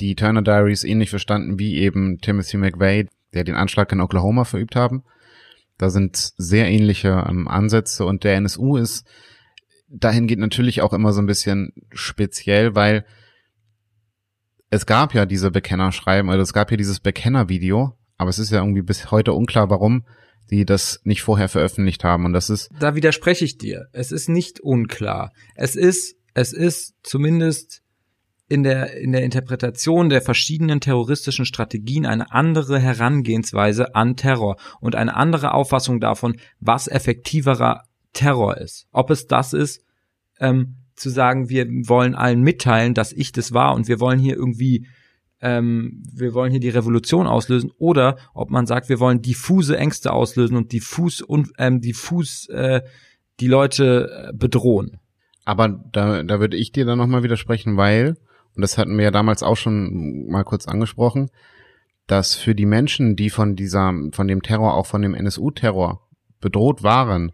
die 0.00 0.14
Turner 0.14 0.42
Diaries 0.42 0.84
ähnlich 0.84 1.10
verstanden 1.10 1.58
wie 1.58 1.76
eben 1.76 2.18
Timothy 2.20 2.56
McVeigh, 2.56 3.08
der 3.34 3.44
den 3.44 3.56
Anschlag 3.56 3.92
in 3.92 4.00
Oklahoma 4.00 4.44
verübt 4.44 4.76
haben. 4.76 5.02
Da 5.76 5.90
sind 5.90 6.32
sehr 6.36 6.68
ähnliche 6.68 7.26
ähm, 7.28 7.48
Ansätze 7.48 8.04
und 8.04 8.24
der 8.24 8.36
NSU 8.36 8.76
ist 8.76 9.06
dahingehend 9.88 10.40
natürlich 10.40 10.82
auch 10.82 10.92
immer 10.92 11.12
so 11.12 11.20
ein 11.20 11.26
bisschen 11.26 11.72
speziell, 11.92 12.74
weil 12.74 13.04
es 14.70 14.86
gab 14.86 15.14
ja 15.14 15.24
diese 15.24 15.50
Bekennerschreiben, 15.50 16.30
oder 16.30 16.40
es 16.40 16.52
gab 16.52 16.70
ja 16.70 16.76
dieses 16.76 17.00
Bekennervideo, 17.00 17.96
aber 18.18 18.30
es 18.30 18.38
ist 18.38 18.50
ja 18.50 18.58
irgendwie 18.58 18.82
bis 18.82 19.10
heute 19.10 19.32
unklar, 19.32 19.70
warum 19.70 20.04
die 20.50 20.64
das 20.64 21.00
nicht 21.04 21.22
vorher 21.22 21.48
veröffentlicht 21.48 22.04
haben 22.04 22.24
und 22.24 22.32
das 22.32 22.50
ist 22.50 22.70
Da 22.78 22.94
widerspreche 22.94 23.44
ich 23.44 23.58
dir. 23.58 23.88
Es 23.92 24.12
ist 24.12 24.28
nicht 24.28 24.60
unklar. 24.60 25.32
Es 25.54 25.76
ist 25.76 26.17
es 26.38 26.52
ist 26.52 26.94
zumindest 27.02 27.82
in 28.48 28.62
der, 28.62 28.96
in 28.96 29.10
der 29.10 29.24
Interpretation 29.24 30.08
der 30.08 30.22
verschiedenen 30.22 30.80
terroristischen 30.80 31.44
Strategien 31.44 32.06
eine 32.06 32.30
andere 32.30 32.78
Herangehensweise 32.78 33.96
an 33.96 34.14
Terror 34.14 34.56
und 34.80 34.94
eine 34.94 35.16
andere 35.16 35.52
Auffassung 35.52 35.98
davon, 35.98 36.36
was 36.60 36.86
effektiverer 36.86 37.82
Terror 38.12 38.56
ist. 38.56 38.86
Ob 38.92 39.10
es 39.10 39.26
das 39.26 39.52
ist, 39.52 39.82
ähm, 40.38 40.76
zu 40.94 41.10
sagen, 41.10 41.48
wir 41.48 41.66
wollen 41.88 42.14
allen 42.14 42.42
mitteilen, 42.42 42.94
dass 42.94 43.12
ich 43.12 43.32
das 43.32 43.52
war 43.52 43.74
und 43.74 43.88
wir 43.88 43.98
wollen 43.98 44.20
hier 44.20 44.36
irgendwie, 44.36 44.86
ähm, 45.40 46.04
wir 46.12 46.34
wollen 46.34 46.52
hier 46.52 46.60
die 46.60 46.68
Revolution 46.68 47.26
auslösen, 47.26 47.72
oder 47.78 48.16
ob 48.32 48.50
man 48.50 48.66
sagt, 48.66 48.88
wir 48.88 49.00
wollen 49.00 49.22
diffuse 49.22 49.76
Ängste 49.76 50.12
auslösen 50.12 50.56
und 50.56 50.72
diffus 50.72 51.20
und 51.20 51.50
ähm, 51.58 51.80
diffus 51.80 52.48
äh, 52.48 52.82
die 53.40 53.48
Leute 53.48 54.28
äh, 54.28 54.32
bedrohen. 54.32 55.00
Aber 55.48 55.68
da, 55.68 56.22
da 56.22 56.40
würde 56.40 56.58
ich 56.58 56.72
dir 56.72 56.84
dann 56.84 56.98
nochmal 56.98 57.22
widersprechen, 57.22 57.78
weil 57.78 58.16
und 58.54 58.60
das 58.60 58.76
hatten 58.76 58.98
wir 58.98 59.04
ja 59.04 59.10
damals 59.10 59.42
auch 59.42 59.56
schon 59.56 60.28
mal 60.28 60.44
kurz 60.44 60.66
angesprochen, 60.66 61.30
dass 62.06 62.34
für 62.34 62.54
die 62.54 62.66
Menschen, 62.66 63.16
die 63.16 63.30
von 63.30 63.56
dieser, 63.56 63.94
von 64.12 64.28
dem 64.28 64.42
Terror, 64.42 64.74
auch 64.74 64.84
von 64.84 65.00
dem 65.00 65.14
NSU-Terror 65.14 66.06
bedroht 66.40 66.82
waren, 66.82 67.32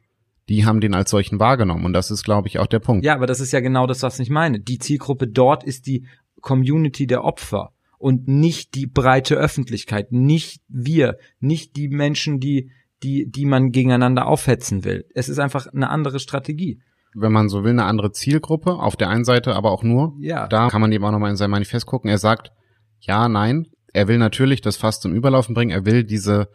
die 0.49 0.65
haben 0.65 0.81
den 0.81 0.95
als 0.95 1.11
solchen 1.11 1.41
wahrgenommen. 1.41 1.85
Und 1.85 1.93
das 1.93 2.13
ist, 2.13 2.23
glaube 2.23 2.47
ich, 2.47 2.61
auch 2.61 2.69
der 2.69 2.79
Punkt. 2.79 3.05
Ja, 3.05 3.15
aber 3.15 3.27
das 3.27 3.41
ist 3.41 3.53
ja 3.53 3.59
genau 3.59 3.89
das, 3.89 4.03
was 4.03 4.21
ich 4.21 4.31
meine. 4.31 4.61
Die 4.61 4.79
Zielgruppe 4.79 5.27
dort 5.27 5.65
ist 5.65 5.89
die 5.89 6.07
Community 6.41 7.09
der 7.09 7.25
Opfer 7.25 7.73
und 7.99 8.29
nicht 8.29 8.77
die 8.77 8.87
breite 8.87 9.35
Öffentlichkeit, 9.35 10.13
nicht 10.13 10.63
wir, 10.69 11.17
nicht 11.41 11.75
die 11.75 11.89
Menschen, 11.89 12.39
die, 12.39 12.71
die, 13.03 13.29
die 13.29 13.47
man 13.47 13.73
gegeneinander 13.73 14.27
aufhetzen 14.27 14.85
will. 14.85 15.05
Es 15.15 15.29
ist 15.29 15.41
einfach 15.41 15.67
eine 15.67 15.91
andere 15.91 16.21
Strategie 16.21 16.81
wenn 17.15 17.33
man 17.33 17.49
so 17.49 17.65
will, 17.65 17.71
eine 17.71 17.85
andere 17.85 18.13
Zielgruppe. 18.13 18.75
Auf 18.75 18.97
der 18.97 19.09
einen 19.09 19.25
Seite 19.25 19.55
aber 19.55 19.71
auch 19.71 19.83
nur. 19.83 20.15
Ja. 20.19 20.47
Da 20.49 20.69
kann 20.69 20.81
man 20.81 20.93
eben 20.93 21.05
auch 21.05 21.13
nochmal 21.13 21.31
in 21.31 21.37
sein 21.37 21.51
Manifest 21.51 21.87
gucken. 21.87 22.11
Er 22.11 22.19
sagt, 22.19 22.53
ja, 23.01 23.29
nein. 23.29 23.69
Er 23.93 24.09
will 24.09 24.19
natürlich 24.19 24.61
das 24.61 24.77
Fass 24.77 25.01
zum 25.01 25.15
Überlaufen 25.15 25.55
bringen. 25.55 25.71
Er 25.71 25.87
will 25.87 26.03
diese, 26.05 26.49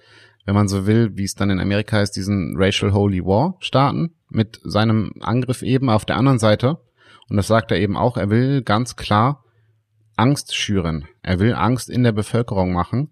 wenn 0.46 0.56
man 0.56 0.68
so 0.68 0.86
will, 0.86 1.16
wie 1.16 1.24
es 1.24 1.36
dann 1.36 1.50
in 1.50 1.60
Amerika 1.60 1.98
heißt, 1.98 2.16
diesen 2.16 2.56
Racial 2.58 2.94
Holy 2.94 3.24
War 3.24 3.56
starten 3.60 4.16
mit 4.30 4.60
seinem 4.64 5.14
Angriff 5.22 5.62
eben 5.62 5.90
auf 5.90 6.06
der 6.06 6.18
anderen 6.18 6.40
Seite. 6.40 6.80
Und 7.30 7.38
das 7.38 7.48
sagt 7.48 7.72
er 7.72 7.78
eben 7.78 7.96
auch. 7.96 8.18
Er 8.18 8.30
will 8.30 8.62
ganz 8.62 8.96
klar 8.96 9.44
Angst 10.18 10.54
schüren. 10.54 11.08
Er 11.22 11.40
will 11.40 11.54
Angst 11.54 11.90
in 11.90 12.04
der 12.04 12.12
Bevölkerung 12.12 12.74
machen. 12.74 13.10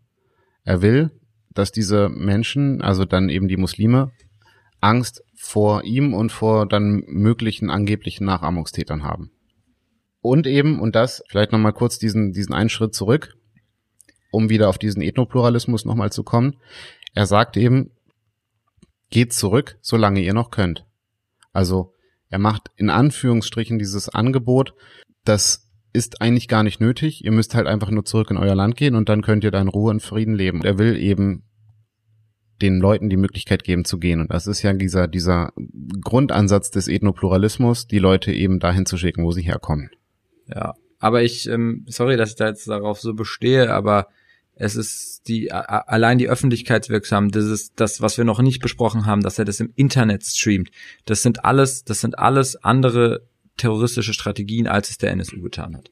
Er 0.65 0.81
will, 0.81 1.11
dass 1.51 1.71
diese 1.71 2.09
Menschen, 2.09 2.81
also 2.81 3.05
dann 3.05 3.29
eben 3.29 3.47
die 3.47 3.57
Muslime, 3.57 4.11
Angst 4.79 5.23
vor 5.35 5.83
ihm 5.83 6.13
und 6.13 6.31
vor 6.31 6.67
dann 6.67 7.03
möglichen 7.07 7.69
angeblichen 7.69 8.25
Nachahmungstätern 8.25 9.03
haben. 9.03 9.31
Und 10.21 10.47
eben, 10.47 10.79
und 10.79 10.95
das, 10.95 11.23
vielleicht 11.27 11.51
nochmal 11.51 11.73
kurz 11.73 11.99
diesen, 11.99 12.33
diesen 12.33 12.53
einen 12.53 12.69
Schritt 12.69 12.93
zurück, 12.93 13.35
um 14.31 14.49
wieder 14.49 14.69
auf 14.69 14.77
diesen 14.77 15.01
Ethnopluralismus 15.01 15.85
nochmal 15.85 16.11
zu 16.11 16.23
kommen. 16.23 16.57
Er 17.13 17.25
sagt 17.25 17.55
eben, 17.57 17.91
geht 19.09 19.33
zurück, 19.33 19.77
solange 19.81 20.21
ihr 20.21 20.33
noch 20.33 20.51
könnt. 20.51 20.85
Also 21.53 21.93
er 22.29 22.39
macht 22.39 22.71
in 22.75 22.89
Anführungsstrichen 22.89 23.79
dieses 23.79 24.09
Angebot, 24.09 24.73
das 25.23 25.69
ist 25.93 26.21
eigentlich 26.21 26.47
gar 26.47 26.63
nicht 26.63 26.79
nötig. 26.79 27.23
Ihr 27.23 27.31
müsst 27.31 27.55
halt 27.55 27.67
einfach 27.67 27.89
nur 27.89 28.05
zurück 28.05 28.29
in 28.29 28.37
euer 28.37 28.55
Land 28.55 28.75
gehen 28.75 28.95
und 28.95 29.09
dann 29.09 29.21
könnt 29.21 29.43
ihr 29.43 29.51
da 29.51 29.61
in 29.61 29.67
Ruhe 29.67 29.91
und 29.91 30.01
Frieden 30.01 30.35
leben. 30.35 30.63
Er 30.63 30.77
will 30.77 30.97
eben 30.97 31.43
den 32.61 32.79
Leuten 32.79 33.09
die 33.09 33.17
Möglichkeit 33.17 33.63
geben 33.63 33.85
zu 33.85 33.99
gehen. 33.99 34.19
Und 34.19 34.31
das 34.31 34.47
ist 34.47 34.61
ja 34.61 34.73
dieser, 34.73 35.07
dieser 35.07 35.53
Grundansatz 36.01 36.71
des 36.71 36.87
Ethnopluralismus, 36.87 37.87
die 37.87 37.99
Leute 37.99 38.31
eben 38.31 38.59
dahin 38.59 38.85
zu 38.85 38.97
schicken, 38.97 39.23
wo 39.23 39.31
sie 39.31 39.43
herkommen. 39.43 39.89
Ja, 40.47 40.75
aber 40.99 41.23
ich, 41.23 41.47
ähm, 41.47 41.85
sorry, 41.87 42.17
dass 42.17 42.29
ich 42.29 42.35
da 42.35 42.47
jetzt 42.47 42.67
darauf 42.67 42.99
so 42.99 43.13
bestehe, 43.13 43.73
aber 43.73 44.07
es 44.55 44.75
ist 44.75 45.27
die 45.27 45.51
allein 45.51 46.17
die 46.17 46.29
Öffentlichkeitswirksam, 46.29 47.29
das 47.29 47.45
ist 47.45 47.73
das, 47.75 48.01
was 48.01 48.17
wir 48.17 48.25
noch 48.25 48.41
nicht 48.41 48.59
besprochen 48.59 49.05
haben, 49.05 49.21
dass 49.21 49.37
er 49.37 49.45
das 49.45 49.59
im 49.59 49.71
Internet 49.75 50.23
streamt. 50.25 50.71
Das 51.05 51.21
sind 51.21 51.45
alles, 51.45 51.83
das 51.83 52.01
sind 52.01 52.17
alles 52.17 52.55
andere 52.63 53.27
terroristische 53.57 54.13
Strategien, 54.13 54.67
als 54.67 54.89
es 54.89 54.97
der 54.97 55.11
NSU 55.11 55.41
getan 55.41 55.75
hat. 55.77 55.91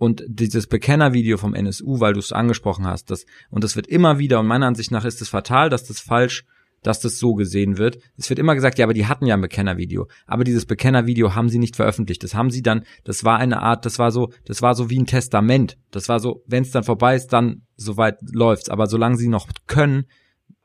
Und 0.00 0.24
dieses 0.26 0.66
Bekennervideo 0.66 1.36
vom 1.36 1.52
NSU, 1.52 2.00
weil 2.00 2.14
du 2.14 2.20
es 2.20 2.32
angesprochen 2.32 2.86
hast, 2.86 3.10
das, 3.10 3.26
und 3.50 3.62
das 3.62 3.76
wird 3.76 3.86
immer 3.86 4.18
wieder, 4.18 4.40
und 4.40 4.46
meiner 4.46 4.66
Ansicht 4.66 4.90
nach 4.90 5.04
ist 5.04 5.20
es 5.20 5.28
fatal, 5.28 5.68
dass 5.68 5.84
das 5.84 6.00
falsch 6.00 6.46
dass 6.82 7.00
das 7.00 7.18
so 7.18 7.34
gesehen 7.34 7.76
wird. 7.76 7.98
Es 8.16 8.30
wird 8.30 8.38
immer 8.38 8.54
gesagt, 8.54 8.78
ja, 8.78 8.86
aber 8.86 8.94
die 8.94 9.04
hatten 9.04 9.26
ja 9.26 9.34
ein 9.34 9.42
Bekennervideo. 9.42 10.08
Aber 10.26 10.44
dieses 10.44 10.64
Bekennervideo 10.64 11.34
haben 11.34 11.50
sie 11.50 11.58
nicht 11.58 11.76
veröffentlicht. 11.76 12.24
Das 12.24 12.34
haben 12.34 12.50
sie 12.50 12.62
dann, 12.62 12.84
das 13.04 13.22
war 13.22 13.36
eine 13.36 13.60
Art, 13.60 13.84
das 13.84 13.98
war 13.98 14.10
so, 14.10 14.32
das 14.46 14.62
war 14.62 14.74
so 14.74 14.88
wie 14.88 14.98
ein 14.98 15.04
Testament. 15.04 15.76
Das 15.90 16.08
war 16.08 16.20
so, 16.20 16.42
wenn 16.46 16.62
es 16.62 16.70
dann 16.70 16.82
vorbei 16.82 17.16
ist, 17.16 17.34
dann 17.34 17.66
soweit 17.76 18.16
läuft's. 18.22 18.70
Aber 18.70 18.86
solange 18.86 19.18
sie 19.18 19.28
noch 19.28 19.46
können, 19.66 20.06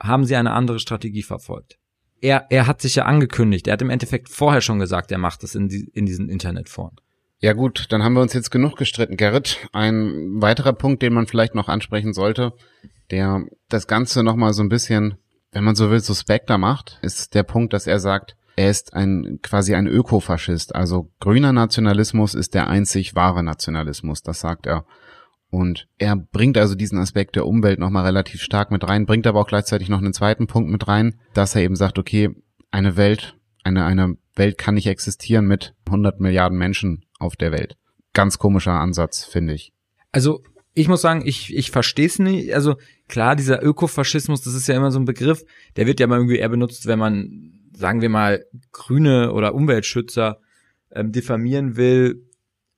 haben 0.02 0.24
sie 0.24 0.38
eine 0.38 0.54
andere 0.54 0.80
Strategie 0.80 1.24
verfolgt. 1.24 1.80
Er, 2.22 2.46
er 2.50 2.66
hat 2.66 2.80
sich 2.82 2.96
ja 2.96 3.04
angekündigt. 3.04 3.68
Er 3.68 3.74
hat 3.74 3.82
im 3.82 3.90
Endeffekt 3.90 4.30
vorher 4.30 4.62
schon 4.62 4.80
gesagt, 4.80 5.12
er 5.12 5.18
macht 5.18 5.44
das 5.44 5.54
in, 5.54 5.68
die, 5.68 5.90
in 5.92 6.06
diesen 6.06 6.30
Internetforen. 6.30 6.96
Ja 7.40 7.54
gut, 7.54 7.88
dann 7.90 8.04
haben 8.04 8.14
wir 8.14 8.22
uns 8.22 8.34
jetzt 8.34 8.50
genug 8.50 8.78
gestritten, 8.78 9.18
Gerrit. 9.18 9.68
Ein 9.74 10.42
weiterer 10.42 10.74
Punkt, 10.74 11.02
den 11.02 11.14
man 11.14 11.28
vielleicht 11.28 11.54
noch 11.54 11.68
ansprechen 11.68 12.14
sollte, 12.14 12.54
der 13.12 13.44
das 13.70 13.88
Ganze 13.88 14.24
nochmal 14.24 14.54
so 14.54 14.64
ein 14.64 14.70
bisschen 14.70 15.18
wenn 15.56 15.64
man 15.64 15.76
so 15.76 15.90
will, 15.90 16.02
suspekter 16.02 16.58
macht, 16.58 17.00
ist 17.02 17.34
der 17.34 17.44
Punkt, 17.44 17.72
dass 17.72 17.88
er 17.88 18.00
sagt, 18.00 18.36
er 18.58 18.70
ist 18.70 18.94
ein 18.94 19.40
quasi 19.42 19.74
ein 19.74 19.88
Ökofaschist. 19.88 20.76
Also 20.76 21.12
grüner 21.22 21.54
Nationalismus 21.54 22.36
ist 22.36 22.54
der 22.54 22.68
einzig 22.68 23.16
wahre 23.16 23.42
Nationalismus, 23.42 24.22
das 24.22 24.42
sagt 24.42 24.68
er. 24.68 24.86
Und 25.50 25.88
er 25.98 26.18
bringt 26.18 26.58
also 26.58 26.76
diesen 26.76 27.00
Aspekt 27.00 27.38
der 27.38 27.48
Umwelt 27.48 27.80
nochmal 27.80 28.04
relativ 28.04 28.42
stark 28.42 28.70
mit 28.70 28.86
rein, 28.86 29.06
bringt 29.06 29.28
aber 29.28 29.40
auch 29.40 29.48
gleichzeitig 29.48 29.88
noch 29.88 30.00
einen 30.00 30.14
zweiten 30.14 30.46
Punkt 30.46 30.70
mit 30.70 30.90
rein, 30.90 31.16
dass 31.34 31.56
er 31.56 31.62
eben 31.62 31.78
sagt, 31.78 31.98
okay, 31.98 32.32
eine 32.72 32.98
Welt, 32.98 33.38
eine, 33.64 33.86
eine 33.86 34.18
Welt 34.36 34.58
kann 34.58 34.76
nicht 34.76 34.88
existieren 34.88 35.48
mit 35.48 35.74
100 35.86 36.20
Milliarden 36.20 36.58
Menschen 36.58 37.05
auf 37.20 37.36
der 37.36 37.52
Welt. 37.52 37.78
Ganz 38.14 38.38
komischer 38.38 38.74
Ansatz, 38.74 39.24
finde 39.24 39.54
ich. 39.54 39.74
Also 40.12 40.42
ich 40.74 40.88
muss 40.88 41.02
sagen, 41.02 41.24
ich, 41.26 41.56
ich 41.56 41.72
verstehe 41.72 42.08
es 42.08 42.20
nicht. 42.20 42.54
Also 42.54 42.76
klar, 43.08 43.36
dieser 43.36 43.64
Ökofaschismus, 43.64 44.42
das 44.42 44.54
ist 44.54 44.68
ja 44.68 44.76
immer 44.76 44.92
so 44.92 45.00
ein 45.00 45.06
Begriff, 45.06 45.44
der 45.78 45.88
wird 45.88 46.00
ja 46.00 46.08
mal 46.08 46.18
irgendwie 46.18 46.38
eher 46.38 46.50
benutzt, 46.50 46.86
wenn 46.86 47.00
man, 47.00 47.70
sagen 47.76 48.02
wir 48.02 48.10
mal, 48.10 48.46
Grüne 48.72 49.32
oder 49.32 49.56
Umweltschützer 49.56 50.40
ähm, 50.92 51.12
diffamieren 51.12 51.78
will, 51.78 52.26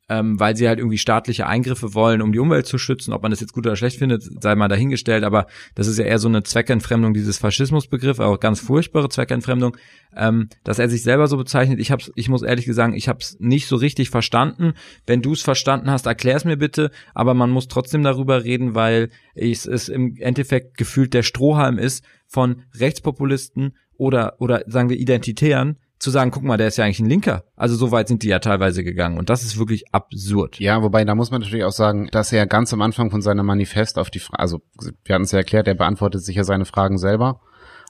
ähm, 0.10 0.40
weil 0.40 0.56
sie 0.56 0.68
halt 0.68 0.80
irgendwie 0.80 0.98
staatliche 0.98 1.48
Eingriffe 1.48 1.94
wollen, 1.94 2.22
um 2.22 2.32
die 2.32 2.40
Umwelt 2.40 2.66
zu 2.66 2.78
schützen. 2.78 3.14
Ob 3.14 3.24
man 3.24 3.32
das 3.32 3.42
jetzt 3.42 3.54
gut 3.54 3.66
oder 3.66 3.76
schlecht 3.76 4.00
findet, 4.00 4.24
sei 4.42 4.56
mal 4.56 4.70
dahingestellt, 4.70 5.24
aber 5.24 5.48
das 5.76 5.88
ist 5.88 6.00
ja 6.00 6.06
eher 6.06 6.20
so 6.20 6.30
eine 6.30 6.44
Zweckentfremdung 6.44 7.14
dieses 7.14 7.38
Faschismusbegriff, 7.38 8.20
auch 8.20 8.40
ganz 8.40 8.60
furchtbare 8.60 9.10
Zweckentfremdung, 9.10 9.76
ähm, 10.16 10.50
dass 10.64 10.80
er 10.80 10.90
sich 10.90 11.04
selber 11.04 11.28
so 11.28 11.36
bezeichnet. 11.36 11.80
Ich 11.80 11.92
hab's, 11.92 12.12
ich 12.16 12.30
muss 12.30 12.42
ehrlich 12.42 12.66
sagen, 12.74 12.94
ich 12.94 13.10
habe 13.10 13.20
es 13.20 13.38
nicht 13.40 13.68
so 13.68 13.76
richtig 13.76 14.10
verstanden. 14.10 14.74
Wenn 15.06 15.22
du 15.22 15.34
es 15.34 15.42
verstanden 15.42 15.92
hast, 15.92 16.06
erklär 16.06 16.38
es 16.38 16.46
mir 16.46 16.58
bitte, 16.58 16.92
aber 17.14 17.34
man 17.34 17.50
muss 17.50 17.68
trotzdem 17.68 18.04
darüber 18.04 18.44
reden, 18.44 18.76
weil 18.76 19.10
es, 19.36 19.66
es 19.66 19.90
im 19.90 20.16
Endeffekt 20.18 20.78
gefühlt 20.78 21.14
der 21.14 21.24
Strohhalm 21.24 21.78
ist 21.78 22.06
von 22.28 22.64
Rechtspopulisten 22.80 23.76
oder, 23.98 24.36
oder 24.40 24.64
sagen 24.68 24.90
wir 24.90 24.98
Identitären, 24.98 25.78
zu 26.00 26.12
sagen, 26.12 26.32
guck 26.32 26.44
mal, 26.44 26.58
der 26.58 26.68
ist 26.68 26.78
ja 26.78 26.86
eigentlich 26.86 27.00
ein 27.00 27.10
Linker. 27.10 27.44
Also 27.56 27.76
so 27.76 27.92
weit 27.92 28.08
sind 28.08 28.24
die 28.24 28.28
ja 28.28 28.40
teilweise 28.40 28.84
gegangen 28.84 29.18
und 29.18 29.30
das 29.30 29.44
ist 29.44 29.58
wirklich 29.58 29.94
absurd. 29.94 30.60
Ja, 30.60 30.84
wobei 30.84 31.06
da 31.06 31.16
muss 31.16 31.32
man 31.32 31.42
natürlich 31.42 31.66
auch 31.66 31.72
sagen, 31.72 32.08
dass 32.12 32.32
er 32.32 32.46
ganz 32.46 32.72
am 32.74 32.82
Anfang 32.82 33.10
von 33.10 33.22
seinem 33.22 33.46
Manifest 33.46 33.98
auf 33.98 34.10
die 34.10 34.20
Frage, 34.20 34.40
also 34.40 34.62
wir 35.06 35.16
hatten 35.16 35.24
es 35.26 35.32
ja 35.32 35.40
erklärt, 35.40 35.68
er 35.68 35.76
beantwortet 35.76 36.24
sich 36.24 36.36
ja 36.36 36.44
seine 36.44 36.66
Fragen 36.66 36.98
selber 36.98 37.42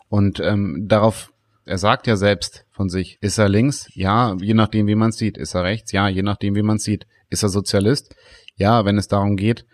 und 0.10 0.39
ähm, 0.39 0.86
darauf, 0.88 1.32
er 1.66 1.78
sagt 1.78 2.08
ja 2.08 2.16
selbst 2.16 2.66
von 2.72 2.89
sich, 2.89 3.18
ist 3.22 3.38
er 3.38 3.49
links? 3.49 3.89
Ja, 3.93 4.36
je 4.39 4.53
nachdem, 4.53 4.88
wie 4.88 4.95
man 4.95 5.12
sieht. 5.12 5.38
Ist 5.38 5.53
er 5.53 5.64
rechts? 5.64 5.91
Ja, 5.91 6.08
je 6.08 6.24
nachdem, 6.24 6.55
wie 6.55 6.62
man 6.62 6.78
sieht. 6.78 7.05
Ist 7.30 7.43
er 7.43 7.49
Sozialist? 7.49 8.16
Ja, 8.55 8.86
wenn 8.86 8.97
es 8.97 9.10
darum 9.10 9.36
geht, 9.36 9.66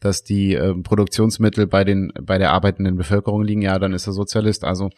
dass 0.00 0.24
die 0.24 0.54
äh, 0.54 0.74
Produktionsmittel 0.74 1.66
bei 1.66 1.84
den 1.84 2.12
bei 2.20 2.38
der 2.38 2.52
arbeitenden 2.52 2.96
Bevölkerung 2.96 3.42
liegen, 3.42 3.62
ja, 3.62 3.78
dann 3.78 3.92
ist 3.92 4.06
er 4.06 4.12
Sozialist. 4.12 4.64
Also, 4.64 4.90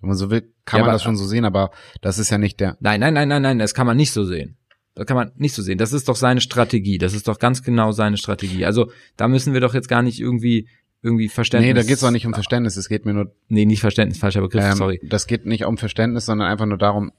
wenn 0.00 0.08
man 0.08 0.16
so 0.16 0.30
will, 0.30 0.52
kann 0.64 0.80
ja, 0.80 0.86
man 0.86 0.94
das 0.94 1.02
schon 1.02 1.16
so 1.16 1.26
sehen, 1.26 1.44
aber 1.44 1.70
das 2.02 2.18
ist 2.18 2.30
ja 2.30 2.38
nicht 2.38 2.60
der. 2.60 2.76
Nein, 2.80 3.00
nein, 3.00 3.14
nein, 3.14 3.28
nein, 3.28 3.42
nein, 3.42 3.58
das 3.58 3.74
kann 3.74 3.86
man 3.86 3.96
nicht 3.96 4.12
so 4.12 4.24
sehen. 4.24 4.56
Das 4.94 5.06
kann 5.06 5.16
man 5.16 5.32
nicht 5.36 5.54
so 5.54 5.62
sehen. 5.62 5.78
Das 5.78 5.92
ist 5.92 6.08
doch 6.08 6.16
seine 6.16 6.40
Strategie. 6.40 6.98
Das 6.98 7.14
ist 7.14 7.26
doch 7.26 7.38
ganz 7.38 7.62
genau 7.62 7.92
seine 7.92 8.18
Strategie. 8.18 8.66
Also, 8.66 8.90
da 9.16 9.28
müssen 9.28 9.54
wir 9.54 9.60
doch 9.60 9.74
jetzt 9.74 9.88
gar 9.88 10.02
nicht 10.02 10.20
irgendwie 10.20 10.68
irgendwie 11.02 11.28
Verständnis. 11.28 11.68
Nee, 11.68 11.80
da 11.80 11.86
geht's 11.86 12.04
auch 12.04 12.10
nicht 12.10 12.26
um 12.26 12.34
Verständnis, 12.34 12.76
es 12.76 12.88
geht 12.88 13.06
mir 13.06 13.14
nur. 13.14 13.34
Nee, 13.48 13.64
nicht 13.64 13.80
Verständnis, 13.80 14.18
falscher 14.18 14.42
Begriff, 14.42 14.64
ähm, 14.64 14.76
sorry. 14.76 15.00
Das 15.02 15.26
geht 15.26 15.46
nicht 15.46 15.64
um 15.64 15.78
Verständnis, 15.78 16.26
sondern 16.26 16.48
einfach 16.48 16.66
nur 16.66 16.76
darum, 16.76 17.12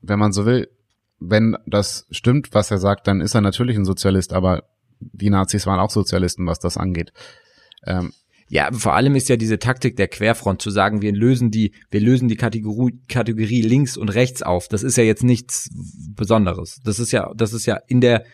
wenn 0.00 0.18
man 0.18 0.32
so 0.32 0.46
will, 0.46 0.68
wenn 1.18 1.56
das 1.66 2.06
stimmt, 2.10 2.54
was 2.54 2.70
er 2.70 2.78
sagt, 2.78 3.08
dann 3.08 3.20
ist 3.20 3.34
er 3.34 3.40
natürlich 3.40 3.76
ein 3.76 3.84
Sozialist, 3.84 4.32
aber 4.32 4.64
die 5.00 5.30
Nazis 5.30 5.66
waren 5.66 5.80
auch 5.80 5.90
Sozialisten, 5.90 6.46
was 6.46 6.58
das 6.58 6.76
angeht. 6.76 7.12
Ähm, 7.84 8.12
ja, 8.50 8.70
vor 8.72 8.94
allem 8.94 9.14
ist 9.14 9.28
ja 9.28 9.36
diese 9.36 9.58
Taktik 9.58 9.96
der 9.96 10.08
Querfront 10.08 10.62
zu 10.62 10.70
sagen, 10.70 11.02
wir 11.02 11.12
lösen 11.12 11.50
die, 11.50 11.72
wir 11.90 12.00
lösen 12.00 12.28
die 12.28 12.36
Kategorie, 12.36 12.98
Kategorie 13.08 13.60
links 13.60 13.96
und 13.96 14.08
rechts 14.08 14.42
auf. 14.42 14.68
Das 14.68 14.82
ist 14.82 14.96
ja 14.96 15.04
jetzt 15.04 15.22
nichts 15.22 15.68
Besonderes. 16.14 16.80
Das 16.82 16.98
ist 16.98 17.12
ja, 17.12 17.30
das 17.36 17.52
ist 17.52 17.66
ja 17.66 17.78
in 17.86 18.00
der, 18.00 18.24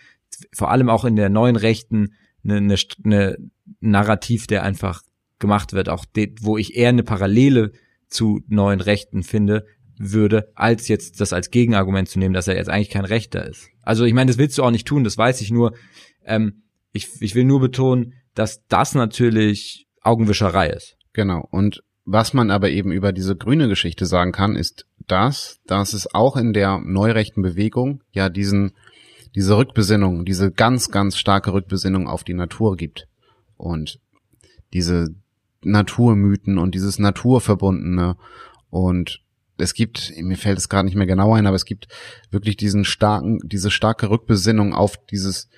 vor 0.52 0.70
allem 0.70 0.88
auch 0.88 1.04
in 1.04 1.16
der 1.16 1.30
neuen 1.30 1.56
Rechten 1.56 2.14
eine, 2.44 2.58
eine, 2.58 2.76
eine 3.04 3.36
Narrativ, 3.80 4.46
der 4.46 4.62
einfach 4.62 5.02
gemacht 5.40 5.72
wird, 5.72 5.88
auch 5.88 6.04
de, 6.04 6.34
wo 6.40 6.58
ich 6.58 6.76
eher 6.76 6.90
eine 6.90 7.02
Parallele 7.02 7.72
zu 8.08 8.40
neuen 8.46 8.80
Rechten 8.80 9.24
finde, 9.24 9.66
würde, 9.98 10.50
als 10.54 10.88
jetzt 10.88 11.20
das 11.20 11.32
als 11.32 11.50
Gegenargument 11.50 12.08
zu 12.08 12.18
nehmen, 12.18 12.34
dass 12.34 12.48
er 12.48 12.56
jetzt 12.56 12.68
eigentlich 12.68 12.90
kein 12.90 13.04
Rechter 13.04 13.46
ist. 13.46 13.68
Also 13.82 14.04
ich 14.04 14.14
meine, 14.14 14.30
das 14.30 14.38
willst 14.38 14.58
du 14.58 14.62
auch 14.62 14.70
nicht 14.70 14.86
tun, 14.86 15.04
das 15.04 15.18
weiß 15.18 15.40
ich 15.40 15.50
nur. 15.50 15.74
Ähm, 16.24 16.62
ich, 16.92 17.08
ich 17.20 17.34
will 17.34 17.44
nur 17.44 17.60
betonen, 17.60 18.14
dass 18.34 18.66
das 18.68 18.94
natürlich 18.94 19.86
Augenwischerei 20.00 20.68
ist. 20.68 20.96
Genau. 21.12 21.46
Und 21.50 21.82
was 22.04 22.34
man 22.34 22.50
aber 22.50 22.70
eben 22.70 22.92
über 22.92 23.12
diese 23.12 23.36
grüne 23.36 23.68
Geschichte 23.68 24.06
sagen 24.06 24.32
kann, 24.32 24.56
ist 24.56 24.86
das, 25.06 25.60
dass 25.66 25.92
es 25.92 26.12
auch 26.14 26.36
in 26.36 26.52
der 26.52 26.78
neurechten 26.78 27.42
Bewegung 27.42 28.02
ja 28.12 28.28
diesen, 28.28 28.72
diese 29.34 29.56
Rückbesinnung, 29.56 30.24
diese 30.24 30.50
ganz, 30.50 30.90
ganz 30.90 31.16
starke 31.16 31.52
Rückbesinnung 31.52 32.08
auf 32.08 32.24
die 32.24 32.34
Natur 32.34 32.76
gibt. 32.76 33.08
Und 33.56 33.98
diese 34.72 35.14
Naturmythen 35.62 36.58
und 36.58 36.74
dieses 36.74 36.98
Naturverbundene 36.98 38.16
und 38.70 39.20
es 39.56 39.72
gibt, 39.72 40.12
mir 40.16 40.36
fällt 40.36 40.58
es 40.58 40.68
gerade 40.68 40.86
nicht 40.86 40.96
mehr 40.96 41.06
genau 41.06 41.32
ein, 41.32 41.46
aber 41.46 41.56
es 41.56 41.64
gibt 41.64 41.86
wirklich 42.30 42.56
diesen 42.56 42.84
starken, 42.84 43.38
diese 43.44 43.70
starke 43.70 44.10
Rückbesinnung 44.10 44.74
auf 44.74 44.96
dieses, 45.10 45.48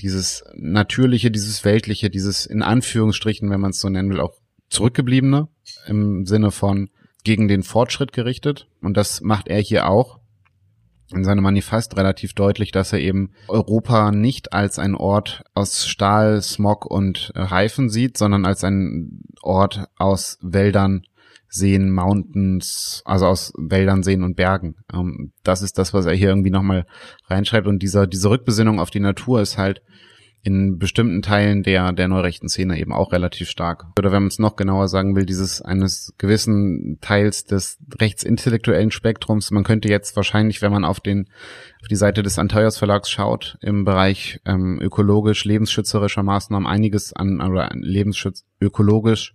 dieses 0.00 0.44
Natürliche, 0.54 1.30
dieses 1.30 1.64
Weltliche, 1.64 2.10
dieses 2.10 2.46
in 2.46 2.62
Anführungsstrichen, 2.62 3.50
wenn 3.50 3.60
man 3.60 3.70
es 3.70 3.80
so 3.80 3.88
nennen 3.88 4.10
will, 4.10 4.20
auch 4.20 4.34
Zurückgebliebene 4.70 5.48
im 5.86 6.26
Sinne 6.26 6.50
von 6.50 6.90
gegen 7.22 7.48
den 7.48 7.62
Fortschritt 7.62 8.12
gerichtet. 8.12 8.68
Und 8.80 8.96
das 8.96 9.20
macht 9.20 9.48
er 9.48 9.60
hier 9.60 9.88
auch 9.88 10.20
in 11.12 11.24
seinem 11.24 11.44
Manifest 11.44 11.96
relativ 11.96 12.32
deutlich, 12.34 12.72
dass 12.72 12.92
er 12.92 13.00
eben 13.00 13.30
Europa 13.48 14.10
nicht 14.10 14.52
als 14.52 14.78
ein 14.78 14.94
Ort 14.94 15.44
aus 15.54 15.86
Stahl, 15.86 16.42
Smog 16.42 16.86
und 16.86 17.30
Reifen 17.34 17.88
sieht, 17.88 18.16
sondern 18.16 18.44
als 18.44 18.64
ein 18.64 19.22
Ort 19.42 19.86
aus 19.96 20.38
Wäldern, 20.40 21.02
Seen, 21.54 21.92
Mountains, 21.92 23.00
also 23.04 23.26
aus 23.26 23.52
Wäldern, 23.56 24.02
Seen 24.02 24.24
und 24.24 24.34
Bergen. 24.34 24.74
Ähm, 24.92 25.32
das 25.44 25.62
ist 25.62 25.78
das, 25.78 25.94
was 25.94 26.04
er 26.04 26.14
hier 26.14 26.28
irgendwie 26.28 26.50
nochmal 26.50 26.84
reinschreibt. 27.28 27.68
Und 27.68 27.80
dieser, 27.80 28.08
diese 28.08 28.28
Rückbesinnung 28.28 28.80
auf 28.80 28.90
die 28.90 29.00
Natur 29.00 29.40
ist 29.40 29.56
halt 29.56 29.80
in 30.42 30.78
bestimmten 30.78 31.22
Teilen 31.22 31.62
der, 31.62 31.92
der 31.92 32.08
neurechten 32.08 32.48
Szene 32.48 32.78
eben 32.78 32.92
auch 32.92 33.12
relativ 33.12 33.48
stark. 33.48 33.86
Oder 33.98 34.10
wenn 34.10 34.24
man 34.24 34.28
es 34.28 34.40
noch 34.40 34.56
genauer 34.56 34.88
sagen 34.88 35.14
will, 35.14 35.24
dieses 35.24 35.62
eines 35.62 36.12
gewissen 36.18 36.98
Teils 37.00 37.44
des 37.44 37.78
rechtsintellektuellen 38.00 38.90
Spektrums. 38.90 39.52
Man 39.52 39.62
könnte 39.62 39.88
jetzt 39.88 40.16
wahrscheinlich, 40.16 40.60
wenn 40.60 40.72
man 40.72 40.84
auf 40.84 40.98
den, 40.98 41.28
auf 41.80 41.88
die 41.88 41.96
Seite 41.96 42.22
des 42.24 42.38
Anteuers 42.38 42.76
Verlags 42.76 43.10
schaut, 43.10 43.56
im 43.62 43.84
Bereich 43.84 44.40
ähm, 44.44 44.80
ökologisch, 44.82 45.44
lebensschützerischer 45.44 46.24
Maßnahmen 46.24 46.66
einiges 46.66 47.14
an, 47.14 47.40
oder 47.40 47.70
Lebensschutz, 47.72 48.44
ökologisch, 48.60 49.34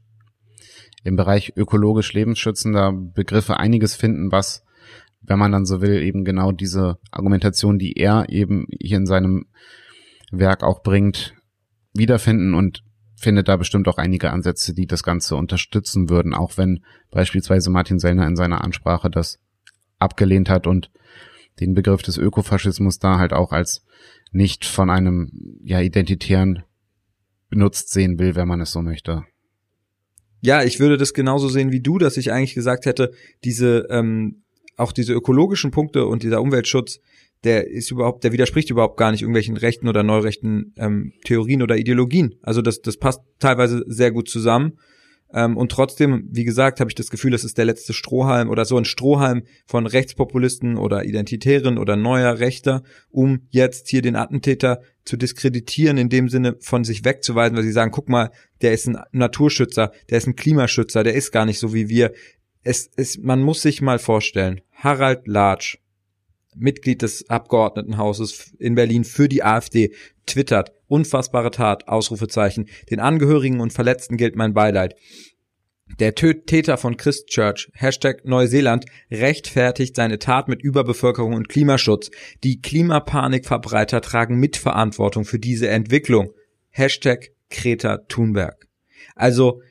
im 1.03 1.15
Bereich 1.15 1.53
ökologisch 1.55 2.13
lebensschützender 2.13 2.91
Begriffe 2.91 3.57
einiges 3.57 3.95
finden, 3.95 4.31
was 4.31 4.63
wenn 5.21 5.39
man 5.39 5.51
dann 5.51 5.65
so 5.65 5.81
will, 5.81 6.01
eben 6.01 6.23
genau 6.23 6.51
diese 6.51 6.97
Argumentation, 7.11 7.77
die 7.77 7.93
er 7.97 8.29
eben 8.29 8.67
hier 8.79 8.97
in 8.97 9.05
seinem 9.05 9.47
Werk 10.31 10.63
auch 10.63 10.81
bringt, 10.81 11.33
wiederfinden 11.93 12.53
und 12.53 12.83
findet 13.15 13.47
da 13.47 13.57
bestimmt 13.57 13.87
auch 13.87 13.97
einige 13.97 14.31
Ansätze, 14.31 14.73
die 14.73 14.87
das 14.87 15.03
Ganze 15.03 15.35
unterstützen 15.35 16.09
würden, 16.09 16.33
auch 16.33 16.57
wenn 16.57 16.85
beispielsweise 17.11 17.69
Martin 17.69 17.99
Sellner 17.99 18.27
in 18.27 18.37
seiner 18.37 18.63
Ansprache 18.63 19.09
das 19.09 19.39
abgelehnt 19.97 20.49
hat 20.49 20.67
und 20.67 20.89
den 21.59 21.73
Begriff 21.73 22.01
des 22.01 22.17
Ökofaschismus 22.17 22.99
da 22.99 23.19
halt 23.19 23.33
auch 23.33 23.51
als 23.51 23.83
nicht 24.31 24.63
von 24.63 24.89
einem 24.89 25.59
ja 25.63 25.81
identitären 25.81 26.63
benutzt 27.49 27.91
sehen 27.91 28.19
will, 28.19 28.35
wenn 28.35 28.47
man 28.47 28.61
es 28.61 28.71
so 28.71 28.81
möchte. 28.81 29.25
Ja, 30.41 30.63
ich 30.63 30.79
würde 30.79 30.97
das 30.97 31.13
genauso 31.13 31.49
sehen 31.49 31.71
wie 31.71 31.81
du, 31.81 31.97
dass 31.97 32.17
ich 32.17 32.31
eigentlich 32.31 32.53
gesagt 32.53 32.85
hätte, 32.85 33.11
diese 33.43 33.87
ähm, 33.89 34.43
auch 34.79 34.91
diese 34.91 35.13
ökologischen 35.13 35.71
Punkte 35.71 36.05
und 36.05 36.23
dieser 36.23 36.41
Umweltschutz, 36.41 36.99
der 37.43 37.67
ist 37.67 37.91
überhaupt, 37.91 38.23
der 38.23 38.31
widerspricht 38.31 38.69
überhaupt 38.69 38.97
gar 38.97 39.11
nicht 39.11 39.21
irgendwelchen 39.21 39.57
rechten 39.57 39.87
oder 39.87 40.03
neurechten 40.03 40.73
ähm, 40.77 41.13
Theorien 41.23 41.61
oder 41.61 41.77
Ideologien. 41.77 42.35
Also 42.41 42.61
das, 42.61 42.81
das 42.81 42.97
passt 42.97 43.21
teilweise 43.39 43.83
sehr 43.87 44.11
gut 44.11 44.29
zusammen. 44.29 44.77
Ähm, 45.31 45.57
und 45.57 45.71
trotzdem, 45.71 46.27
wie 46.31 46.43
gesagt, 46.43 46.79
habe 46.79 46.89
ich 46.89 46.95
das 46.95 47.09
Gefühl, 47.09 47.31
das 47.31 47.43
ist 47.43 47.57
der 47.57 47.65
letzte 47.65 47.93
Strohhalm 47.93 48.49
oder 48.49 48.65
so 48.65 48.77
ein 48.77 48.85
Strohhalm 48.85 49.43
von 49.65 49.85
Rechtspopulisten 49.85 50.77
oder 50.77 51.05
Identitären 51.05 51.77
oder 51.77 51.95
neuer 51.95 52.39
Rechter, 52.39 52.83
um 53.09 53.41
jetzt 53.49 53.89
hier 53.89 54.01
den 54.01 54.15
Attentäter 54.15 54.81
zu 55.09 55.17
diskreditieren, 55.17 55.97
in 55.97 56.09
dem 56.09 56.29
Sinne 56.29 56.55
von 56.59 56.83
sich 56.83 57.03
wegzuweisen, 57.03 57.57
weil 57.57 57.63
sie 57.63 57.71
sagen, 57.71 57.91
guck 57.91 58.09
mal, 58.09 58.29
der 58.61 58.73
ist 58.73 58.87
ein 58.87 58.99
Naturschützer, 59.11 59.91
der 60.09 60.19
ist 60.19 60.27
ein 60.27 60.35
Klimaschützer, 60.35 61.03
der 61.03 61.15
ist 61.15 61.31
gar 61.31 61.45
nicht 61.45 61.57
so 61.57 61.73
wie 61.73 61.89
wir. 61.89 62.13
Es, 62.61 62.91
es, 62.95 63.17
man 63.17 63.41
muss 63.41 63.63
sich 63.63 63.81
mal 63.81 63.97
vorstellen, 63.97 64.61
Harald 64.71 65.27
Latsch, 65.27 65.79
Mitglied 66.55 67.01
des 67.01 67.27
Abgeordnetenhauses 67.27 68.53
in 68.59 68.75
Berlin 68.75 69.03
für 69.03 69.27
die 69.27 69.43
AfD, 69.43 69.93
twittert, 70.27 70.73
unfassbare 70.87 71.49
Tat, 71.49 71.87
Ausrufezeichen, 71.87 72.69
den 72.91 72.99
Angehörigen 72.99 73.61
und 73.61 73.73
Verletzten 73.73 74.15
gilt 74.15 74.35
mein 74.35 74.53
Beileid. 74.53 74.95
Der 75.97 76.15
Täter 76.15 76.77
von 76.77 76.97
Christchurch, 76.97 77.69
Hashtag 77.73 78.23
Neuseeland, 78.23 78.85
rechtfertigt 79.09 79.95
seine 79.95 80.19
Tat 80.19 80.47
mit 80.47 80.61
Überbevölkerung 80.61 81.33
und 81.33 81.49
Klimaschutz. 81.49 82.11
Die 82.43 82.61
Klimapanikverbreiter 82.61 84.01
tragen 84.01 84.39
Mitverantwortung 84.39 85.25
für 85.25 85.39
diese 85.39 85.67
Entwicklung. 85.67 86.31
Hashtag 86.69 87.31
Greta 87.49 87.97
Thunberg. 88.07 88.67
Also, 89.15 89.61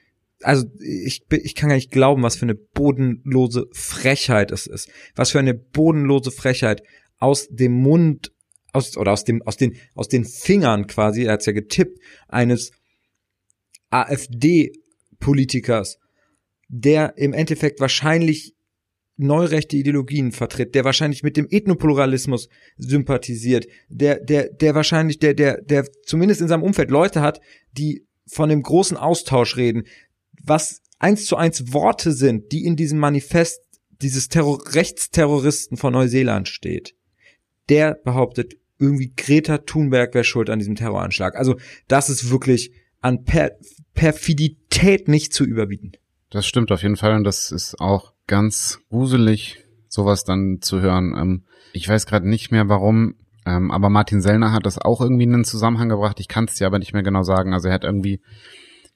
also 0.43 0.67
ich, 0.81 1.25
ich 1.31 1.55
kann 1.55 1.71
gar 1.71 1.77
nicht 1.77 1.93
glauben, 1.93 2.23
was 2.23 2.37
für 2.37 2.47
eine 2.47 2.55
bodenlose 2.55 3.67
Frechheit 3.73 4.51
es 4.51 4.67
ist. 4.67 4.91
Was 5.15 5.31
für 5.31 5.39
eine 5.39 5.55
bodenlose 5.55 6.31
Frechheit 6.31 6.83
aus 7.19 7.49
dem 7.49 7.73
Mund, 7.73 8.33
aus, 8.73 8.97
oder 8.97 9.13
aus 9.13 9.25
dem, 9.25 9.43
aus 9.43 9.57
den, 9.57 9.77
aus 9.95 10.09
den 10.09 10.25
Fingern 10.25 10.87
quasi, 10.87 11.25
er 11.25 11.35
hat's 11.35 11.47
ja 11.47 11.53
getippt, 11.53 11.99
eines 12.29 12.73
AfD-Politikers, 13.91 15.99
der 16.69 17.15
im 17.17 17.33
Endeffekt 17.33 17.81
wahrscheinlich 17.81 18.55
neurechte 19.17 19.77
Ideologien 19.77 20.31
vertritt, 20.33 20.75
der 20.75 20.85
wahrscheinlich 20.85 21.23
mit 21.23 21.37
dem 21.37 21.49
Ethnopluralismus 21.51 22.49
sympathisiert, 22.77 23.67
der, 23.89 24.21
der, 24.21 24.49
der 24.49 24.75
wahrscheinlich, 24.75 25.19
der, 25.19 25.35
der, 25.35 25.61
der 25.61 25.87
zumindest 26.05 26.41
in 26.41 26.49
seinem 26.49 26.63
Umfeld 26.63 26.91
Leute 26.91 27.21
hat, 27.21 27.41
die 27.73 28.07
von 28.27 28.49
dem 28.49 28.63
großen 28.63 28.97
Austausch 28.97 29.57
reden, 29.57 29.85
was 30.45 30.83
eins 30.99 31.27
zu 31.27 31.37
eins 31.37 31.73
Worte 31.73 32.13
sind, 32.13 32.53
die 32.53 32.65
in 32.65 32.77
diesem 32.77 32.99
Manifest 32.99 33.61
dieses 34.01 34.29
Terror 34.29 34.61
Rechtsterroristen 34.75 35.77
von 35.77 35.93
Neuseeland 35.93 36.49
steht, 36.49 36.95
der 37.69 37.95
behauptet, 38.05 38.55
irgendwie 38.79 39.13
Greta 39.17 39.59
Thunberg 39.59 40.15
wäre 40.15 40.25
schuld 40.25 40.51
an 40.51 40.61
diesem 40.61 40.77
Terroranschlag. 40.77 41.35
Also 41.35 41.57
das 41.89 42.09
ist 42.09 42.31
wirklich 42.31 42.73
an 43.01 43.25
per 43.25 43.53
Perfidität 43.95 45.09
nicht 45.09 45.33
zu 45.33 45.45
überbieten. 45.45 45.93
Das 46.31 46.47
stimmt 46.47 46.71
auf 46.73 46.83
jeden 46.83 46.97
Fall 46.97 47.15
und 47.15 47.25
das 47.25 47.51
ist 47.51 47.81
auch 47.81 48.13
ganz 48.27 48.81
gruselig, 48.91 49.65
sowas 49.89 50.25
dann 50.25 50.59
zu 50.61 50.81
hören. 50.81 51.15
Ähm, 51.17 51.45
ich 51.73 51.89
weiß 51.89 52.07
gerade 52.07 52.29
nicht 52.29 52.51
mehr 52.51 52.69
warum, 52.69 53.15
ähm, 53.47 53.71
aber 53.71 53.89
Martin 53.89 54.21
Sellner 54.21 54.53
hat 54.53 54.67
das 54.67 54.79
auch 54.79 55.01
irgendwie 55.01 55.25
in 55.25 55.33
den 55.33 55.45
Zusammenhang 55.45 55.89
gebracht. 55.89 56.21
Ich 56.21 56.29
kann 56.29 56.45
es 56.45 56.55
dir 56.55 56.67
aber 56.67 56.79
nicht 56.79 56.93
mehr 56.93 57.03
genau 57.03 57.23
sagen. 57.23 57.55
Also 57.55 57.69
er 57.69 57.75
hat 57.75 57.85
irgendwie 57.85 58.21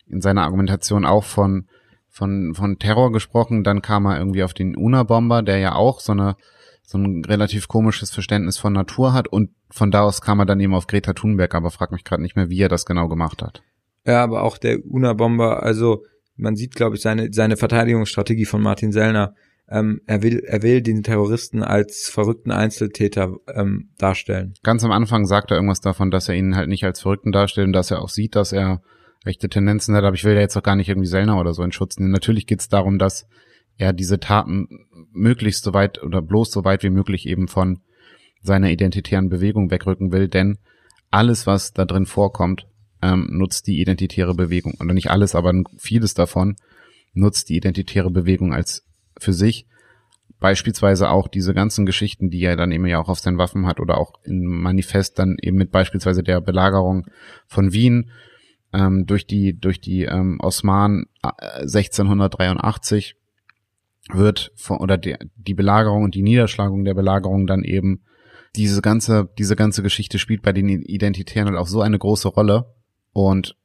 in 0.07 0.21
seiner 0.21 0.43
Argumentation 0.43 1.07
auch 1.07 1.25
von, 1.25 1.69
von, 2.09 2.55
von 2.55 2.79
Terror 2.79 3.13
gesprochen. 3.13 3.65
Dann 3.65 3.81
kam 3.81 4.07
er 4.07 4.19
irgendwie 4.19 4.43
auf 4.43 4.53
den 4.53 4.77
Una-Bomber, 4.77 5.43
der 5.43 5.59
ja 5.59 5.75
auch 5.75 6.01
so 6.01 6.13
eine, 6.13 6.37
so 6.83 6.99
ein 6.99 7.25
relativ 7.25 7.69
komisches 7.69 8.11
Verständnis 8.11 8.59
von 8.59 8.75
Natur 8.75 9.15
hat 9.15 9.29
und 9.29 9.51
von 9.71 9.91
da 9.91 10.03
aus 10.03 10.21
kam 10.21 10.39
er 10.41 10.47
dann 10.47 10.61
eben 10.61 10.75
auf 10.75 10.87
Greta 10.87 11.15
Thunberg, 11.15 11.55
aber 11.55 11.71
frag 11.71 11.93
mich 11.93 12.05
gerade 12.05 12.21
nicht 12.21 12.37
mehr, 12.37 12.51
wie 12.51 12.61
er 12.61 12.69
das 12.69 12.85
genau 12.85 13.09
gemacht 13.09 13.41
hat. 13.41 13.63
Ja, 14.05 14.23
aber 14.23 14.43
auch 14.43 14.59
der 14.59 14.85
Una-Bomber, 14.85 15.63
also 15.63 16.05
man 16.37 16.57
sieht, 16.57 16.75
glaube 16.75 16.97
ich, 16.97 17.03
seine, 17.03 17.33
seine 17.33 17.57
Verteidigungsstrategie 17.57 18.45
von 18.47 18.63
Martin 18.63 18.93
Sellner. 18.93 19.35
Ähm, 19.69 20.01
er 20.07 20.23
will, 20.23 20.43
er 20.47 20.63
will 20.63 20.83
den 20.83 21.03
Terroristen 21.03 21.63
als 21.63 22.09
verrückten 22.09 22.51
Einzeltäter 22.51 23.37
ähm, 23.55 23.91
darstellen. 23.99 24.55
Ganz 24.63 24.85
am 24.85 24.93
Anfang 24.93 25.25
sagt 25.25 25.51
er 25.51 25.57
irgendwas 25.57 25.81
davon, 25.81 26.11
dass 26.11 26.29
er 26.29 26.35
ihn 26.35 26.57
halt 26.57 26.69
nicht 26.69 26.85
als 26.85 27.01
Verrückten 27.01 27.33
darstellt 27.33 27.69
und 27.69 27.73
dass 27.73 27.91
er 27.91 28.03
auch 28.03 28.09
sieht, 28.09 28.35
dass 28.35 28.53
er 28.53 28.83
rechte 29.25 29.49
Tendenzen 29.49 29.95
hat, 29.95 30.05
aber 30.05 30.15
ich 30.15 30.25
will 30.25 30.35
ja 30.35 30.41
jetzt 30.41 30.57
auch 30.57 30.63
gar 30.63 30.77
nicht 30.77 30.89
irgendwie 30.89 31.09
Sellner 31.09 31.39
oder 31.39 31.55
so 31.55 31.63
in 31.63 31.73
Schutz 31.73 31.99
nehmen. 31.99 32.11
Natürlich 32.11 32.47
geht 32.47 32.61
es 32.61 32.69
darum, 32.69 32.99
dass 32.99 33.27
er 33.77 33.93
diese 33.93 34.19
Taten 34.19 34.69
möglichst 35.13 35.65
so 35.65 35.73
weit 35.73 36.03
oder 36.03 36.23
bloß 36.23 36.51
so 36.51 36.65
weit 36.65 36.83
wie 36.83 36.91
möglich 36.91 37.27
eben 37.27 37.49
von 37.49 37.81
seiner 38.43 38.71
identitären 38.71 39.29
Bewegung 39.29 39.71
wegrücken 39.71 40.13
will, 40.13 40.29
denn 40.29 40.59
alles, 41.11 41.47
was 41.47 41.73
da 41.73 41.85
drin 41.85 42.07
vorkommt, 42.07 42.67
ähm, 43.03 43.29
nutzt 43.31 43.67
die 43.67 43.81
identitäre 43.81 44.35
Bewegung. 44.35 44.75
Oder 44.81 44.95
nicht 44.95 45.11
alles, 45.11 45.35
aber 45.35 45.53
vieles 45.77 46.15
davon 46.15 46.57
nutzt 47.13 47.49
die 47.49 47.57
identitäre 47.57 48.11
Bewegung 48.11 48.55
als 48.55 48.87
für 49.19 49.33
sich. 49.33 49.67
Beispielsweise 50.39 51.11
auch 51.11 51.29
diese 51.29 51.55
ganzen 51.55 51.87
Geschichten, 51.87 52.31
die 52.31 52.43
er 52.43 52.57
dann 52.57 52.73
eben 52.73 52.87
ja 52.87 53.01
auch 53.01 53.09
auf 53.09 53.21
seinen 53.21 53.39
Waffen 53.39 53.67
hat 53.67 53.79
oder 53.79 53.99
auch 53.99 54.15
im 54.25 54.45
Manifest 54.45 55.19
dann 55.19 55.37
eben 55.41 55.57
mit 55.57 55.71
beispielsweise 55.71 56.23
der 56.23 56.41
Belagerung 56.41 57.07
von 57.47 57.73
Wien 57.73 58.11
ähm, 58.73 59.07
durch 59.07 59.27
die 59.27 59.59
durch 59.59 59.81
die 59.81 60.03
ähm, 60.03 60.41
Osmanen 60.41 61.07
äh, 61.23 61.61
1683 61.61 63.17
wird 64.11 64.53
von, 64.57 64.79
oder 64.79 64.99
die, 64.99 65.17
die 65.37 65.55
Belagerung 65.55 66.03
und 66.03 66.15
die 66.17 66.23
Niederschlagung 66.23 66.85
der 66.85 66.95
Belagerung 66.95 67.47
dann 67.47 67.63
eben 67.63 68.03
diese 68.57 68.83
ganze 68.83 69.31
diese 69.39 69.55
ganze 69.55 69.85
Geschichte 69.85 70.19
spielt 70.19 70.43
bei 70.43 70.53
den 70.53 70.69
Identitären 70.69 71.49
halt 71.49 71.59
auch 71.59 71.69
so 71.69 71.83
eine 71.83 71.99
große 71.99 72.29
Rolle 72.29 72.67
und 73.13 73.57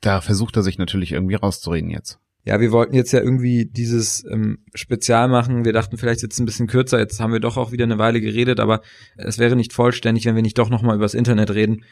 da 0.00 0.20
versucht 0.20 0.56
er 0.56 0.62
sich 0.62 0.78
natürlich 0.78 1.12
irgendwie 1.12 1.34
rauszureden 1.34 1.90
jetzt. 1.90 2.18
Ja, 2.44 2.60
wir 2.60 2.72
wollten 2.72 2.94
jetzt 2.94 3.12
ja 3.12 3.20
irgendwie 3.20 3.66
dieses 3.66 4.24
ähm, 4.24 4.60
Spezial 4.74 5.28
machen. 5.28 5.64
Wir 5.64 5.72
dachten 5.72 5.98
vielleicht 5.98 6.22
jetzt 6.22 6.38
ein 6.38 6.46
bisschen 6.46 6.66
kürzer. 6.66 6.98
Jetzt 6.98 7.20
haben 7.20 7.32
wir 7.32 7.40
doch 7.40 7.56
auch 7.56 7.72
wieder 7.72 7.84
eine 7.84 7.98
Weile 7.98 8.20
geredet, 8.20 8.58
aber 8.58 8.80
es 9.16 9.38
wäre 9.38 9.54
nicht 9.54 9.72
vollständig, 9.72 10.24
wenn 10.24 10.34
wir 10.34 10.42
nicht 10.42 10.56
doch 10.56 10.70
nochmal 10.70 10.96
übers 10.96 11.14
Internet 11.14 11.50
reden. 11.50 11.84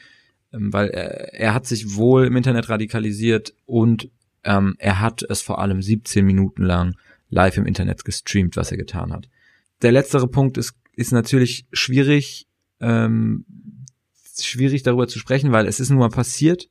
Ähm, 0.53 0.73
weil 0.73 0.89
er, 0.89 1.35
er 1.35 1.55
hat 1.55 1.67
sich 1.67 1.97
wohl 1.97 2.27
im 2.27 2.37
Internet 2.37 2.69
radikalisiert 2.69 3.55
und 3.67 4.09
ähm, 4.45 4.77
er 4.79 5.01
hat 5.01 5.23
es 5.29 5.43
vor 5.43 5.59
allem 5.59 5.83
17 5.83 6.25
Minuten 6.25 6.63
lang 6.63 6.97
live 7.29 7.57
im 7.57 7.67
Internet 7.67 8.05
gestreamt, 8.05 8.57
was 8.57 8.71
er 8.71 8.77
getan 8.77 9.13
hat. 9.13 9.29
Der 9.83 9.93
letztere 9.93 10.29
Punkt 10.29 10.57
ist, 10.57 10.75
ist 10.95 11.13
natürlich 11.13 11.67
schwierig, 11.73 12.47
ähm, 12.81 13.45
schwierig 14.41 14.85
darüber 14.85 15.09
zu 15.09 15.19
sprechen, 15.19 15.53
weil 15.53 15.67
es 15.67 15.81
ist 15.81 15.91
nun 15.91 15.99
mal 15.99 16.09
passiert. 16.09 16.69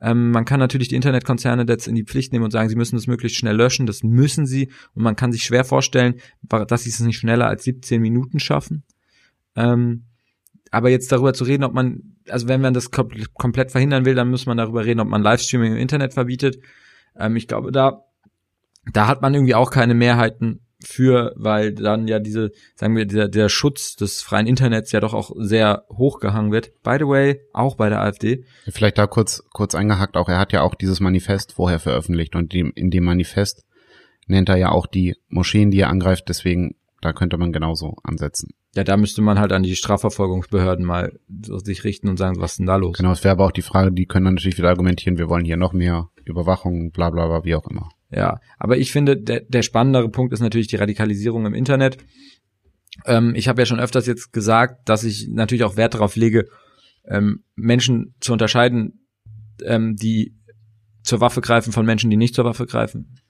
Ähm, 0.00 0.30
man 0.30 0.44
kann 0.44 0.60
natürlich 0.60 0.88
die 0.88 0.96
Internetkonzerne 0.96 1.64
jetzt 1.68 1.88
in 1.88 1.94
die 1.94 2.04
Pflicht 2.04 2.32
nehmen 2.32 2.44
und 2.44 2.50
sagen, 2.50 2.68
sie 2.68 2.76
müssen 2.76 2.96
das 2.96 3.06
möglichst 3.06 3.38
schnell 3.38 3.56
löschen. 3.56 3.86
Das 3.86 4.02
müssen 4.02 4.46
sie. 4.46 4.70
Und 4.94 5.02
man 5.02 5.16
kann 5.16 5.32
sich 5.32 5.42
schwer 5.42 5.64
vorstellen, 5.64 6.14
dass 6.42 6.84
sie 6.84 6.90
es 6.90 7.00
nicht 7.00 7.18
schneller 7.18 7.46
als 7.46 7.64
17 7.64 8.00
Minuten 8.00 8.38
schaffen. 8.38 8.84
Ähm, 9.56 10.04
aber 10.70 10.90
jetzt 10.90 11.10
darüber 11.10 11.34
zu 11.34 11.44
reden, 11.44 11.64
ob 11.64 11.72
man, 11.72 12.16
also 12.28 12.46
wenn 12.46 12.60
man 12.60 12.74
das 12.74 12.90
komplett 12.90 13.72
verhindern 13.72 14.04
will, 14.04 14.14
dann 14.14 14.30
muss 14.30 14.46
man 14.46 14.56
darüber 14.56 14.84
reden, 14.84 15.00
ob 15.00 15.08
man 15.08 15.22
Livestreaming 15.22 15.72
im 15.72 15.78
Internet 15.78 16.14
verbietet. 16.14 16.58
Ähm, 17.16 17.36
ich 17.36 17.48
glaube, 17.48 17.72
da, 17.72 18.04
da 18.92 19.06
hat 19.08 19.22
man 19.22 19.34
irgendwie 19.34 19.54
auch 19.54 19.70
keine 19.70 19.94
Mehrheiten 19.94 20.60
für, 20.84 21.32
weil 21.36 21.72
dann 21.72 22.06
ja 22.06 22.18
diese, 22.18 22.52
sagen 22.74 22.96
wir, 22.96 23.06
der, 23.06 23.28
der 23.28 23.48
Schutz 23.48 23.96
des 23.96 24.22
freien 24.22 24.46
Internets 24.46 24.92
ja 24.92 25.00
doch 25.00 25.14
auch 25.14 25.32
sehr 25.36 25.84
hochgehangen 25.90 26.52
wird. 26.52 26.70
By 26.82 26.96
the 26.98 27.06
way, 27.06 27.40
auch 27.52 27.76
bei 27.76 27.88
der 27.88 28.00
AfD. 28.00 28.44
Vielleicht 28.68 28.98
da 28.98 29.06
kurz, 29.06 29.42
kurz 29.52 29.74
eingehackt 29.74 30.16
auch, 30.16 30.28
er 30.28 30.38
hat 30.38 30.52
ja 30.52 30.62
auch 30.62 30.74
dieses 30.74 31.00
Manifest 31.00 31.52
vorher 31.52 31.80
veröffentlicht 31.80 32.36
und 32.36 32.52
dem, 32.52 32.72
in 32.74 32.90
dem 32.90 33.04
Manifest 33.04 33.64
nennt 34.26 34.48
er 34.48 34.56
ja 34.56 34.70
auch 34.70 34.86
die 34.86 35.16
Moscheen, 35.28 35.70
die 35.70 35.80
er 35.80 35.88
angreift, 35.88 36.28
deswegen 36.28 36.76
da 37.00 37.12
könnte 37.12 37.38
man 37.38 37.52
genauso 37.52 37.96
ansetzen. 38.02 38.50
Ja, 38.74 38.84
da 38.84 38.96
müsste 38.96 39.22
man 39.22 39.38
halt 39.38 39.52
an 39.52 39.62
die 39.62 39.76
Strafverfolgungsbehörden 39.76 40.84
mal 40.84 41.18
so 41.42 41.58
sich 41.58 41.84
richten 41.84 42.08
und 42.08 42.16
sagen, 42.16 42.40
was 42.40 42.52
ist 42.52 42.58
denn 42.58 42.66
da 42.66 42.76
los? 42.76 42.96
Genau, 42.96 43.12
es 43.12 43.24
wäre 43.24 43.32
aber 43.32 43.46
auch 43.46 43.52
die 43.52 43.62
Frage, 43.62 43.92
die 43.92 44.06
können 44.06 44.26
dann 44.26 44.34
natürlich 44.34 44.58
wieder 44.58 44.68
argumentieren, 44.68 45.18
wir 45.18 45.28
wollen 45.28 45.44
hier 45.44 45.56
noch 45.56 45.72
mehr 45.72 46.10
Überwachung, 46.24 46.90
bla 46.90 47.10
bla 47.10 47.26
bla, 47.26 47.44
wie 47.44 47.54
auch 47.54 47.66
immer. 47.68 47.88
Ja, 48.10 48.40
aber 48.58 48.78
ich 48.78 48.90
finde, 48.90 49.16
der, 49.16 49.40
der 49.40 49.62
spannendere 49.62 50.08
Punkt 50.08 50.32
ist 50.32 50.40
natürlich 50.40 50.68
die 50.68 50.76
Radikalisierung 50.76 51.44
im 51.44 51.54
Internet. 51.54 51.98
Ähm, 53.04 53.34
ich 53.34 53.48
habe 53.48 53.60
ja 53.60 53.66
schon 53.66 53.80
öfters 53.80 54.06
jetzt 54.06 54.32
gesagt, 54.32 54.88
dass 54.88 55.04
ich 55.04 55.28
natürlich 55.28 55.64
auch 55.64 55.76
Wert 55.76 55.94
darauf 55.94 56.16
lege, 56.16 56.48
ähm, 57.06 57.44
Menschen 57.54 58.14
zu 58.20 58.32
unterscheiden, 58.32 59.06
ähm, 59.62 59.96
die 59.96 60.34
zur 61.02 61.20
Waffe 61.20 61.40
greifen 61.40 61.72
von 61.72 61.86
Menschen, 61.86 62.10
die 62.10 62.16
nicht 62.16 62.34
zur 62.34 62.44
Waffe 62.44 62.66
greifen. 62.66 63.20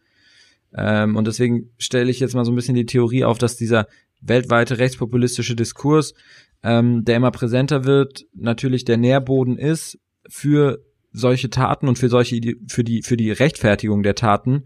Ähm, 0.76 1.16
und 1.16 1.26
deswegen 1.26 1.70
stelle 1.78 2.10
ich 2.10 2.20
jetzt 2.20 2.34
mal 2.34 2.44
so 2.44 2.52
ein 2.52 2.56
bisschen 2.56 2.74
die 2.74 2.86
Theorie 2.86 3.24
auf, 3.24 3.38
dass 3.38 3.56
dieser 3.56 3.86
weltweite 4.20 4.78
rechtspopulistische 4.78 5.56
Diskurs, 5.56 6.14
ähm, 6.62 7.04
der 7.04 7.16
immer 7.16 7.30
präsenter 7.30 7.84
wird, 7.84 8.26
natürlich 8.34 8.84
der 8.84 8.96
Nährboden 8.96 9.56
ist 9.58 9.98
für 10.28 10.84
solche 11.18 11.50
Taten 11.50 11.88
und 11.88 11.98
für 11.98 12.08
solche 12.08 12.40
für 12.66 12.84
die 12.84 13.02
für 13.02 13.16
die 13.16 13.30
Rechtfertigung 13.30 14.02
der 14.02 14.14
Taten. 14.14 14.64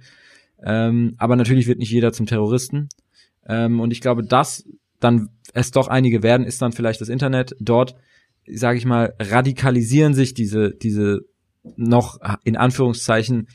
Ähm, 0.63 1.15
aber 1.19 1.37
natürlich 1.37 1.67
wird 1.67 1.79
nicht 1.79 1.91
jeder 1.91 2.13
zum 2.13 2.27
Terroristen. 2.27 2.89
Ähm, 3.47 3.81
und 3.81 3.91
ich 3.91 4.01
glaube, 4.01 4.23
dass 4.23 4.65
dann 5.01 5.31
es 5.55 5.71
doch 5.71 5.89
einige 5.89 6.23
werden, 6.23 6.47
ist 6.47 6.63
dann 6.63 6.73
vielleicht 6.73 7.01
das 7.01 7.09
Internet. 7.09 7.57
Dort, 7.59 7.97
sage 8.47 8.79
ich 8.79 8.85
mal, 8.85 9.15
radikalisieren 9.19 10.15
sich 10.15 10.35
diese 10.35 10.71
diese 10.71 11.23
noch 11.77 12.19
in 12.45 12.57
Anführungszeichen 12.57 13.49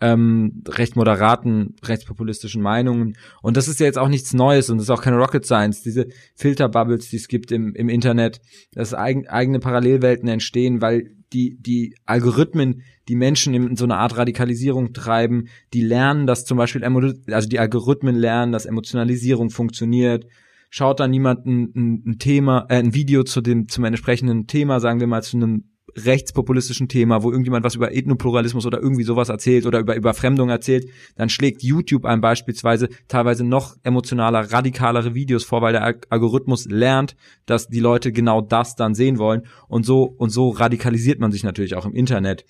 ähm, 0.00 0.62
recht 0.66 0.96
moderaten, 0.96 1.76
rechtspopulistischen 1.84 2.62
Meinungen. 2.62 3.16
Und 3.42 3.56
das 3.56 3.68
ist 3.68 3.80
ja 3.80 3.86
jetzt 3.86 3.98
auch 3.98 4.08
nichts 4.08 4.32
Neues 4.32 4.70
und 4.70 4.78
das 4.78 4.84
ist 4.84 4.90
auch 4.90 5.02
keine 5.02 5.18
Rocket 5.18 5.44
Science. 5.44 5.82
Diese 5.82 6.06
Filterbubbles, 6.36 7.10
die 7.10 7.16
es 7.16 7.28
gibt 7.28 7.52
im, 7.52 7.74
im 7.74 7.88
Internet, 7.88 8.40
dass 8.72 8.94
eigen, 8.94 9.28
eigene 9.28 9.60
Parallelwelten 9.60 10.28
entstehen, 10.28 10.80
weil 10.80 11.14
die, 11.32 11.56
die 11.60 11.94
Algorithmen, 12.06 12.82
die 13.08 13.16
Menschen 13.16 13.54
in 13.54 13.76
so 13.76 13.84
eine 13.84 13.96
Art 13.96 14.16
Radikalisierung 14.16 14.92
treiben, 14.92 15.48
die 15.72 15.82
lernen, 15.82 16.26
dass 16.26 16.44
zum 16.44 16.58
Beispiel, 16.58 16.82
also 16.84 17.48
die 17.48 17.58
Algorithmen 17.58 18.16
lernen, 18.16 18.52
dass 18.52 18.66
Emotionalisierung 18.66 19.50
funktioniert. 19.50 20.26
Schaut 20.70 21.00
dann 21.00 21.12
ein, 21.12 21.26
ein, 21.26 22.02
ein 22.06 22.18
Thema, 22.18 22.66
äh, 22.68 22.76
ein 22.76 22.94
Video 22.94 23.24
zu 23.24 23.40
dem, 23.40 23.68
zum 23.68 23.84
entsprechenden 23.84 24.46
Thema, 24.46 24.80
sagen 24.80 25.00
wir 25.00 25.08
mal, 25.08 25.22
zu 25.22 25.36
einem 25.36 25.69
rechtspopulistischen 25.96 26.88
Thema, 26.88 27.22
wo 27.22 27.30
irgendjemand 27.30 27.64
was 27.64 27.74
über 27.74 27.94
Ethnopluralismus 27.94 28.66
oder 28.66 28.80
irgendwie 28.80 29.02
sowas 29.02 29.28
erzählt 29.28 29.66
oder 29.66 29.80
über 29.80 29.96
Überfremdung 29.96 30.48
erzählt, 30.48 30.88
dann 31.16 31.28
schlägt 31.28 31.62
YouTube 31.62 32.04
einem 32.04 32.20
beispielsweise 32.20 32.88
teilweise 33.08 33.44
noch 33.44 33.76
emotionaler, 33.82 34.52
radikalere 34.52 35.14
Videos 35.14 35.44
vor, 35.44 35.62
weil 35.62 35.72
der 35.72 35.96
Algorithmus 36.08 36.66
lernt, 36.66 37.16
dass 37.46 37.68
die 37.68 37.80
Leute 37.80 38.12
genau 38.12 38.40
das 38.40 38.76
dann 38.76 38.94
sehen 38.94 39.18
wollen 39.18 39.42
und 39.68 39.84
so 39.84 40.04
und 40.04 40.30
so 40.30 40.50
radikalisiert 40.50 41.20
man 41.20 41.32
sich 41.32 41.44
natürlich 41.44 41.74
auch 41.74 41.86
im 41.86 41.94
Internet. 41.94 42.44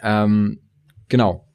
Ähm, 0.00 0.60
genau. 1.08 1.48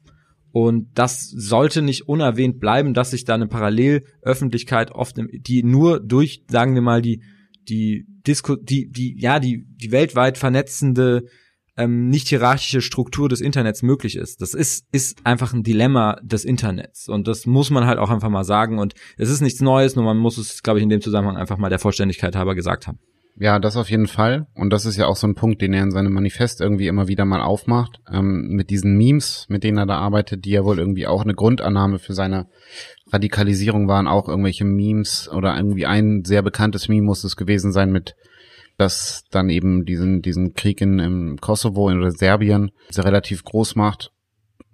Und 0.52 0.88
das 0.94 1.30
sollte 1.30 1.80
nicht 1.80 2.08
unerwähnt 2.08 2.58
bleiben, 2.58 2.92
dass 2.92 3.12
sich 3.12 3.24
da 3.24 3.34
eine 3.34 3.46
Parallelöffentlichkeit 3.46 4.90
oft, 4.90 5.16
die 5.32 5.62
nur 5.62 6.00
durch, 6.00 6.44
sagen 6.48 6.74
wir 6.74 6.82
mal, 6.82 7.02
die 7.02 7.22
die 7.68 8.06
Disco, 8.26 8.56
die, 8.56 8.90
die, 8.90 9.18
ja, 9.18 9.38
die, 9.38 9.64
die 9.68 9.92
weltweit 9.92 10.38
vernetzende, 10.38 11.24
ähm, 11.76 12.08
nicht 12.08 12.28
hierarchische 12.28 12.82
Struktur 12.82 13.28
des 13.28 13.40
Internets 13.40 13.82
möglich 13.82 14.16
ist. 14.16 14.42
Das 14.42 14.54
ist, 14.54 14.86
ist 14.92 15.24
einfach 15.24 15.52
ein 15.52 15.62
Dilemma 15.62 16.18
des 16.22 16.44
Internets. 16.44 17.08
Und 17.08 17.26
das 17.26 17.46
muss 17.46 17.70
man 17.70 17.86
halt 17.86 17.98
auch 17.98 18.10
einfach 18.10 18.28
mal 18.28 18.44
sagen. 18.44 18.78
Und 18.78 18.94
es 19.16 19.30
ist 19.30 19.40
nichts 19.40 19.60
Neues, 19.60 19.96
nur 19.96 20.04
man 20.04 20.18
muss 20.18 20.36
es, 20.36 20.62
glaube 20.62 20.78
ich, 20.78 20.82
in 20.82 20.90
dem 20.90 21.00
Zusammenhang 21.00 21.36
einfach 21.36 21.58
mal 21.58 21.70
der 21.70 21.78
Vollständigkeit 21.78 22.36
halber 22.36 22.54
gesagt 22.54 22.86
haben. 22.86 22.98
Ja, 23.40 23.58
das 23.58 23.78
auf 23.78 23.90
jeden 23.90 24.06
Fall. 24.06 24.46
Und 24.52 24.70
das 24.70 24.84
ist 24.84 24.98
ja 24.98 25.06
auch 25.06 25.16
so 25.16 25.26
ein 25.26 25.34
Punkt, 25.34 25.62
den 25.62 25.72
er 25.72 25.82
in 25.82 25.92
seinem 25.92 26.12
Manifest 26.12 26.60
irgendwie 26.60 26.88
immer 26.88 27.08
wieder 27.08 27.24
mal 27.24 27.40
aufmacht. 27.40 27.98
Ähm, 28.12 28.48
mit 28.50 28.68
diesen 28.68 28.98
Memes, 28.98 29.46
mit 29.48 29.64
denen 29.64 29.78
er 29.78 29.86
da 29.86 29.96
arbeitet, 29.96 30.44
die 30.44 30.50
ja 30.50 30.62
wohl 30.62 30.78
irgendwie 30.78 31.06
auch 31.06 31.22
eine 31.22 31.32
Grundannahme 31.32 31.98
für 31.98 32.12
seine 32.12 32.48
Radikalisierung 33.10 33.88
waren, 33.88 34.08
auch 34.08 34.28
irgendwelche 34.28 34.66
Memes 34.66 35.30
oder 35.32 35.56
irgendwie 35.56 35.86
ein 35.86 36.22
sehr 36.26 36.42
bekanntes 36.42 36.90
Meme 36.90 37.06
muss 37.06 37.24
es 37.24 37.34
gewesen 37.34 37.72
sein 37.72 37.90
mit 37.90 38.14
das 38.76 39.24
dann 39.30 39.48
eben 39.48 39.86
diesen, 39.86 40.20
diesen 40.20 40.52
Krieg 40.52 40.82
in, 40.82 40.98
im 40.98 41.38
Kosovo 41.40 41.88
in 41.88 42.10
Serbien 42.10 42.72
sehr 42.90 43.06
relativ 43.06 43.42
groß 43.44 43.74
macht. 43.74 44.12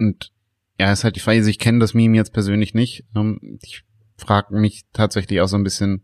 Und 0.00 0.32
ja, 0.80 0.90
ist 0.90 1.04
halt 1.04 1.14
die 1.14 1.20
Frage, 1.20 1.48
ich 1.48 1.60
kenne 1.60 1.78
das 1.78 1.94
Meme 1.94 2.16
jetzt 2.16 2.32
persönlich 2.32 2.74
nicht. 2.74 3.04
Ähm, 3.14 3.60
ich 3.62 3.84
frage 4.16 4.56
mich 4.56 4.82
tatsächlich 4.92 5.40
auch 5.40 5.48
so 5.48 5.56
ein 5.56 5.64
bisschen, 5.64 6.02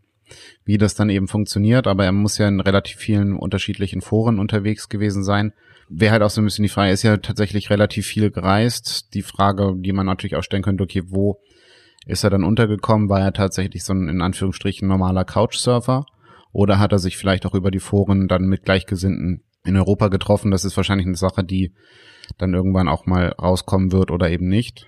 wie 0.65 0.79
das 0.79 0.95
dann 0.95 1.11
eben 1.11 1.29
funktioniert, 1.29 1.87
aber 1.87 2.05
er 2.05 2.13
muss 2.13 2.39
ja 2.39 2.49
in 2.49 2.61
relativ 2.61 2.97
vielen 2.97 3.37
unterschiedlichen 3.37 4.01
Foren 4.01 4.39
unterwegs 4.39 4.89
gewesen 4.89 5.25
sein. 5.25 5.53
Wäre 5.89 6.13
halt 6.13 6.23
auch 6.23 6.31
so 6.31 6.41
ein 6.41 6.45
bisschen 6.45 6.63
die 6.63 6.69
Frage, 6.69 6.93
ist 6.93 7.03
ja 7.03 7.17
tatsächlich 7.19 7.71
relativ 7.71 8.07
viel 8.07 8.31
gereist. 8.31 9.15
Die 9.15 9.23
Frage, 9.23 9.75
die 9.77 9.93
man 9.93 10.07
natürlich 10.07 10.37
auch 10.37 10.43
stellen 10.43 10.63
könnte, 10.63 10.85
okay, 10.85 11.03
wo 11.07 11.41
ist 12.07 12.25
er 12.25 12.31
dann 12.31 12.45
untergekommen? 12.45 13.09
War 13.09 13.21
er 13.21 13.33
tatsächlich 13.33 13.85
so 13.85 13.93
ein, 13.93 14.09
in 14.09 14.23
Anführungsstrichen, 14.23 14.89
normaler 14.89 15.25
Couchsurfer? 15.25 16.07
Oder 16.53 16.79
hat 16.79 16.93
er 16.93 16.99
sich 16.99 17.17
vielleicht 17.17 17.47
auch 17.47 17.55
über 17.55 17.71
die 17.71 17.81
Foren 17.81 18.29
dann 18.29 18.45
mit 18.45 18.65
Gleichgesinnten 18.65 19.43
in 19.65 19.77
Europa 19.77 20.09
getroffen? 20.09 20.51
Das 20.51 20.65
ist 20.65 20.77
wahrscheinlich 20.77 21.07
eine 21.07 21.17
Sache, 21.17 21.45
die 21.45 21.73
dann 22.39 22.55
irgendwann 22.55 22.89
auch 22.89 23.07
mal 23.07 23.29
rauskommen 23.31 23.93
wird 23.93 24.11
oder 24.11 24.31
eben 24.31 24.49
nicht. 24.49 24.87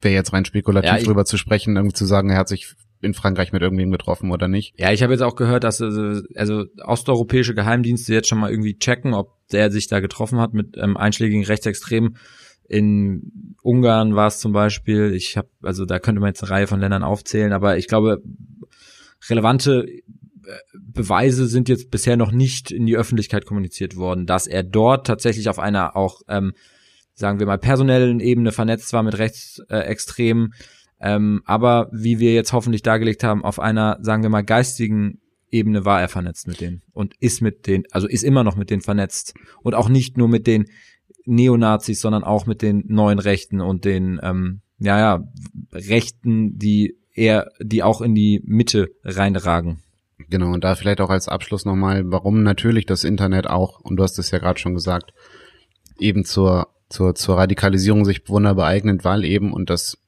Wäre 0.00 0.14
jetzt 0.14 0.32
rein 0.32 0.44
spekulativ 0.44 0.90
ja, 0.90 0.98
drüber 0.98 1.24
zu 1.24 1.36
sprechen, 1.36 1.76
irgendwie 1.76 1.94
zu 1.94 2.06
sagen, 2.06 2.30
er 2.30 2.38
hat 2.38 2.48
sich 2.48 2.74
in 3.02 3.14
Frankreich 3.14 3.52
mit 3.52 3.62
irgendwem 3.62 3.90
getroffen 3.90 4.30
oder 4.30 4.48
nicht. 4.48 4.78
Ja, 4.78 4.92
ich 4.92 5.02
habe 5.02 5.12
jetzt 5.12 5.22
auch 5.22 5.34
gehört, 5.34 5.64
dass 5.64 5.82
also, 5.82 6.22
also 6.36 6.64
osteuropäische 6.82 7.54
Geheimdienste 7.54 8.14
jetzt 8.14 8.28
schon 8.28 8.38
mal 8.38 8.50
irgendwie 8.50 8.78
checken, 8.78 9.12
ob 9.12 9.36
der 9.50 9.70
sich 9.70 9.88
da 9.88 10.00
getroffen 10.00 10.38
hat 10.38 10.54
mit 10.54 10.76
ähm, 10.76 10.96
einschlägigen 10.96 11.44
Rechtsextremen. 11.44 12.16
In 12.68 13.56
Ungarn 13.62 14.14
war 14.14 14.28
es 14.28 14.38
zum 14.38 14.52
Beispiel. 14.52 15.12
Ich 15.14 15.36
habe, 15.36 15.48
also 15.62 15.84
da 15.84 15.98
könnte 15.98 16.20
man 16.20 16.28
jetzt 16.28 16.42
eine 16.42 16.50
Reihe 16.50 16.66
von 16.68 16.80
Ländern 16.80 17.02
aufzählen, 17.02 17.52
aber 17.52 17.76
ich 17.76 17.88
glaube, 17.88 18.22
relevante 19.28 19.84
äh, 19.84 20.02
Beweise 20.78 21.48
sind 21.48 21.68
jetzt 21.68 21.90
bisher 21.90 22.16
noch 22.16 22.30
nicht 22.30 22.70
in 22.70 22.86
die 22.86 22.96
Öffentlichkeit 22.96 23.46
kommuniziert 23.46 23.96
worden, 23.96 24.26
dass 24.26 24.46
er 24.46 24.62
dort 24.62 25.08
tatsächlich 25.08 25.48
auf 25.48 25.58
einer 25.58 25.96
auch, 25.96 26.22
ähm, 26.28 26.52
sagen 27.14 27.40
wir 27.40 27.46
mal, 27.46 27.58
personellen 27.58 28.20
Ebene 28.20 28.52
vernetzt 28.52 28.92
war 28.92 29.02
mit 29.02 29.18
Rechtsextremen. 29.18 30.52
Äh, 30.52 30.81
ähm, 31.02 31.42
aber 31.44 31.88
wie 31.92 32.20
wir 32.20 32.32
jetzt 32.32 32.52
hoffentlich 32.52 32.82
dargelegt 32.82 33.24
haben, 33.24 33.44
auf 33.44 33.58
einer, 33.58 33.98
sagen 34.00 34.22
wir 34.22 34.30
mal, 34.30 34.44
geistigen 34.44 35.20
Ebene 35.50 35.84
war 35.84 36.00
er 36.00 36.08
vernetzt 36.08 36.46
mit 36.46 36.60
denen 36.60 36.82
und 36.92 37.14
ist 37.20 37.42
mit 37.42 37.66
den, 37.66 37.84
also 37.90 38.06
ist 38.06 38.22
immer 38.22 38.44
noch 38.44 38.56
mit 38.56 38.70
denen 38.70 38.80
vernetzt 38.80 39.34
und 39.62 39.74
auch 39.74 39.88
nicht 39.88 40.16
nur 40.16 40.28
mit 40.28 40.46
den 40.46 40.66
Neonazis, 41.26 42.00
sondern 42.00 42.24
auch 42.24 42.46
mit 42.46 42.62
den 42.62 42.84
neuen 42.86 43.18
Rechten 43.18 43.60
und 43.60 43.84
den, 43.84 44.18
ähm, 44.22 44.60
ja, 44.78 44.98
ja, 44.98 45.24
Rechten, 45.72 46.58
die 46.58 46.96
eher, 47.14 47.50
die 47.60 47.82
auch 47.82 48.00
in 48.00 48.14
die 48.14 48.40
Mitte 48.44 48.88
reinragen. 49.04 49.82
Genau, 50.30 50.52
und 50.52 50.64
da 50.64 50.74
vielleicht 50.74 51.00
auch 51.00 51.10
als 51.10 51.28
Abschluss 51.28 51.64
nochmal, 51.64 52.04
warum 52.06 52.42
natürlich 52.42 52.86
das 52.86 53.04
Internet 53.04 53.48
auch, 53.48 53.80
und 53.80 53.96
du 53.96 54.02
hast 54.02 54.18
es 54.18 54.30
ja 54.30 54.38
gerade 54.38 54.58
schon 54.58 54.74
gesagt, 54.74 55.12
eben 55.98 56.24
zur, 56.24 56.68
zur, 56.88 57.14
zur 57.14 57.36
Radikalisierung 57.36 58.04
sich 58.04 58.28
wunderbar 58.28 58.68
eignet, 58.68 59.04
weil 59.04 59.24
eben, 59.24 59.52
und 59.52 59.68
das 59.68 59.98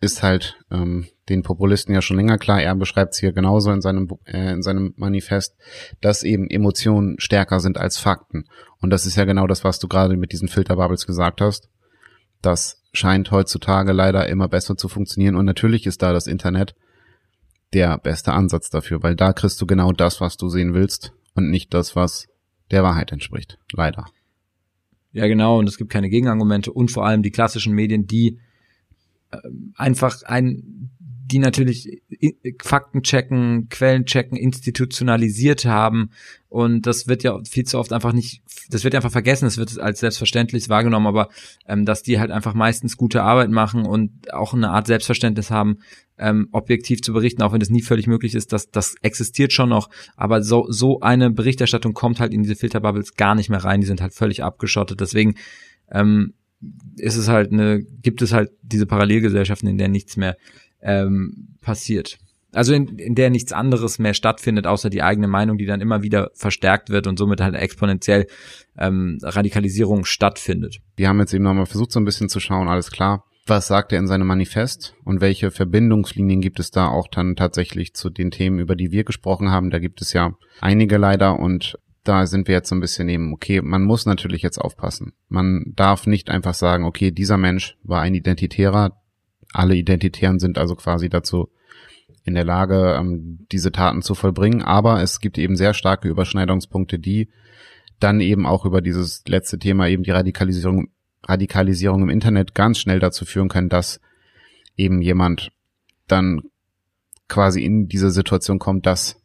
ist 0.00 0.22
halt 0.22 0.58
ähm, 0.70 1.06
den 1.28 1.42
Populisten 1.42 1.94
ja 1.94 2.02
schon 2.02 2.16
länger 2.16 2.38
klar. 2.38 2.62
Er 2.62 2.74
beschreibt 2.74 3.14
es 3.14 3.20
hier 3.20 3.32
genauso 3.32 3.70
in 3.70 3.82
seinem 3.82 4.08
äh, 4.24 4.52
in 4.52 4.62
seinem 4.62 4.94
Manifest, 4.96 5.56
dass 6.00 6.22
eben 6.22 6.48
Emotionen 6.48 7.20
stärker 7.20 7.60
sind 7.60 7.78
als 7.78 7.98
Fakten. 7.98 8.44
Und 8.80 8.90
das 8.90 9.06
ist 9.06 9.16
ja 9.16 9.24
genau 9.24 9.46
das, 9.46 9.62
was 9.62 9.78
du 9.78 9.88
gerade 9.88 10.16
mit 10.16 10.32
diesen 10.32 10.48
Filterbubbles 10.48 11.06
gesagt 11.06 11.40
hast. 11.40 11.68
Das 12.40 12.82
scheint 12.92 13.30
heutzutage 13.30 13.92
leider 13.92 14.28
immer 14.28 14.48
besser 14.48 14.76
zu 14.76 14.88
funktionieren. 14.88 15.36
Und 15.36 15.44
natürlich 15.44 15.86
ist 15.86 16.02
da 16.02 16.12
das 16.12 16.26
Internet 16.26 16.74
der 17.74 17.98
beste 17.98 18.32
Ansatz 18.32 18.70
dafür, 18.70 19.02
weil 19.02 19.14
da 19.14 19.32
kriegst 19.32 19.60
du 19.60 19.66
genau 19.66 19.92
das, 19.92 20.20
was 20.20 20.36
du 20.36 20.48
sehen 20.48 20.74
willst 20.74 21.12
und 21.34 21.50
nicht 21.50 21.72
das, 21.74 21.94
was 21.94 22.26
der 22.70 22.82
Wahrheit 22.82 23.12
entspricht. 23.12 23.58
Leider. 23.72 24.06
Ja, 25.12 25.26
genau. 25.26 25.58
Und 25.58 25.68
es 25.68 25.76
gibt 25.76 25.90
keine 25.90 26.08
Gegenargumente 26.08 26.72
und 26.72 26.90
vor 26.90 27.04
allem 27.06 27.22
die 27.22 27.30
klassischen 27.30 27.74
Medien, 27.74 28.06
die 28.06 28.38
einfach 29.76 30.22
ein 30.22 30.90
die 31.30 31.38
natürlich 31.38 32.02
Fakten 32.62 33.02
checken, 33.02 33.68
Quellen 33.68 34.04
checken, 34.04 34.36
institutionalisiert 34.36 35.64
haben. 35.64 36.10
Und 36.48 36.86
das 36.86 37.06
wird 37.06 37.22
ja 37.22 37.38
viel 37.48 37.64
zu 37.64 37.78
oft 37.78 37.92
einfach 37.92 38.12
nicht, 38.12 38.42
das 38.68 38.82
wird 38.82 38.94
einfach 38.94 39.12
vergessen, 39.12 39.46
es 39.46 39.56
wird 39.56 39.78
als 39.78 40.00
selbstverständlich 40.00 40.68
wahrgenommen, 40.68 41.06
aber 41.06 41.28
ähm, 41.66 41.84
dass 41.84 42.02
die 42.02 42.18
halt 42.18 42.32
einfach 42.32 42.54
meistens 42.54 42.96
gute 42.96 43.22
Arbeit 43.22 43.50
machen 43.50 43.86
und 43.86 44.32
auch 44.32 44.54
eine 44.54 44.70
Art 44.70 44.88
Selbstverständnis 44.88 45.50
haben, 45.50 45.78
ähm, 46.18 46.48
objektiv 46.50 47.00
zu 47.02 47.12
berichten, 47.12 47.42
auch 47.42 47.52
wenn 47.52 47.60
das 47.60 47.70
nie 47.70 47.82
völlig 47.82 48.06
möglich 48.06 48.34
ist, 48.34 48.52
dass 48.52 48.70
das 48.70 48.96
existiert 49.02 49.52
schon 49.52 49.68
noch. 49.68 49.88
Aber 50.16 50.42
so, 50.42 50.66
so 50.68 51.00
eine 51.00 51.30
Berichterstattung 51.30 51.94
kommt 51.94 52.18
halt 52.18 52.34
in 52.34 52.42
diese 52.42 52.56
Filterbubbles 52.56 53.14
gar 53.14 53.36
nicht 53.36 53.50
mehr 53.50 53.64
rein, 53.64 53.80
die 53.80 53.86
sind 53.86 54.00
halt 54.00 54.14
völlig 54.14 54.42
abgeschottet. 54.42 55.00
Deswegen 55.00 55.36
ähm, 55.92 56.34
ist 56.96 57.16
es 57.16 57.28
halt 57.28 57.52
eine, 57.52 57.82
gibt 57.82 58.22
es 58.22 58.32
halt 58.32 58.50
diese 58.62 58.86
Parallelgesellschaften, 58.86 59.68
in 59.68 59.78
der 59.78 59.88
nichts 59.88 60.16
mehr 60.16 60.36
ähm, 60.82 61.56
passiert. 61.60 62.18
Also 62.52 62.74
in, 62.74 62.98
in 62.98 63.14
der 63.14 63.30
nichts 63.30 63.52
anderes 63.52 63.98
mehr 63.98 64.12
stattfindet, 64.12 64.66
außer 64.66 64.90
die 64.90 65.02
eigene 65.02 65.28
Meinung, 65.28 65.56
die 65.56 65.66
dann 65.66 65.80
immer 65.80 66.02
wieder 66.02 66.30
verstärkt 66.34 66.90
wird 66.90 67.06
und 67.06 67.16
somit 67.16 67.40
halt 67.40 67.54
exponentiell 67.54 68.26
ähm, 68.76 69.18
Radikalisierung 69.22 70.04
stattfindet. 70.04 70.80
Wir 70.96 71.08
haben 71.08 71.20
jetzt 71.20 71.32
eben 71.32 71.44
nochmal 71.44 71.66
versucht, 71.66 71.92
so 71.92 72.00
ein 72.00 72.04
bisschen 72.04 72.28
zu 72.28 72.40
schauen, 72.40 72.68
alles 72.68 72.90
klar, 72.90 73.24
was 73.46 73.68
sagt 73.68 73.92
er 73.92 74.00
in 74.00 74.08
seinem 74.08 74.26
Manifest 74.26 74.94
und 75.04 75.20
welche 75.20 75.50
Verbindungslinien 75.50 76.40
gibt 76.40 76.58
es 76.58 76.70
da 76.70 76.88
auch 76.88 77.06
dann 77.08 77.36
tatsächlich 77.36 77.94
zu 77.94 78.10
den 78.10 78.30
Themen, 78.32 78.58
über 78.58 78.74
die 78.74 78.90
wir 78.90 79.04
gesprochen 79.04 79.50
haben. 79.50 79.70
Da 79.70 79.78
gibt 79.78 80.02
es 80.02 80.12
ja 80.12 80.34
einige 80.60 80.96
leider 80.98 81.38
und 81.38 81.78
da 82.10 82.26
sind 82.26 82.48
wir 82.48 82.56
jetzt 82.56 82.68
so 82.68 82.74
ein 82.74 82.80
bisschen 82.80 83.08
eben, 83.08 83.32
okay, 83.32 83.62
man 83.62 83.84
muss 83.84 84.04
natürlich 84.04 84.42
jetzt 84.42 84.58
aufpassen. 84.58 85.12
Man 85.28 85.72
darf 85.76 86.08
nicht 86.08 86.28
einfach 86.28 86.54
sagen, 86.54 86.84
okay, 86.84 87.12
dieser 87.12 87.36
Mensch 87.36 87.76
war 87.84 88.02
ein 88.02 88.16
Identitärer, 88.16 89.00
alle 89.52 89.76
Identitären 89.76 90.40
sind 90.40 90.58
also 90.58 90.74
quasi 90.74 91.08
dazu 91.08 91.50
in 92.24 92.34
der 92.34 92.44
Lage, 92.44 92.96
ähm, 92.98 93.46
diese 93.52 93.70
Taten 93.70 94.02
zu 94.02 94.16
vollbringen. 94.16 94.60
Aber 94.60 95.00
es 95.00 95.20
gibt 95.20 95.38
eben 95.38 95.54
sehr 95.54 95.72
starke 95.72 96.08
Überschneidungspunkte, 96.08 96.98
die 96.98 97.28
dann 98.00 98.18
eben 98.18 98.44
auch 98.44 98.64
über 98.64 98.80
dieses 98.80 99.22
letzte 99.28 99.60
Thema 99.60 99.86
eben 99.86 100.02
die 100.02 100.10
Radikalisierung, 100.10 100.88
Radikalisierung 101.22 102.02
im 102.02 102.10
Internet 102.10 102.56
ganz 102.56 102.78
schnell 102.78 102.98
dazu 102.98 103.24
führen 103.24 103.48
können, 103.48 103.68
dass 103.68 104.00
eben 104.76 105.00
jemand 105.00 105.52
dann 106.08 106.42
quasi 107.28 107.64
in 107.64 107.86
diese 107.86 108.10
Situation 108.10 108.58
kommt, 108.58 108.84
dass 108.86 109.22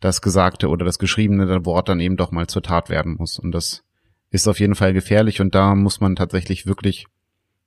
das 0.00 0.22
gesagte 0.22 0.68
oder 0.68 0.84
das 0.84 0.98
geschriebene 0.98 1.64
Wort 1.64 1.88
dann 1.88 2.00
eben 2.00 2.16
doch 2.16 2.30
mal 2.30 2.46
zur 2.46 2.62
Tat 2.62 2.88
werden 2.88 3.16
muss. 3.18 3.38
Und 3.38 3.52
das 3.52 3.82
ist 4.30 4.48
auf 4.48 4.60
jeden 4.60 4.74
Fall 4.74 4.92
gefährlich 4.92 5.40
und 5.40 5.54
da 5.54 5.74
muss 5.74 6.00
man 6.00 6.16
tatsächlich 6.16 6.66
wirklich 6.66 7.06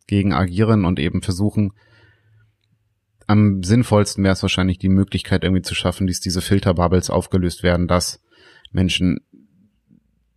gegen 0.07 0.34
agieren 0.34 0.86
und 0.86 0.99
eben 0.99 1.22
versuchen, 1.22 1.74
am 3.28 3.64
sinnvollsten 3.64 4.24
wäre 4.24 4.34
es 4.34 4.41
wahrscheinlich 4.41 4.78
die 4.80 4.89
Möglichkeit 4.89 5.43
irgendwie 5.43 5.61
zu 5.61 5.76
schaffen, 5.76 6.07
dass 6.07 6.20
diese 6.20 6.41
Filterbubbles 6.41 7.09
aufgelöst 7.09 7.64
werden, 7.64 7.88
dass 7.88 8.22
Menschen 8.72 9.20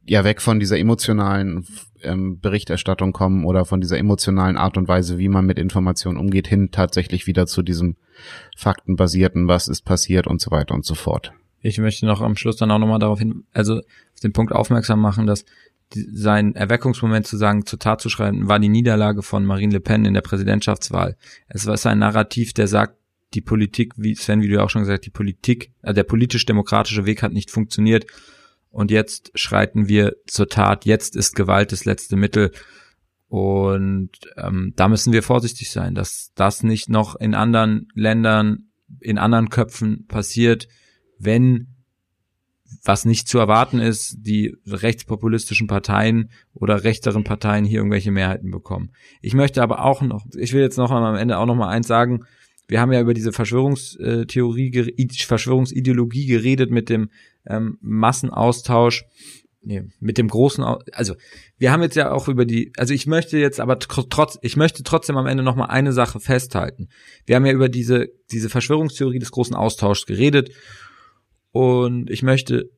ja 0.04 0.22
weg 0.22 0.40
von 0.40 0.60
dieser 0.60 0.78
emotionalen 0.78 1.66
ähm, 2.02 2.38
Berichterstattung 2.38 3.12
kommen 3.12 3.44
oder 3.44 3.64
von 3.64 3.80
dieser 3.80 3.98
emotionalen 3.98 4.56
Art 4.56 4.76
und 4.76 4.86
Weise, 4.86 5.18
wie 5.18 5.28
man 5.28 5.46
mit 5.46 5.58
Informationen 5.58 6.16
umgeht, 6.16 6.46
hin 6.46 6.70
tatsächlich 6.70 7.26
wieder 7.26 7.46
zu 7.46 7.62
diesem 7.62 7.96
faktenbasierten, 8.56 9.48
was 9.48 9.66
ist 9.68 9.82
passiert 9.82 10.26
und 10.28 10.40
so 10.40 10.50
weiter 10.50 10.74
und 10.74 10.84
so 10.84 10.94
fort. 10.94 11.32
Ich 11.66 11.78
möchte 11.78 12.06
noch 12.06 12.20
am 12.20 12.36
Schluss 12.36 12.56
dann 12.56 12.70
auch 12.70 12.78
nochmal 12.78 13.00
darauf 13.00 13.18
hin, 13.18 13.44
also 13.52 13.78
auf 13.78 14.20
den 14.22 14.32
Punkt 14.32 14.52
aufmerksam 14.52 15.00
machen, 15.00 15.26
dass 15.26 15.44
die, 15.94 16.06
sein 16.12 16.54
Erweckungsmoment 16.54 17.26
zu 17.26 17.36
sagen, 17.36 17.66
zur 17.66 17.80
Tat 17.80 18.00
zu 18.00 18.08
schreiben, 18.08 18.48
war 18.48 18.60
die 18.60 18.68
Niederlage 18.68 19.22
von 19.22 19.44
Marine 19.44 19.72
Le 19.72 19.80
Pen 19.80 20.04
in 20.04 20.14
der 20.14 20.20
Präsidentschaftswahl. 20.20 21.16
Es 21.48 21.66
war 21.66 21.76
ein 21.90 21.98
Narrativ, 21.98 22.52
der 22.52 22.68
sagt, 22.68 22.96
die 23.34 23.40
Politik, 23.40 23.94
wie 23.96 24.14
Sven, 24.14 24.42
wie 24.42 24.48
du 24.48 24.62
auch 24.62 24.70
schon 24.70 24.82
gesagt, 24.82 25.06
die 25.06 25.10
Politik, 25.10 25.72
also 25.82 25.94
der 25.94 26.04
politisch-demokratische 26.04 27.04
Weg 27.04 27.22
hat 27.22 27.32
nicht 27.32 27.50
funktioniert. 27.50 28.06
Und 28.70 28.92
jetzt 28.92 29.32
schreiten 29.34 29.88
wir 29.88 30.14
zur 30.26 30.48
Tat. 30.48 30.84
Jetzt 30.84 31.16
ist 31.16 31.34
Gewalt 31.34 31.72
das 31.72 31.84
letzte 31.84 32.16
Mittel. 32.16 32.52
Und 33.28 34.10
ähm, 34.36 34.72
da 34.76 34.86
müssen 34.86 35.12
wir 35.12 35.24
vorsichtig 35.24 35.70
sein, 35.70 35.96
dass 35.96 36.30
das 36.36 36.62
nicht 36.62 36.88
noch 36.88 37.16
in 37.16 37.34
anderen 37.34 37.88
Ländern, 37.94 38.68
in 39.00 39.18
anderen 39.18 39.50
Köpfen 39.50 40.06
passiert, 40.06 40.68
wenn 41.18 41.68
was 42.84 43.04
nicht 43.04 43.28
zu 43.28 43.38
erwarten 43.38 43.78
ist, 43.78 44.16
die 44.20 44.56
rechtspopulistischen 44.66 45.66
Parteien 45.66 46.30
oder 46.54 46.84
rechteren 46.84 47.24
Parteien 47.24 47.64
hier 47.64 47.78
irgendwelche 47.78 48.10
Mehrheiten 48.10 48.50
bekommen. 48.50 48.90
Ich 49.22 49.34
möchte 49.34 49.62
aber 49.62 49.84
auch 49.84 50.02
noch, 50.02 50.24
ich 50.36 50.52
will 50.52 50.62
jetzt 50.62 50.78
noch 50.78 50.90
am 50.90 51.14
Ende 51.14 51.38
auch 51.38 51.46
noch 51.46 51.54
mal 51.54 51.68
eins 51.68 51.86
sagen. 51.86 52.24
Wir 52.68 52.80
haben 52.80 52.92
ja 52.92 53.00
über 53.00 53.14
diese 53.14 53.32
Verschwörungstheorie, 53.32 55.08
Verschwörungsideologie 55.16 56.26
geredet 56.26 56.70
mit 56.70 56.88
dem 56.88 57.10
ähm, 57.46 57.78
Massenaustausch, 57.80 59.04
nee, 59.62 59.84
mit 60.00 60.18
dem 60.18 60.26
großen, 60.26 60.64
also 60.92 61.14
wir 61.58 61.70
haben 61.70 61.82
jetzt 61.82 61.94
ja 61.94 62.10
auch 62.10 62.26
über 62.26 62.44
die, 62.44 62.72
also 62.76 62.92
ich 62.92 63.06
möchte 63.06 63.38
jetzt 63.38 63.60
aber 63.60 63.78
trotz, 63.78 64.38
ich 64.42 64.56
möchte 64.56 64.82
trotzdem 64.82 65.16
am 65.16 65.26
Ende 65.26 65.44
noch 65.44 65.54
mal 65.54 65.66
eine 65.66 65.92
Sache 65.92 66.18
festhalten. 66.18 66.88
Wir 67.24 67.36
haben 67.36 67.46
ja 67.46 67.52
über 67.52 67.68
diese 67.68 68.08
diese 68.32 68.48
Verschwörungstheorie 68.48 69.20
des 69.20 69.30
großen 69.30 69.54
Austauschs 69.54 70.06
geredet 70.06 70.50
und 71.56 72.10
ich 72.10 72.22
möchte 72.22 72.68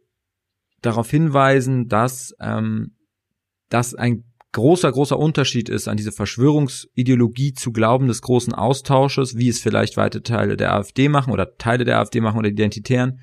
darauf 0.82 1.10
hinweisen, 1.10 1.88
dass 1.88 2.32
ähm, 2.38 2.92
das 3.70 3.96
ein 3.96 4.22
großer, 4.52 4.92
großer 4.92 5.18
Unterschied 5.18 5.68
ist, 5.68 5.88
an 5.88 5.96
diese 5.96 6.12
Verschwörungsideologie 6.12 7.54
zu 7.54 7.72
glauben 7.72 8.06
des 8.06 8.22
großen 8.22 8.54
Austausches, 8.54 9.36
wie 9.36 9.48
es 9.48 9.60
vielleicht 9.60 9.96
weite 9.96 10.22
Teile 10.22 10.56
der 10.56 10.74
AfD 10.74 11.08
machen 11.08 11.32
oder 11.32 11.56
Teile 11.56 11.84
der 11.84 11.98
AfD 11.98 12.20
machen 12.20 12.38
oder 12.38 12.50
Identitären. 12.50 13.18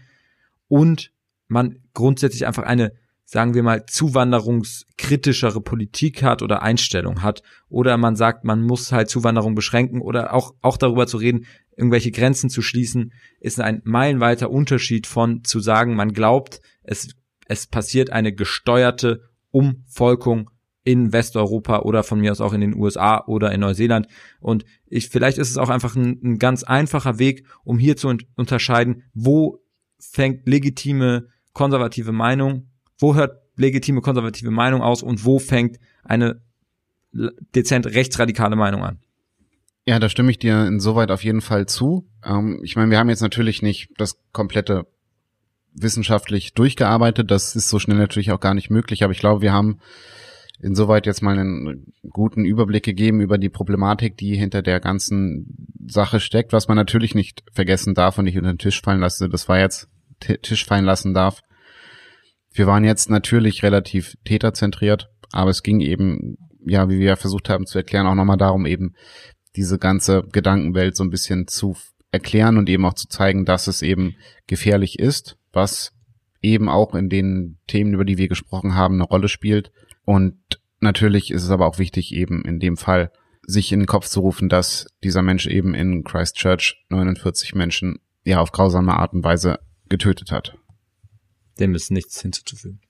Und 0.67 1.13
man 1.47 1.79
grundsätzlich 1.93 2.45
einfach 2.45 2.63
eine, 2.63 2.91
sagen 3.23 3.53
wir 3.53 3.63
mal, 3.63 3.85
zuwanderungskritischere 3.85 5.61
Politik 5.61 6.21
hat 6.21 6.41
oder 6.41 6.63
Einstellung 6.63 7.23
hat. 7.23 7.43
Oder 7.69 7.95
man 7.95 8.17
sagt, 8.17 8.43
man 8.43 8.61
muss 8.61 8.91
halt 8.91 9.09
Zuwanderung 9.09 9.55
beschränken 9.55 10.01
oder 10.01 10.33
auch, 10.33 10.53
auch 10.61 10.75
darüber 10.75 11.07
zu 11.07 11.15
reden, 11.15 11.45
irgendwelche 11.75 12.11
Grenzen 12.11 12.49
zu 12.49 12.61
schließen, 12.61 13.13
ist 13.39 13.59
ein 13.59 13.81
meilenweiter 13.83 14.49
Unterschied 14.49 15.07
von 15.07 15.43
zu 15.43 15.59
sagen, 15.59 15.95
man 15.95 16.13
glaubt, 16.13 16.61
es, 16.83 17.15
es 17.47 17.67
passiert 17.67 18.09
eine 18.11 18.33
gesteuerte 18.33 19.29
Umvolkung 19.51 20.49
in 20.83 21.11
Westeuropa 21.11 21.79
oder 21.79 22.03
von 22.03 22.19
mir 22.19 22.31
aus 22.31 22.41
auch 22.41 22.53
in 22.53 22.61
den 22.61 22.75
USA 22.75 23.23
oder 23.25 23.51
in 23.51 23.61
Neuseeland. 23.61 24.07
Und 24.39 24.65
ich, 24.85 25.09
vielleicht 25.09 25.39
ist 25.39 25.49
es 25.49 25.57
auch 25.57 25.69
einfach 25.69 25.95
ein, 25.95 26.19
ein 26.23 26.39
ganz 26.39 26.63
einfacher 26.63 27.17
Weg, 27.17 27.45
um 27.63 27.79
hier 27.79 27.97
zu 27.97 28.15
unterscheiden, 28.35 29.03
wo 29.13 29.63
fängt 29.99 30.47
legitime 30.47 31.27
konservative 31.53 32.11
Meinung, 32.11 32.69
wo 32.99 33.15
hört 33.15 33.41
legitime 33.55 34.01
konservative 34.01 34.51
Meinung 34.51 34.81
aus 34.81 35.01
und 35.01 35.25
wo 35.25 35.39
fängt 35.39 35.79
eine 36.03 36.41
dezent 37.11 37.87
rechtsradikale 37.87 38.55
Meinung 38.55 38.83
an. 38.83 38.99
Ja, 39.87 39.99
da 39.99 40.09
stimme 40.09 40.31
ich 40.31 40.39
dir 40.39 40.65
insoweit 40.65 41.11
auf 41.11 41.23
jeden 41.23 41.41
Fall 41.41 41.67
zu. 41.67 42.09
Ähm, 42.23 42.59
ich 42.63 42.75
meine, 42.75 42.89
wir 42.89 42.97
haben 42.97 43.09
jetzt 43.09 43.21
natürlich 43.21 43.61
nicht 43.61 43.89
das 43.97 44.17
komplette 44.31 44.87
wissenschaftlich 45.73 46.53
durchgearbeitet. 46.53 47.29
Das 47.29 47.55
ist 47.55 47.69
so 47.69 47.77
schnell 47.77 47.97
natürlich 47.97 48.31
auch 48.31 48.39
gar 48.39 48.55
nicht 48.55 48.71
möglich. 48.71 49.03
Aber 49.03 49.13
ich 49.13 49.19
glaube, 49.19 49.41
wir 49.41 49.53
haben 49.53 49.79
insoweit 50.59 51.05
jetzt 51.05 51.21
mal 51.21 51.37
einen 51.37 51.93
guten 52.09 52.45
Überblick 52.45 52.83
gegeben 52.83 53.21
über 53.21 53.37
die 53.37 53.49
Problematik, 53.49 54.17
die 54.17 54.35
hinter 54.35 54.63
der 54.63 54.79
ganzen 54.79 55.69
Sache 55.85 56.19
steckt. 56.19 56.53
Was 56.53 56.67
man 56.67 56.77
natürlich 56.77 57.13
nicht 57.13 57.43
vergessen 57.51 57.93
darf 57.93 58.17
und 58.17 58.25
nicht 58.25 58.37
unter 58.37 58.53
den 58.53 58.57
Tisch 58.57 58.81
fallen 58.81 59.01
lassen, 59.01 59.29
das 59.29 59.47
war 59.47 59.59
jetzt 59.59 59.87
Tisch 60.19 60.65
fallen 60.65 60.85
lassen 60.85 61.13
darf. 61.13 61.41
Wir 62.51 62.67
waren 62.67 62.85
jetzt 62.85 63.09
natürlich 63.09 63.63
relativ 63.63 64.15
täterzentriert, 64.23 65.09
aber 65.31 65.49
es 65.49 65.61
ging 65.61 65.81
eben, 65.81 66.37
ja, 66.65 66.89
wie 66.89 66.99
wir 66.99 67.17
versucht 67.17 67.49
haben 67.49 67.65
zu 67.65 67.77
erklären, 67.77 68.07
auch 68.07 68.15
nochmal 68.15 68.37
darum, 68.37 68.65
eben 68.65 68.95
diese 69.55 69.79
ganze 69.79 70.23
Gedankenwelt 70.31 70.95
so 70.95 71.03
ein 71.03 71.09
bisschen 71.09 71.47
zu 71.47 71.75
erklären 72.11 72.57
und 72.57 72.69
eben 72.69 72.85
auch 72.85 72.93
zu 72.93 73.07
zeigen, 73.07 73.45
dass 73.45 73.67
es 73.67 73.81
eben 73.81 74.15
gefährlich 74.47 74.99
ist, 74.99 75.37
was 75.51 75.93
eben 76.41 76.69
auch 76.69 76.93
in 76.95 77.09
den 77.09 77.57
Themen, 77.67 77.93
über 77.93 78.05
die 78.05 78.17
wir 78.17 78.27
gesprochen 78.27 78.75
haben, 78.75 78.95
eine 78.95 79.03
Rolle 79.03 79.27
spielt. 79.27 79.71
Und 80.03 80.37
natürlich 80.79 81.31
ist 81.31 81.43
es 81.43 81.49
aber 81.49 81.67
auch 81.67 81.79
wichtig, 81.79 82.13
eben 82.13 82.43
in 82.45 82.59
dem 82.59 82.77
Fall 82.77 83.11
sich 83.47 83.71
in 83.71 83.81
den 83.81 83.87
Kopf 83.87 84.07
zu 84.07 84.21
rufen, 84.21 84.49
dass 84.49 84.87
dieser 85.03 85.21
Mensch 85.21 85.47
eben 85.47 85.73
in 85.73 86.03
Christchurch 86.03 86.83
49 86.89 87.53
Menschen 87.55 87.99
ja 88.23 88.39
auf 88.39 88.51
grausame 88.51 88.93
Art 88.93 89.13
und 89.13 89.23
Weise 89.23 89.59
getötet 89.87 90.31
hat. 90.31 90.57
Dem 91.59 91.75
ist 91.75 91.91
nichts 91.91 92.21
hinzuzufügen. 92.21 92.81